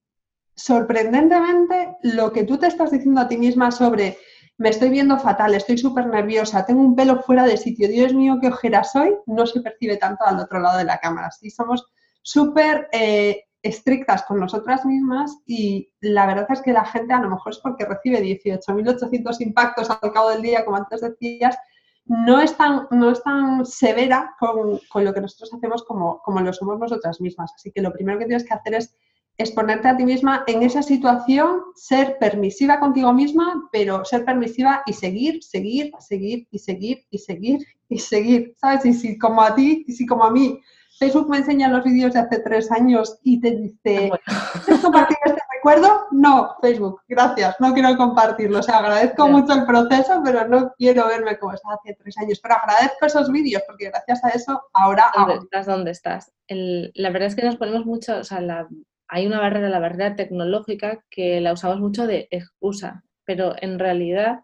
sorprendentemente, 0.54 1.96
lo 2.02 2.32
que 2.32 2.44
tú 2.44 2.56
te 2.56 2.66
estás 2.66 2.90
diciendo 2.90 3.20
a 3.20 3.28
ti 3.28 3.36
misma 3.36 3.70
sobre 3.70 4.16
me 4.58 4.70
estoy 4.70 4.88
viendo 4.88 5.18
fatal, 5.18 5.54
estoy 5.54 5.76
súper 5.76 6.06
nerviosa, 6.06 6.64
tengo 6.64 6.80
un 6.80 6.96
pelo 6.96 7.20
fuera 7.20 7.44
de 7.44 7.58
sitio, 7.58 7.88
Dios 7.88 8.14
mío, 8.14 8.38
qué 8.40 8.48
ojera 8.48 8.84
soy, 8.84 9.14
no 9.26 9.46
se 9.46 9.60
percibe 9.60 9.98
tanto 9.98 10.24
al 10.24 10.40
otro 10.40 10.60
lado 10.60 10.78
de 10.78 10.84
la 10.84 10.98
cámara. 10.98 11.30
Sí, 11.30 11.50
somos 11.50 11.84
súper 12.22 12.88
eh, 12.92 13.44
estrictas 13.60 14.22
con 14.22 14.40
nosotras 14.40 14.86
mismas 14.86 15.36
y 15.44 15.92
la 16.00 16.24
verdad 16.26 16.46
es 16.50 16.62
que 16.62 16.72
la 16.72 16.86
gente 16.86 17.12
a 17.12 17.20
lo 17.20 17.28
mejor 17.28 17.52
es 17.52 17.58
porque 17.58 17.84
recibe 17.84 18.22
18.800 18.22 19.42
impactos 19.42 19.90
al 19.90 20.12
cabo 20.12 20.30
del 20.30 20.40
día, 20.40 20.64
como 20.64 20.78
antes 20.78 21.02
decías, 21.02 21.58
no 22.06 22.40
es 22.40 22.56
tan, 22.56 22.86
no 22.90 23.10
es 23.10 23.22
tan 23.22 23.66
severa 23.66 24.34
con, 24.38 24.80
lo 25.04 25.14
que 25.14 25.20
nosotros 25.20 25.52
hacemos 25.52 25.84
como, 25.84 26.20
como 26.22 26.40
lo 26.40 26.52
somos 26.52 26.78
nosotras 26.78 27.20
mismas. 27.20 27.52
Así 27.54 27.72
que 27.72 27.82
lo 27.82 27.92
primero 27.92 28.18
que 28.18 28.26
tienes 28.26 28.46
que 28.46 28.54
hacer 28.54 28.74
es 28.74 28.94
exponerte 29.38 29.88
a 29.88 29.96
ti 29.96 30.04
misma 30.04 30.44
en 30.46 30.62
esa 30.62 30.82
situación, 30.82 31.62
ser 31.74 32.16
permisiva 32.18 32.80
contigo 32.80 33.12
misma, 33.12 33.68
pero 33.70 34.04
ser 34.04 34.24
permisiva 34.24 34.82
y 34.86 34.92
seguir, 34.92 35.42
seguir, 35.42 35.92
seguir 35.98 36.46
y 36.50 36.58
seguir 36.58 37.04
y 37.10 37.18
seguir 37.18 37.66
y 37.88 37.98
seguir, 37.98 38.54
¿sabes? 38.58 38.86
Y 38.86 38.94
si 38.94 39.18
como 39.18 39.42
a 39.42 39.54
ti 39.54 39.84
y 39.86 39.92
si 39.92 40.06
como 40.06 40.24
a 40.24 40.30
mí 40.30 40.60
Facebook 40.98 41.28
me 41.28 41.38
enseña 41.38 41.68
los 41.68 41.84
vídeos 41.84 42.14
de 42.14 42.20
hace 42.20 42.38
tres 42.38 42.70
años 42.70 43.18
y 43.22 43.40
te 43.40 43.50
dice, 43.50 44.10
ah, 44.26 44.52
¿quieres 44.64 44.82
compartir 44.82 45.16
este 45.26 45.40
recuerdo? 45.66 46.06
No, 46.12 46.56
Facebook, 46.60 47.00
gracias, 47.08 47.56
no 47.58 47.74
quiero 47.74 47.96
compartirlo. 47.96 48.60
O 48.60 48.62
sea, 48.62 48.78
agradezco 48.78 49.28
mucho 49.28 49.52
el 49.52 49.66
proceso, 49.66 50.22
pero 50.24 50.46
no 50.46 50.72
quiero 50.78 51.08
verme 51.08 51.38
como 51.38 51.54
estaba 51.54 51.74
hace 51.74 51.94
tres 51.94 52.16
años. 52.18 52.38
Pero 52.40 52.54
agradezco 52.54 53.06
esos 53.06 53.32
vídeos 53.32 53.62
porque 53.66 53.86
gracias 53.86 54.24
a 54.24 54.28
eso 54.28 54.62
ahora... 54.72 55.10
¿Dónde 55.14 55.34
estás? 55.34 55.66
¿Dónde 55.66 55.90
estás? 55.90 56.32
la 56.48 57.10
verdad 57.10 57.26
es 57.26 57.34
que 57.34 57.42
nos 57.42 57.56
ponemos 57.56 57.84
mucho, 57.84 58.18
o 58.18 58.24
sea, 58.24 58.68
hay 59.08 59.26
una 59.26 59.40
barrera, 59.40 59.68
la 59.68 59.80
barrera 59.80 60.14
tecnológica, 60.14 61.00
que 61.10 61.40
la 61.40 61.52
usamos 61.52 61.80
mucho 61.80 62.06
de 62.06 62.28
excusa, 62.30 63.02
pero 63.24 63.54
en 63.60 63.80
realidad 63.80 64.42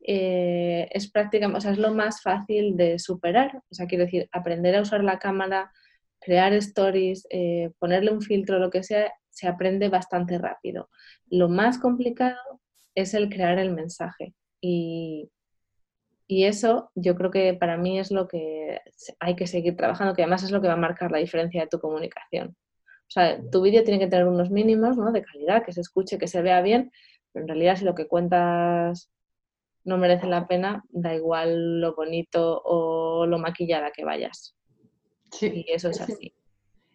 eh, 0.00 0.88
es 0.90 1.08
prácticamente, 1.08 1.58
o 1.58 1.60
sea, 1.60 1.70
es 1.70 1.78
lo 1.78 1.94
más 1.94 2.22
fácil 2.22 2.76
de 2.76 2.98
superar. 2.98 3.62
O 3.70 3.74
sea, 3.74 3.86
quiero 3.86 4.04
decir, 4.04 4.28
aprender 4.32 4.74
a 4.74 4.82
usar 4.82 5.04
la 5.04 5.20
cámara, 5.20 5.70
crear 6.20 6.52
stories, 6.54 7.24
eh, 7.30 7.70
ponerle 7.78 8.10
un 8.10 8.20
filtro, 8.20 8.58
lo 8.58 8.70
que 8.70 8.82
sea, 8.82 9.12
se 9.34 9.48
aprende 9.48 9.88
bastante 9.88 10.38
rápido. 10.38 10.88
Lo 11.28 11.48
más 11.48 11.78
complicado 11.78 12.60
es 12.94 13.14
el 13.14 13.28
crear 13.28 13.58
el 13.58 13.72
mensaje. 13.72 14.34
Y, 14.60 15.30
eso 16.26 16.90
yo 16.94 17.14
creo 17.14 17.30
que 17.30 17.54
para 17.54 17.76
mí 17.76 18.00
es 18.00 18.10
lo 18.10 18.26
que 18.26 18.80
hay 19.20 19.36
que 19.36 19.46
seguir 19.46 19.76
trabajando, 19.76 20.14
que 20.14 20.22
además 20.22 20.42
es 20.42 20.50
lo 20.50 20.60
que 20.60 20.66
va 20.68 20.72
a 20.72 20.76
marcar 20.76 21.12
la 21.12 21.18
diferencia 21.18 21.60
de 21.60 21.68
tu 21.68 21.78
comunicación. 21.78 22.48
O 22.48 23.10
sea, 23.10 23.40
tu 23.50 23.60
vídeo 23.60 23.84
tiene 23.84 24.00
que 24.00 24.08
tener 24.08 24.26
unos 24.26 24.50
mínimos, 24.50 24.96
¿no? 24.96 25.12
De 25.12 25.22
calidad, 25.22 25.64
que 25.64 25.72
se 25.72 25.82
escuche, 25.82 26.18
que 26.18 26.26
se 26.26 26.42
vea 26.42 26.60
bien, 26.62 26.90
pero 27.32 27.44
en 27.44 27.48
realidad 27.48 27.76
si 27.76 27.84
lo 27.84 27.94
que 27.94 28.08
cuentas 28.08 29.10
no 29.84 29.98
merece 29.98 30.26
la 30.26 30.48
pena, 30.48 30.82
da 30.88 31.14
igual 31.14 31.80
lo 31.80 31.94
bonito 31.94 32.62
o 32.64 33.26
lo 33.26 33.38
maquillada 33.38 33.92
que 33.92 34.04
vayas. 34.04 34.56
Sí. 35.30 35.64
Y 35.66 35.72
eso 35.72 35.90
es 35.90 36.00
así. 36.00 36.34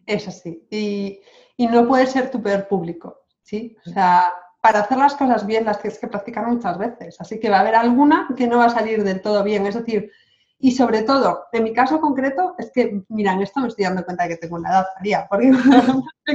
Es 0.05 0.27
así. 0.27 0.65
Y, 0.71 1.21
y 1.59 1.67
no 1.67 1.85
puede 1.85 2.07
ser 2.07 2.31
tu 2.31 2.41
peor 2.41 2.69
público, 2.69 3.19
¿sí? 3.43 3.75
O 3.85 3.89
sea, 3.89 4.31
para 4.61 4.79
hacer 4.79 4.97
las 4.97 5.13
cosas 5.15 5.45
bien 5.45 5.65
las 5.65 5.81
tienes 5.81 5.99
que 5.99 6.07
practicar 6.07 6.47
muchas 6.47 6.77
veces. 6.77 7.19
Así 7.19 7.37
que 7.37 7.49
va 7.49 7.57
a 7.57 7.59
haber 7.59 7.75
alguna 7.75 8.29
que 8.37 8.47
no 8.47 8.59
va 8.59 8.67
a 8.67 8.69
salir 8.69 9.03
del 9.03 9.21
todo 9.21 9.43
bien. 9.43 9.67
Es 9.67 9.75
decir, 9.75 10.09
y 10.57 10.71
sobre 10.71 11.01
todo, 11.01 11.47
en 11.51 11.65
mi 11.65 11.73
caso 11.73 11.99
concreto, 11.99 12.55
es 12.57 12.71
que, 12.73 13.03
mira, 13.09 13.33
en 13.33 13.41
esto 13.41 13.59
me 13.59 13.67
estoy 13.67 13.83
dando 13.83 14.05
cuenta 14.05 14.23
de 14.23 14.29
que 14.29 14.37
tengo 14.37 14.55
una 14.55 14.69
edad, 14.69 14.87
María, 14.95 15.27
porque 15.29 15.51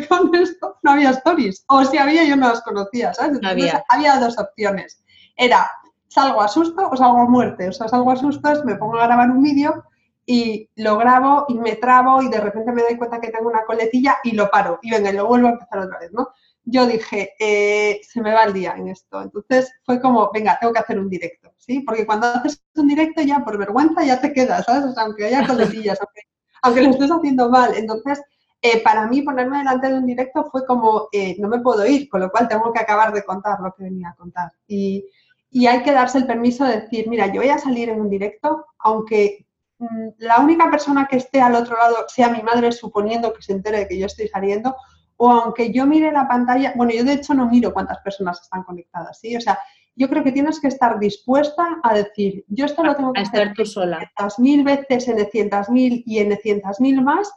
con 0.09 0.35
esto 0.35 0.77
no 0.83 0.91
había 0.91 1.09
stories. 1.13 1.65
O 1.69 1.83
si 1.87 1.97
había, 1.97 2.25
yo 2.25 2.37
no 2.37 2.51
las 2.51 2.61
conocía, 2.61 3.15
¿sabes? 3.15 3.41
había. 3.47 3.83
había 3.89 4.21
dos 4.21 4.39
opciones. 4.39 5.03
Era, 5.39 5.71
salgo 6.09 6.43
a 6.43 6.49
susto 6.49 6.91
o 6.91 6.97
salgo 6.99 7.21
a 7.21 7.29
muerte. 7.31 7.71
O 7.71 7.73
sea, 7.73 7.89
salgo 7.89 8.11
a 8.11 8.17
susto 8.17 8.51
es 8.51 8.63
me 8.67 8.77
pongo 8.77 8.99
a 8.99 9.07
grabar 9.07 9.31
un 9.31 9.43
vídeo 9.43 9.85
y 10.27 10.71
lo 10.77 10.97
grabo 10.97 11.47
y 11.49 11.55
me 11.55 11.77
trabo 11.77 12.23
y 12.23 12.29
de 12.29 12.41
repente 12.41 12.73
me 12.73 12.83
doy 12.83 12.97
cuenta 12.97 13.21
que 13.21 13.31
tengo 13.31 13.49
una 13.49 13.65
coletilla 13.65 14.19
y 14.25 14.33
lo 14.33 14.51
paro. 14.51 14.79
Y 14.83 14.91
venga, 14.91 15.11
y 15.11 15.17
lo 15.17 15.27
vuelvo 15.27 15.49
a 15.49 15.53
empezar 15.53 15.79
otra 15.81 15.99
vez, 15.99 16.13
¿no? 16.13 16.29
yo 16.65 16.87
dije, 16.87 17.35
eh, 17.39 18.01
se 18.03 18.23
me 18.23 18.33
va 18.33 18.45
el 18.45 18.53
día 18.53 18.75
en 18.77 18.89
esto. 18.89 19.21
Entonces 19.23 19.73
fue 19.85 20.01
como, 20.01 20.31
venga, 20.33 20.59
tengo 20.61 20.73
que 20.73 20.81
hacer 20.81 20.99
un 20.99 21.11
directo, 21.11 21.53
¿sí? 21.57 21.81
Porque 21.81 22.07
cuando 22.07 22.27
haces 22.27 22.63
un 22.77 22.89
directo 22.89 23.23
ya 23.23 23.45
por 23.45 23.59
vergüenza 23.59 24.05
ya 24.05 24.21
te 24.21 24.33
quedas, 24.33 24.65
¿sabes? 24.65 24.97
aunque 24.97 25.27
haya 25.27 25.47
coletillas, 25.47 25.99
aunque, 26.01 26.23
aunque, 26.63 26.83
lo 26.83 26.91
estés 26.91 27.11
haciendo 27.11 27.51
mal. 27.51 27.75
Entonces, 27.77 28.23
eh, 28.63 28.83
para 28.83 29.07
mí 29.07 29.23
ponerme 29.23 29.59
delante 29.59 29.89
de 29.89 29.95
un 29.95 30.07
directo 30.07 30.49
fue 30.51 30.65
como, 30.67 31.09
eh, 31.13 31.37
no 31.39 31.49
me 31.49 31.61
puedo 31.61 31.87
ir, 31.87 32.09
con 32.09 32.21
lo 32.23 32.31
cual 32.31 32.49
tengo 32.49 32.73
que 32.73 32.81
acabar 32.81 33.13
de 33.13 33.25
contar 33.25 33.61
lo 33.61 33.75
que 33.75 33.85
venía 33.85 34.11
a 34.11 34.15
contar. 34.15 34.51
Y, 34.67 35.05
y 35.51 35.67
hay 35.67 35.83
que 35.83 35.93
darse 35.93 36.19
el 36.19 36.27
permiso 36.27 36.65
de 36.65 36.81
decir, 36.81 37.09
mira, 37.09 37.27
yo 37.27 37.43
voy 37.43 37.51
a 37.51 37.59
salir 37.59 37.91
en 37.91 38.01
un 38.01 38.09
directo, 38.09 38.67
aunque 38.79 39.47
la 40.19 40.41
única 40.41 40.71
persona 40.71 41.07
que 41.07 41.17
esté 41.17 41.41
al 41.41 41.55
otro 41.55 41.77
lado 41.77 41.97
sea 42.09 42.29
mi 42.29 42.43
madre, 42.43 42.73
suponiendo 42.73 43.33
que 43.33 43.43
se 43.43 43.53
entere 43.53 43.79
de 43.79 43.89
que 43.89 43.99
yo 43.99 44.07
estoy 44.07 44.29
saliendo, 44.29 44.77
o 45.17 45.31
aunque 45.31 45.73
yo 45.73 45.87
mire 45.87 46.11
la 46.13 46.27
pantalla, 46.27 46.73
bueno, 46.77 46.93
yo 46.93 47.05
de 47.05 47.15
hecho 47.15 47.35
no 47.35 47.49
miro 47.49 47.73
cuántas 47.73 47.99
personas 47.99 48.41
están 48.41 48.63
conectadas, 48.63 49.19
¿sí? 49.21 49.37
O 49.37 49.41
sea, 49.41 49.59
yo 49.97 50.09
creo 50.09 50.25
que 50.25 50.33
tienes 50.33 50.61
que 50.61 50.69
estar 50.69 50.99
dispuesta 50.99 51.79
a 51.83 51.95
decir, 51.95 52.45
yo 52.49 52.67
esto 52.67 52.83
lo 52.83 52.97
tengo 52.97 53.13
que 53.13 53.21
hacer 53.21 53.53
tú 53.55 53.65
sola. 53.65 54.11
mil 54.39 54.65
veces, 54.65 55.09
en 55.09 55.17
mil 55.71 56.03
y 56.05 56.19
en 56.19 56.39
mil 56.81 57.03
más, 57.03 57.33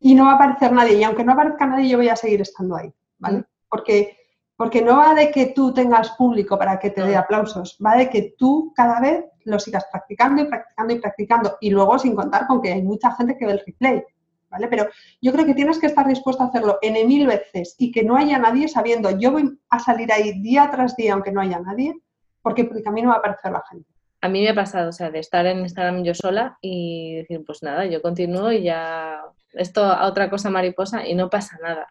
y 0.00 0.14
no 0.14 0.24
va 0.24 0.32
a 0.32 0.34
aparecer 0.34 0.72
nadie. 0.72 0.94
Y 0.94 1.04
aunque 1.04 1.24
no 1.24 1.32
aparezca 1.32 1.66
nadie, 1.66 1.88
yo 1.88 1.98
voy 1.98 2.08
a 2.08 2.16
seguir 2.16 2.40
estando 2.40 2.76
ahí, 2.76 2.92
¿vale? 3.18 3.38
Mm. 3.38 3.44
Porque, 3.68 4.17
porque 4.58 4.82
no 4.82 4.96
va 4.96 5.14
de 5.14 5.30
que 5.30 5.46
tú 5.54 5.72
tengas 5.72 6.10
público 6.10 6.58
para 6.58 6.80
que 6.80 6.90
te 6.90 7.02
dé 7.02 7.14
aplausos, 7.14 7.78
va 7.84 7.96
de 7.96 8.10
que 8.10 8.34
tú 8.36 8.72
cada 8.74 9.00
vez 9.00 9.24
lo 9.44 9.56
sigas 9.60 9.86
practicando 9.88 10.42
y 10.42 10.46
practicando 10.46 10.94
y 10.94 10.98
practicando. 10.98 11.56
Y 11.60 11.70
luego 11.70 11.96
sin 11.96 12.16
contar 12.16 12.48
con 12.48 12.60
que 12.60 12.72
hay 12.72 12.82
mucha 12.82 13.14
gente 13.14 13.36
que 13.38 13.46
ve 13.46 13.52
el 13.52 13.62
replay. 13.64 14.02
¿vale? 14.50 14.66
Pero 14.66 14.88
yo 15.22 15.32
creo 15.32 15.46
que 15.46 15.54
tienes 15.54 15.78
que 15.78 15.86
estar 15.86 16.08
dispuesto 16.08 16.42
a 16.42 16.46
hacerlo 16.46 16.78
N 16.82 17.04
mil 17.04 17.28
veces 17.28 17.76
y 17.78 17.92
que 17.92 18.02
no 18.02 18.16
haya 18.16 18.36
nadie 18.36 18.66
sabiendo, 18.66 19.16
yo 19.16 19.30
voy 19.30 19.60
a 19.70 19.78
salir 19.78 20.10
ahí 20.12 20.42
día 20.42 20.68
tras 20.72 20.96
día 20.96 21.12
aunque 21.12 21.30
no 21.30 21.40
haya 21.40 21.60
nadie, 21.60 21.94
porque 22.42 22.64
por 22.64 22.78
el 22.78 22.82
camino 22.82 23.10
va 23.10 23.14
a 23.14 23.18
aparecer 23.18 23.52
la 23.52 23.62
gente. 23.70 23.88
A 24.22 24.28
mí 24.28 24.42
me 24.42 24.48
ha 24.48 24.54
pasado, 24.56 24.88
o 24.88 24.92
sea, 24.92 25.12
de 25.12 25.20
estar 25.20 25.46
en 25.46 25.60
Instagram 25.60 26.02
yo 26.02 26.14
sola 26.14 26.58
y 26.60 27.14
decir, 27.14 27.44
pues 27.46 27.62
nada, 27.62 27.86
yo 27.86 28.02
continúo 28.02 28.50
y 28.50 28.64
ya 28.64 29.22
esto 29.52 29.84
a 29.84 30.08
otra 30.08 30.28
cosa 30.28 30.50
mariposa 30.50 31.06
y 31.06 31.14
no 31.14 31.30
pasa 31.30 31.56
nada. 31.62 31.86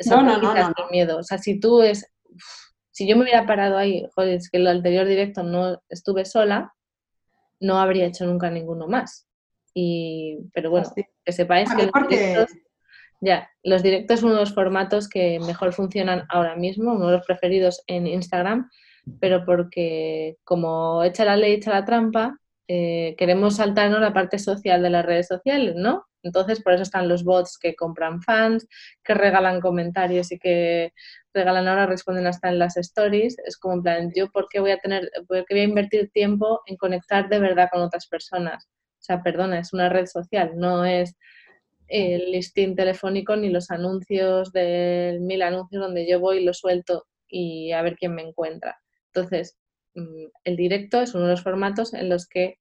Eso 0.00 0.22
no, 0.22 0.38
no, 0.38 0.54
no, 0.54 0.74
miedo. 0.90 1.18
O 1.18 1.22
sea, 1.22 1.36
si 1.36 1.60
tú 1.60 1.82
es, 1.82 2.10
si 2.90 3.06
yo 3.06 3.16
me 3.16 3.22
hubiera 3.22 3.46
parado 3.46 3.76
ahí, 3.76 4.06
joder, 4.14 4.36
es 4.36 4.50
que 4.50 4.56
el 4.56 4.66
anterior 4.66 5.06
directo 5.06 5.42
no 5.42 5.78
estuve 5.90 6.24
sola, 6.24 6.72
no 7.60 7.78
habría 7.78 8.06
hecho 8.06 8.24
nunca 8.24 8.50
ninguno 8.50 8.88
más. 8.88 9.28
Y, 9.74 10.38
pero 10.54 10.70
bueno, 10.70 10.90
que 10.94 11.32
sepáis 11.32 11.68
que 11.74 11.82
los 11.82 12.08
directos, 12.08 12.50
ya, 13.20 13.50
los 13.62 13.82
directos 13.82 14.20
son 14.20 14.30
uno 14.30 14.38
de 14.38 14.44
los 14.44 14.54
formatos 14.54 15.06
que 15.06 15.38
mejor 15.40 15.74
funcionan 15.74 16.24
ahora 16.30 16.56
mismo, 16.56 16.94
uno 16.94 17.08
de 17.08 17.18
los 17.18 17.26
preferidos 17.26 17.82
en 17.86 18.06
Instagram, 18.06 18.70
pero 19.20 19.44
porque 19.44 20.38
como 20.44 21.04
echa 21.04 21.26
la 21.26 21.36
ley, 21.36 21.52
echa 21.52 21.72
la 21.72 21.84
trampa, 21.84 22.38
eh, 22.72 23.16
queremos 23.18 23.56
saltarnos 23.56 24.00
la 24.00 24.12
parte 24.12 24.38
social 24.38 24.80
de 24.80 24.90
las 24.90 25.04
redes 25.04 25.26
sociales, 25.26 25.74
¿no? 25.74 26.04
Entonces, 26.22 26.62
por 26.62 26.72
eso 26.72 26.84
están 26.84 27.08
los 27.08 27.24
bots 27.24 27.58
que 27.58 27.74
compran 27.74 28.22
fans, 28.22 28.68
que 29.02 29.12
regalan 29.14 29.60
comentarios 29.60 30.30
y 30.30 30.38
que 30.38 30.92
regalan 31.34 31.66
ahora, 31.66 31.86
responden 31.86 32.28
hasta 32.28 32.48
en 32.48 32.60
las 32.60 32.76
stories. 32.76 33.36
Es 33.44 33.58
como 33.58 33.74
en 33.74 33.82
plan, 33.82 34.12
yo, 34.14 34.30
¿por 34.30 34.46
qué 34.48 34.60
voy 34.60 34.70
a 34.70 34.78
tener, 34.78 35.10
por 35.26 35.44
qué 35.46 35.54
voy 35.54 35.62
a 35.62 35.64
invertir 35.64 36.10
tiempo 36.12 36.60
en 36.66 36.76
conectar 36.76 37.28
de 37.28 37.40
verdad 37.40 37.70
con 37.72 37.82
otras 37.82 38.06
personas? 38.06 38.68
O 38.68 39.02
sea, 39.02 39.20
perdona, 39.20 39.58
es 39.58 39.72
una 39.72 39.88
red 39.88 40.06
social, 40.06 40.52
no 40.54 40.84
es 40.84 41.16
el 41.88 42.30
listing 42.30 42.76
telefónico 42.76 43.34
ni 43.34 43.48
los 43.50 43.72
anuncios 43.72 44.52
del 44.52 45.20
mil 45.22 45.42
anuncios 45.42 45.82
donde 45.82 46.08
yo 46.08 46.20
voy 46.20 46.38
y 46.38 46.44
lo 46.44 46.54
suelto 46.54 47.06
y 47.26 47.72
a 47.72 47.82
ver 47.82 47.96
quién 47.96 48.14
me 48.14 48.22
encuentra. 48.22 48.78
Entonces, 49.12 49.58
mm, 49.96 50.26
el 50.44 50.56
directo 50.56 51.00
es 51.00 51.14
uno 51.16 51.24
de 51.24 51.32
los 51.32 51.42
formatos 51.42 51.94
en 51.94 52.08
los 52.08 52.28
que 52.28 52.59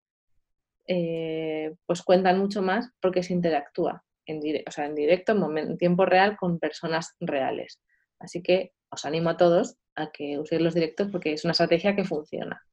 eh, 0.92 1.76
pues 1.86 2.02
cuentan 2.02 2.40
mucho 2.40 2.64
más 2.64 2.90
porque 3.00 3.22
se 3.22 3.34
interactúa 3.34 4.04
en, 4.26 4.42
sea, 4.72 4.88
en 4.88 4.96
directo, 4.96 5.34
en, 5.56 5.78
tiempo 5.78 6.04
real, 6.04 6.36
con 6.36 6.58
personas 6.58 7.16
reales. 7.20 7.80
Así 8.18 8.42
que 8.42 8.72
os 8.90 9.06
animo 9.06 9.30
a 9.30 9.38
todos 9.38 9.78
a 9.96 10.10
que 10.10 10.40
uséis 10.40 10.62
los 10.62 10.74
directos 10.74 11.10
porque 11.12 11.34
es 11.34 11.46
una 11.46 11.52
estrategia 11.52 11.96
que 11.96 12.06
funciona. 12.06 12.64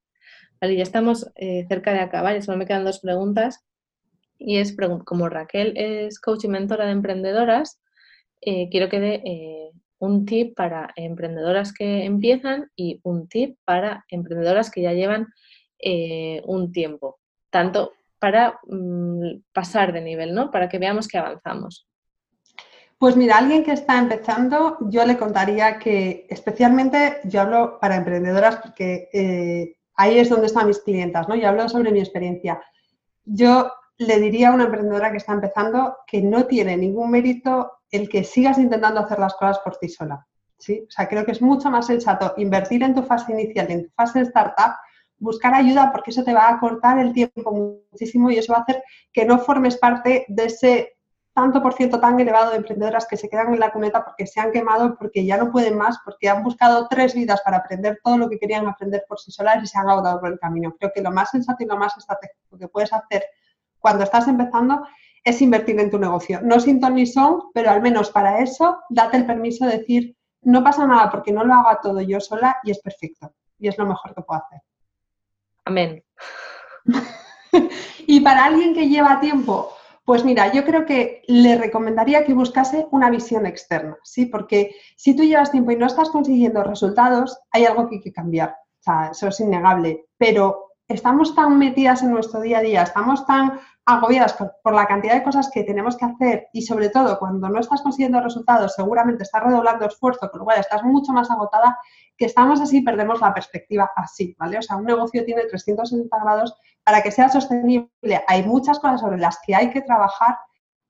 Vale, 0.58 0.76
ya 0.76 0.82
estamos 0.82 1.30
eh, 1.34 1.66
cerca 1.68 1.92
de 1.92 2.00
acabar, 2.00 2.34
y 2.34 2.40
solo 2.40 2.56
me 2.56 2.64
quedan 2.64 2.86
dos 2.86 3.00
preguntas. 3.00 3.66
Y 4.38 4.56
es, 4.56 4.74
como 5.04 5.28
Raquel 5.28 5.74
es 5.76 6.18
coach 6.18 6.44
y 6.44 6.48
mentora 6.48 6.86
de 6.86 6.92
emprendedoras, 6.92 7.82
eh, 8.40 8.70
quiero 8.70 8.88
que 8.88 9.00
dé 9.00 9.72
un 9.98 10.24
tip 10.24 10.56
para 10.56 10.90
emprendedoras 10.96 11.74
que 11.74 12.04
empiezan 12.04 12.70
y 12.76 12.98
un 13.02 13.28
tip 13.28 13.58
para 13.66 14.06
emprendedoras 14.08 14.70
que 14.70 14.80
ya 14.80 14.94
llevan 14.94 15.26
un 16.44 16.72
tiempo, 16.72 17.18
tanto 17.50 17.92
para 18.26 18.58
mm, 18.66 19.44
pasar 19.52 19.92
de 19.92 20.00
nivel, 20.00 20.34
¿no? 20.34 20.50
Para 20.50 20.68
que 20.68 20.80
veamos 20.80 21.06
que 21.06 21.16
avanzamos. 21.16 21.86
Pues 22.98 23.16
mira, 23.16 23.38
alguien 23.38 23.62
que 23.62 23.70
está 23.70 24.00
empezando, 24.00 24.78
yo 24.80 25.06
le 25.06 25.16
contaría 25.16 25.78
que 25.78 26.26
especialmente 26.28 27.20
yo 27.22 27.42
hablo 27.42 27.78
para 27.78 27.94
emprendedoras 27.94 28.56
porque 28.56 29.76
ahí 29.94 30.18
es 30.18 30.28
donde 30.28 30.46
están 30.46 30.66
mis 30.66 30.80
clientas, 30.80 31.28
¿no? 31.28 31.36
Y 31.36 31.44
hablo 31.44 31.68
sobre 31.68 31.92
mi 31.92 32.00
experiencia. 32.00 32.60
Yo 33.24 33.70
le 33.98 34.18
diría 34.18 34.48
a 34.48 34.54
una 34.54 34.64
emprendedora 34.64 35.12
que 35.12 35.18
está 35.18 35.32
empezando 35.32 35.98
que 36.04 36.20
no 36.20 36.46
tiene 36.46 36.76
ningún 36.76 37.12
mérito 37.12 37.74
el 37.92 38.08
que 38.08 38.24
sigas 38.24 38.58
intentando 38.58 38.98
hacer 38.98 39.20
las 39.20 39.34
cosas 39.34 39.60
por 39.60 39.76
ti 39.76 39.88
sola. 39.88 40.26
¿sí? 40.58 40.82
O 40.84 40.90
sea, 40.90 41.06
creo 41.08 41.24
que 41.24 41.30
es 41.30 41.42
mucho 41.42 41.70
más 41.70 41.86
sensato 41.86 42.34
invertir 42.38 42.82
en 42.82 42.92
tu 42.92 43.04
fase 43.04 43.30
inicial, 43.30 43.70
en 43.70 43.84
tu 43.84 43.90
fase 43.94 44.22
startup, 44.22 44.72
buscar 45.18 45.54
ayuda 45.54 45.90
porque 45.92 46.10
eso 46.10 46.24
te 46.24 46.34
va 46.34 46.48
a 46.48 46.58
cortar 46.58 46.98
el 46.98 47.12
tiempo 47.12 47.80
muchísimo 47.90 48.30
y 48.30 48.38
eso 48.38 48.52
va 48.52 48.60
a 48.60 48.62
hacer 48.62 48.82
que 49.12 49.24
no 49.24 49.38
formes 49.38 49.76
parte 49.76 50.24
de 50.28 50.44
ese 50.44 50.96
tanto 51.36 51.62
por 51.62 51.74
ciento 51.74 52.00
tan 52.00 52.18
elevado 52.18 52.50
de 52.50 52.56
emprendedoras 52.56 53.06
que 53.06 53.18
se 53.18 53.28
quedan 53.28 53.52
en 53.52 53.60
la 53.60 53.70
cuneta 53.70 54.02
porque 54.02 54.26
se 54.26 54.40
han 54.40 54.52
quemado, 54.52 54.96
porque 54.96 55.26
ya 55.26 55.36
no 55.36 55.52
pueden 55.52 55.76
más, 55.76 55.98
porque 56.02 56.30
han 56.30 56.42
buscado 56.42 56.88
tres 56.88 57.14
vidas 57.14 57.42
para 57.42 57.58
aprender 57.58 58.00
todo 58.02 58.16
lo 58.16 58.30
que 58.30 58.38
querían 58.38 58.66
aprender 58.66 59.04
por 59.06 59.20
sí 59.20 59.30
solas 59.30 59.62
y 59.62 59.66
se 59.66 59.78
han 59.78 59.86
agotado 59.86 60.18
por 60.18 60.32
el 60.32 60.38
camino. 60.38 60.74
Creo 60.78 60.92
que 60.94 61.02
lo 61.02 61.10
más 61.10 61.30
sensato 61.30 61.62
y 61.62 61.66
lo 61.66 61.76
más 61.76 61.94
estratégico 61.94 62.56
que 62.58 62.68
puedes 62.68 62.90
hacer 62.90 63.22
cuando 63.78 64.04
estás 64.04 64.26
empezando 64.28 64.86
es 65.22 65.42
invertir 65.42 65.78
en 65.78 65.90
tu 65.90 65.98
negocio. 65.98 66.40
No 66.42 66.58
sin 66.58 66.80
ton 66.80 66.94
ni 66.94 67.04
son, 67.04 67.50
pero 67.52 67.68
al 67.68 67.82
menos 67.82 68.10
para 68.10 68.40
eso 68.40 68.78
date 68.88 69.18
el 69.18 69.26
permiso 69.26 69.66
de 69.66 69.78
decir, 69.78 70.16
no 70.40 70.64
pasa 70.64 70.86
nada 70.86 71.10
porque 71.10 71.32
no 71.32 71.44
lo 71.44 71.52
haga 71.52 71.80
todo 71.82 72.00
yo 72.00 72.18
sola 72.18 72.56
y 72.64 72.70
es 72.70 72.78
perfecto. 72.78 73.34
Y 73.58 73.68
es 73.68 73.76
lo 73.76 73.84
mejor 73.84 74.14
que 74.14 74.22
puedo 74.22 74.40
hacer. 74.42 74.60
Amén. 75.66 76.02
y 78.06 78.20
para 78.20 78.46
alguien 78.46 78.72
que 78.74 78.88
lleva 78.88 79.20
tiempo 79.20 79.76
pues 80.06 80.24
mira, 80.24 80.52
yo 80.52 80.64
creo 80.64 80.86
que 80.86 81.22
le 81.26 81.58
recomendaría 81.58 82.24
que 82.24 82.32
buscase 82.32 82.86
una 82.92 83.10
visión 83.10 83.44
externa, 83.44 83.98
¿sí? 84.04 84.26
Porque 84.26 84.76
si 84.96 85.16
tú 85.16 85.24
llevas 85.24 85.50
tiempo 85.50 85.72
y 85.72 85.76
no 85.76 85.86
estás 85.86 86.10
consiguiendo 86.10 86.62
resultados, 86.62 87.36
hay 87.50 87.64
algo 87.64 87.88
que 87.88 87.96
hay 87.96 88.00
que 88.00 88.12
cambiar. 88.12 88.50
O 88.50 88.82
sea, 88.82 89.08
eso 89.10 89.26
es 89.26 89.40
innegable. 89.40 90.06
Pero 90.16 90.74
estamos 90.86 91.34
tan 91.34 91.58
metidas 91.58 92.04
en 92.04 92.12
nuestro 92.12 92.40
día 92.40 92.58
a 92.58 92.62
día, 92.62 92.82
estamos 92.84 93.26
tan 93.26 93.58
agobiadas 93.86 94.32
por, 94.34 94.74
la 94.74 94.86
cantidad 94.86 95.14
de 95.14 95.22
cosas 95.22 95.48
que 95.48 95.62
tenemos 95.62 95.96
que 95.96 96.04
hacer 96.04 96.48
y 96.52 96.62
sobre 96.62 96.90
todo 96.90 97.18
cuando 97.20 97.48
no 97.48 97.60
estás 97.60 97.82
consiguiendo 97.82 98.20
resultados, 98.20 98.74
seguramente 98.74 99.22
estás 99.22 99.44
redoblando 99.44 99.86
esfuerzo, 99.86 100.28
con 100.28 100.40
lo 100.40 100.44
cual 100.44 100.58
estás 100.58 100.82
mucho 100.82 101.12
más 101.12 101.30
agotada, 101.30 101.78
que 102.16 102.24
estamos 102.26 102.60
así, 102.60 102.80
perdemos 102.80 103.20
la 103.20 103.32
perspectiva 103.32 103.90
así, 103.94 104.34
¿vale? 104.38 104.58
O 104.58 104.62
sea, 104.62 104.76
un 104.76 104.84
negocio 104.84 105.24
tiene 105.24 105.42
360 105.44 106.18
grados 106.18 106.56
para 106.82 107.00
que 107.00 107.12
sea 107.12 107.28
sostenible. 107.28 107.88
Hay 108.26 108.42
muchas 108.42 108.80
cosas 108.80 109.00
sobre 109.00 109.18
las 109.18 109.38
que 109.46 109.54
hay 109.54 109.70
que 109.70 109.82
trabajar, 109.82 110.36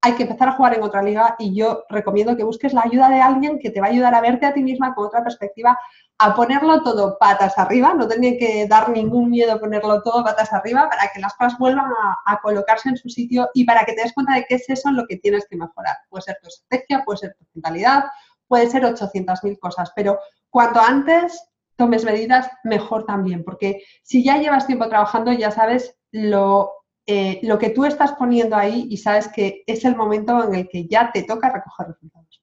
hay 0.06 0.14
que 0.14 0.22
empezar 0.22 0.48
a 0.48 0.52
jugar 0.52 0.74
en 0.74 0.84
otra 0.84 1.02
liga 1.02 1.34
y 1.36 1.52
yo 1.52 1.84
recomiendo 1.88 2.36
que 2.36 2.44
busques 2.44 2.72
la 2.72 2.82
ayuda 2.82 3.08
de 3.08 3.20
alguien 3.20 3.58
que 3.58 3.70
te 3.70 3.80
va 3.80 3.88
a 3.88 3.90
ayudar 3.90 4.14
a 4.14 4.20
verte 4.20 4.46
a 4.46 4.54
ti 4.54 4.62
misma 4.62 4.94
con 4.94 5.06
otra 5.06 5.24
perspectiva, 5.24 5.76
a 6.18 6.32
ponerlo 6.32 6.84
todo 6.84 7.18
patas 7.18 7.58
arriba, 7.58 7.92
no 7.92 8.06
tiene 8.06 8.38
que 8.38 8.68
dar 8.68 8.88
ningún 8.90 9.30
miedo 9.30 9.58
ponerlo 9.58 10.02
todo 10.02 10.22
patas 10.22 10.52
arriba 10.52 10.88
para 10.88 11.10
que 11.12 11.20
las 11.20 11.34
cosas 11.34 11.58
vuelvan 11.58 11.90
a, 12.24 12.40
colocarse 12.40 12.88
en 12.88 12.96
su 12.96 13.08
sitio 13.08 13.48
y 13.52 13.64
para 13.64 13.84
que 13.84 13.94
te 13.94 14.02
des 14.02 14.12
cuenta 14.12 14.34
de 14.34 14.44
qué 14.48 14.54
es 14.54 14.70
eso 14.70 14.92
lo 14.92 15.06
que 15.08 15.16
tienes 15.16 15.44
que 15.50 15.56
mejorar. 15.56 15.96
Puede 16.08 16.22
ser 16.22 16.38
tu 16.40 16.48
estrategia, 16.48 17.02
puede 17.04 17.18
ser 17.18 17.34
tu 17.36 17.44
mentalidad, 17.54 18.04
puede 18.46 18.70
ser 18.70 18.84
800.000 18.84 19.58
cosas, 19.58 19.90
pero 19.96 20.20
cuanto 20.50 20.80
antes 20.80 21.42
tomes 21.74 22.04
medidas, 22.04 22.48
mejor 22.62 23.06
también, 23.06 23.42
porque 23.42 23.82
si 24.04 24.22
ya 24.22 24.38
llevas 24.38 24.68
tiempo 24.68 24.88
trabajando, 24.88 25.32
ya 25.32 25.50
sabes 25.50 25.96
lo, 26.12 26.70
eh, 27.06 27.40
lo 27.42 27.58
que 27.58 27.70
tú 27.70 27.84
estás 27.84 28.12
poniendo 28.12 28.56
ahí 28.56 28.86
y 28.90 28.96
sabes 28.96 29.28
que 29.28 29.62
es 29.66 29.84
el 29.84 29.94
momento 29.94 30.44
en 30.44 30.54
el 30.54 30.68
que 30.68 30.86
ya 30.86 31.10
te 31.12 31.22
toca 31.22 31.52
recoger 31.52 31.88
resultados. 31.88 32.42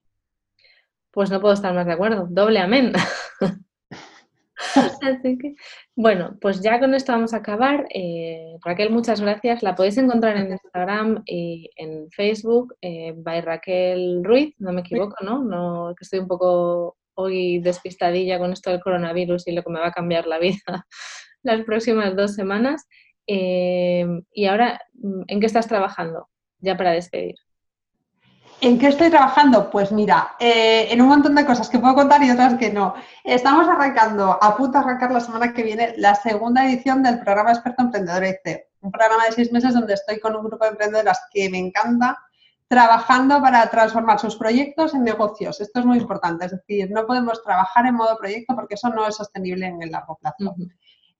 Pues 1.10 1.30
no 1.30 1.40
puedo 1.40 1.54
estar 1.54 1.74
más 1.74 1.86
de 1.86 1.92
acuerdo. 1.92 2.26
Doble 2.30 2.58
amén. 2.58 2.92
bueno, 5.94 6.36
pues 6.40 6.60
ya 6.60 6.80
con 6.80 6.94
esto 6.94 7.12
vamos 7.12 7.34
a 7.34 7.38
acabar. 7.38 7.86
Eh, 7.92 8.56
Raquel, 8.64 8.90
muchas 8.90 9.20
gracias. 9.20 9.62
La 9.62 9.74
podéis 9.74 9.98
encontrar 9.98 10.36
en 10.36 10.52
Instagram 10.52 11.22
y 11.26 11.70
en 11.76 12.10
Facebook, 12.10 12.74
eh, 12.80 13.12
by 13.16 13.42
Raquel 13.42 14.22
Ruiz, 14.24 14.54
no 14.58 14.72
me 14.72 14.80
equivoco, 14.80 15.16
¿no? 15.22 15.44
No, 15.44 15.94
que 15.96 16.04
estoy 16.04 16.20
un 16.20 16.28
poco 16.28 16.96
hoy 17.14 17.60
despistadilla 17.60 18.38
con 18.38 18.52
esto 18.52 18.70
del 18.70 18.80
coronavirus 18.80 19.46
y 19.46 19.52
lo 19.52 19.62
que 19.62 19.70
me 19.70 19.80
va 19.80 19.88
a 19.88 19.92
cambiar 19.92 20.26
la 20.26 20.38
vida 20.38 20.58
las 21.42 21.64
próximas 21.64 22.16
dos 22.16 22.34
semanas. 22.34 22.86
Eh, 23.26 24.06
y 24.32 24.46
ahora, 24.46 24.80
¿en 25.26 25.40
qué 25.40 25.46
estás 25.46 25.68
trabajando? 25.68 26.28
Ya 26.60 26.76
para 26.76 26.92
despedir. 26.92 27.36
¿En 28.60 28.78
qué 28.78 28.88
estoy 28.88 29.10
trabajando? 29.10 29.68
Pues 29.70 29.92
mira, 29.92 30.36
eh, 30.38 30.86
en 30.90 31.02
un 31.02 31.08
montón 31.08 31.34
de 31.34 31.44
cosas 31.44 31.68
que 31.68 31.78
puedo 31.78 31.94
contar 31.94 32.22
y 32.22 32.30
otras 32.30 32.54
que 32.54 32.72
no. 32.72 32.94
Estamos 33.22 33.68
arrancando, 33.68 34.38
a 34.42 34.56
punto 34.56 34.78
de 34.78 34.84
arrancar 34.84 35.12
la 35.12 35.20
semana 35.20 35.52
que 35.52 35.62
viene, 35.62 35.94
la 35.98 36.14
segunda 36.14 36.64
edición 36.64 37.02
del 37.02 37.20
programa 37.20 37.52
Experto 37.52 37.82
Emprendedor 37.82 38.24
EC. 38.24 38.68
Un 38.80 38.90
programa 38.90 39.26
de 39.26 39.32
seis 39.32 39.52
meses 39.52 39.74
donde 39.74 39.94
estoy 39.94 40.18
con 40.18 40.34
un 40.34 40.44
grupo 40.44 40.64
de 40.64 40.70
emprendedoras 40.70 41.20
que 41.30 41.50
me 41.50 41.58
encanta, 41.58 42.18
trabajando 42.68 43.40
para 43.40 43.68
transformar 43.68 44.18
sus 44.18 44.36
proyectos 44.36 44.94
en 44.94 45.04
negocios. 45.04 45.60
Esto 45.60 45.80
es 45.80 45.86
muy 45.86 45.98
importante, 45.98 46.46
es 46.46 46.52
decir, 46.52 46.90
no 46.90 47.06
podemos 47.06 47.42
trabajar 47.42 47.86
en 47.86 47.94
modo 47.94 48.16
proyecto 48.16 48.54
porque 48.54 48.74
eso 48.74 48.88
no 48.88 49.06
es 49.06 49.16
sostenible 49.16 49.66
en 49.66 49.82
el 49.82 49.90
largo 49.90 50.16
plazo. 50.16 50.54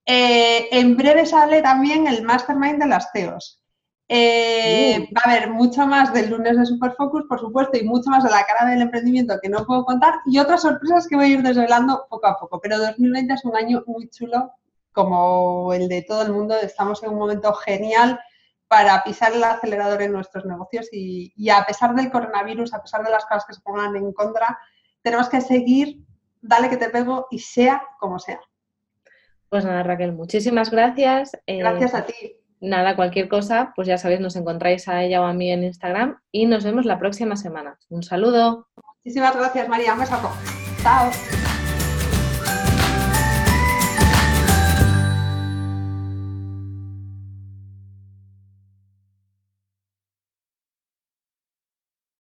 Eh, 0.07 0.68
en 0.70 0.96
breve 0.96 1.24
sale 1.24 1.62
también 1.62 2.07
el 2.07 2.22
Mastermind 2.22 2.80
de 2.80 2.88
las 2.88 3.11
CEOs. 3.12 3.61
Eh, 4.09 4.98
uh. 5.00 5.14
Va 5.14 5.22
a 5.24 5.30
haber 5.30 5.50
mucho 5.50 5.86
más 5.86 6.12
del 6.12 6.30
lunes 6.30 6.59
de 6.59 6.66
Superfocus, 6.66 7.24
por 7.28 7.40
supuesto, 7.40 7.78
y 7.78 7.84
mucho 7.84 8.11
más 8.11 8.22
de 8.22 8.30
la 8.30 8.44
cara 8.44 8.70
del 8.70 8.82
emprendimiento 8.82 9.38
que 9.42 9.48
no 9.48 9.64
puedo 9.64 9.84
contar, 9.84 10.14
y 10.26 10.38
otras 10.38 10.62
sorpresas 10.62 11.09
que 11.09 11.16
voy 11.16 11.24
a 11.26 11.28
ir 11.28 11.42
desvelando 11.42 12.07
poco 12.11 12.26
a 12.26 12.38
poco. 12.38 12.61
Pero 12.61 12.78
2020 12.78 13.32
es 13.32 13.44
un 13.44 13.57
año 13.57 13.82
muy 13.86 14.09
chulo, 14.11 14.52
como 14.92 15.72
el 15.72 15.88
de 15.88 16.02
todo 16.02 16.22
el 16.22 16.32
mundo. 16.32 16.55
Estamos 16.57 17.02
en 17.02 17.11
un 17.11 17.18
momento 17.18 17.52
genial 17.55 18.20
para 18.68 19.02
pisar 19.05 19.32
el 19.32 19.44
acelerador 19.44 20.02
en 20.02 20.12
nuestros 20.12 20.44
negocios 20.44 20.88
y, 20.92 21.32
y 21.36 21.50
a 21.50 21.64
pesar 21.64 21.94
del 21.94 22.11
coronavirus, 22.11 22.74
a 22.74 22.82
pesar 22.82 23.05
de 23.05 23.11
las 23.11 23.24
cosas 23.24 23.44
que 23.46 23.55
se 23.55 23.61
pongan 23.61 23.96
en 23.96 24.12
contra, 24.12 24.59
tenemos 25.02 25.28
que 25.28 25.40
seguir, 25.40 26.05
dale 26.40 26.68
que 26.68 26.76
te 26.76 26.90
pego 26.90 27.26
y 27.30 27.38
sea 27.38 27.82
como 28.00 28.18
sea. 28.18 28.40
Pues 29.49 29.64
nada, 29.64 29.82
Raquel, 29.82 30.12
muchísimas 30.12 30.70
gracias. 30.70 31.32
Eh, 31.47 31.59
gracias 31.59 31.95
a 31.95 32.07
ti. 32.07 32.36
Nada, 32.61 32.97
cualquier 32.97 33.28
cosa, 33.28 33.72
pues 33.76 33.86
ya 33.86 33.99
sabéis, 33.99 34.20
nos 34.20 34.36
encontráis 34.36 34.88
a 34.88 35.03
ella 35.03 35.20
o 35.20 35.24
a 35.24 35.34
mí 35.34 35.51
en 35.51 35.64
Instagram 35.64 36.18
y 36.32 36.47
nos 36.47 36.64
vemos 36.64 36.86
la 36.86 36.99
próxima 36.99 37.36
semana. 37.36 37.78
Un 37.90 38.03
saludo. 38.03 38.68
Muchísimas 39.05 39.36
gracias, 39.36 39.68
María. 39.68 39.92
Un 39.92 40.01
beso. 40.01 40.18
Chao. 40.82 41.11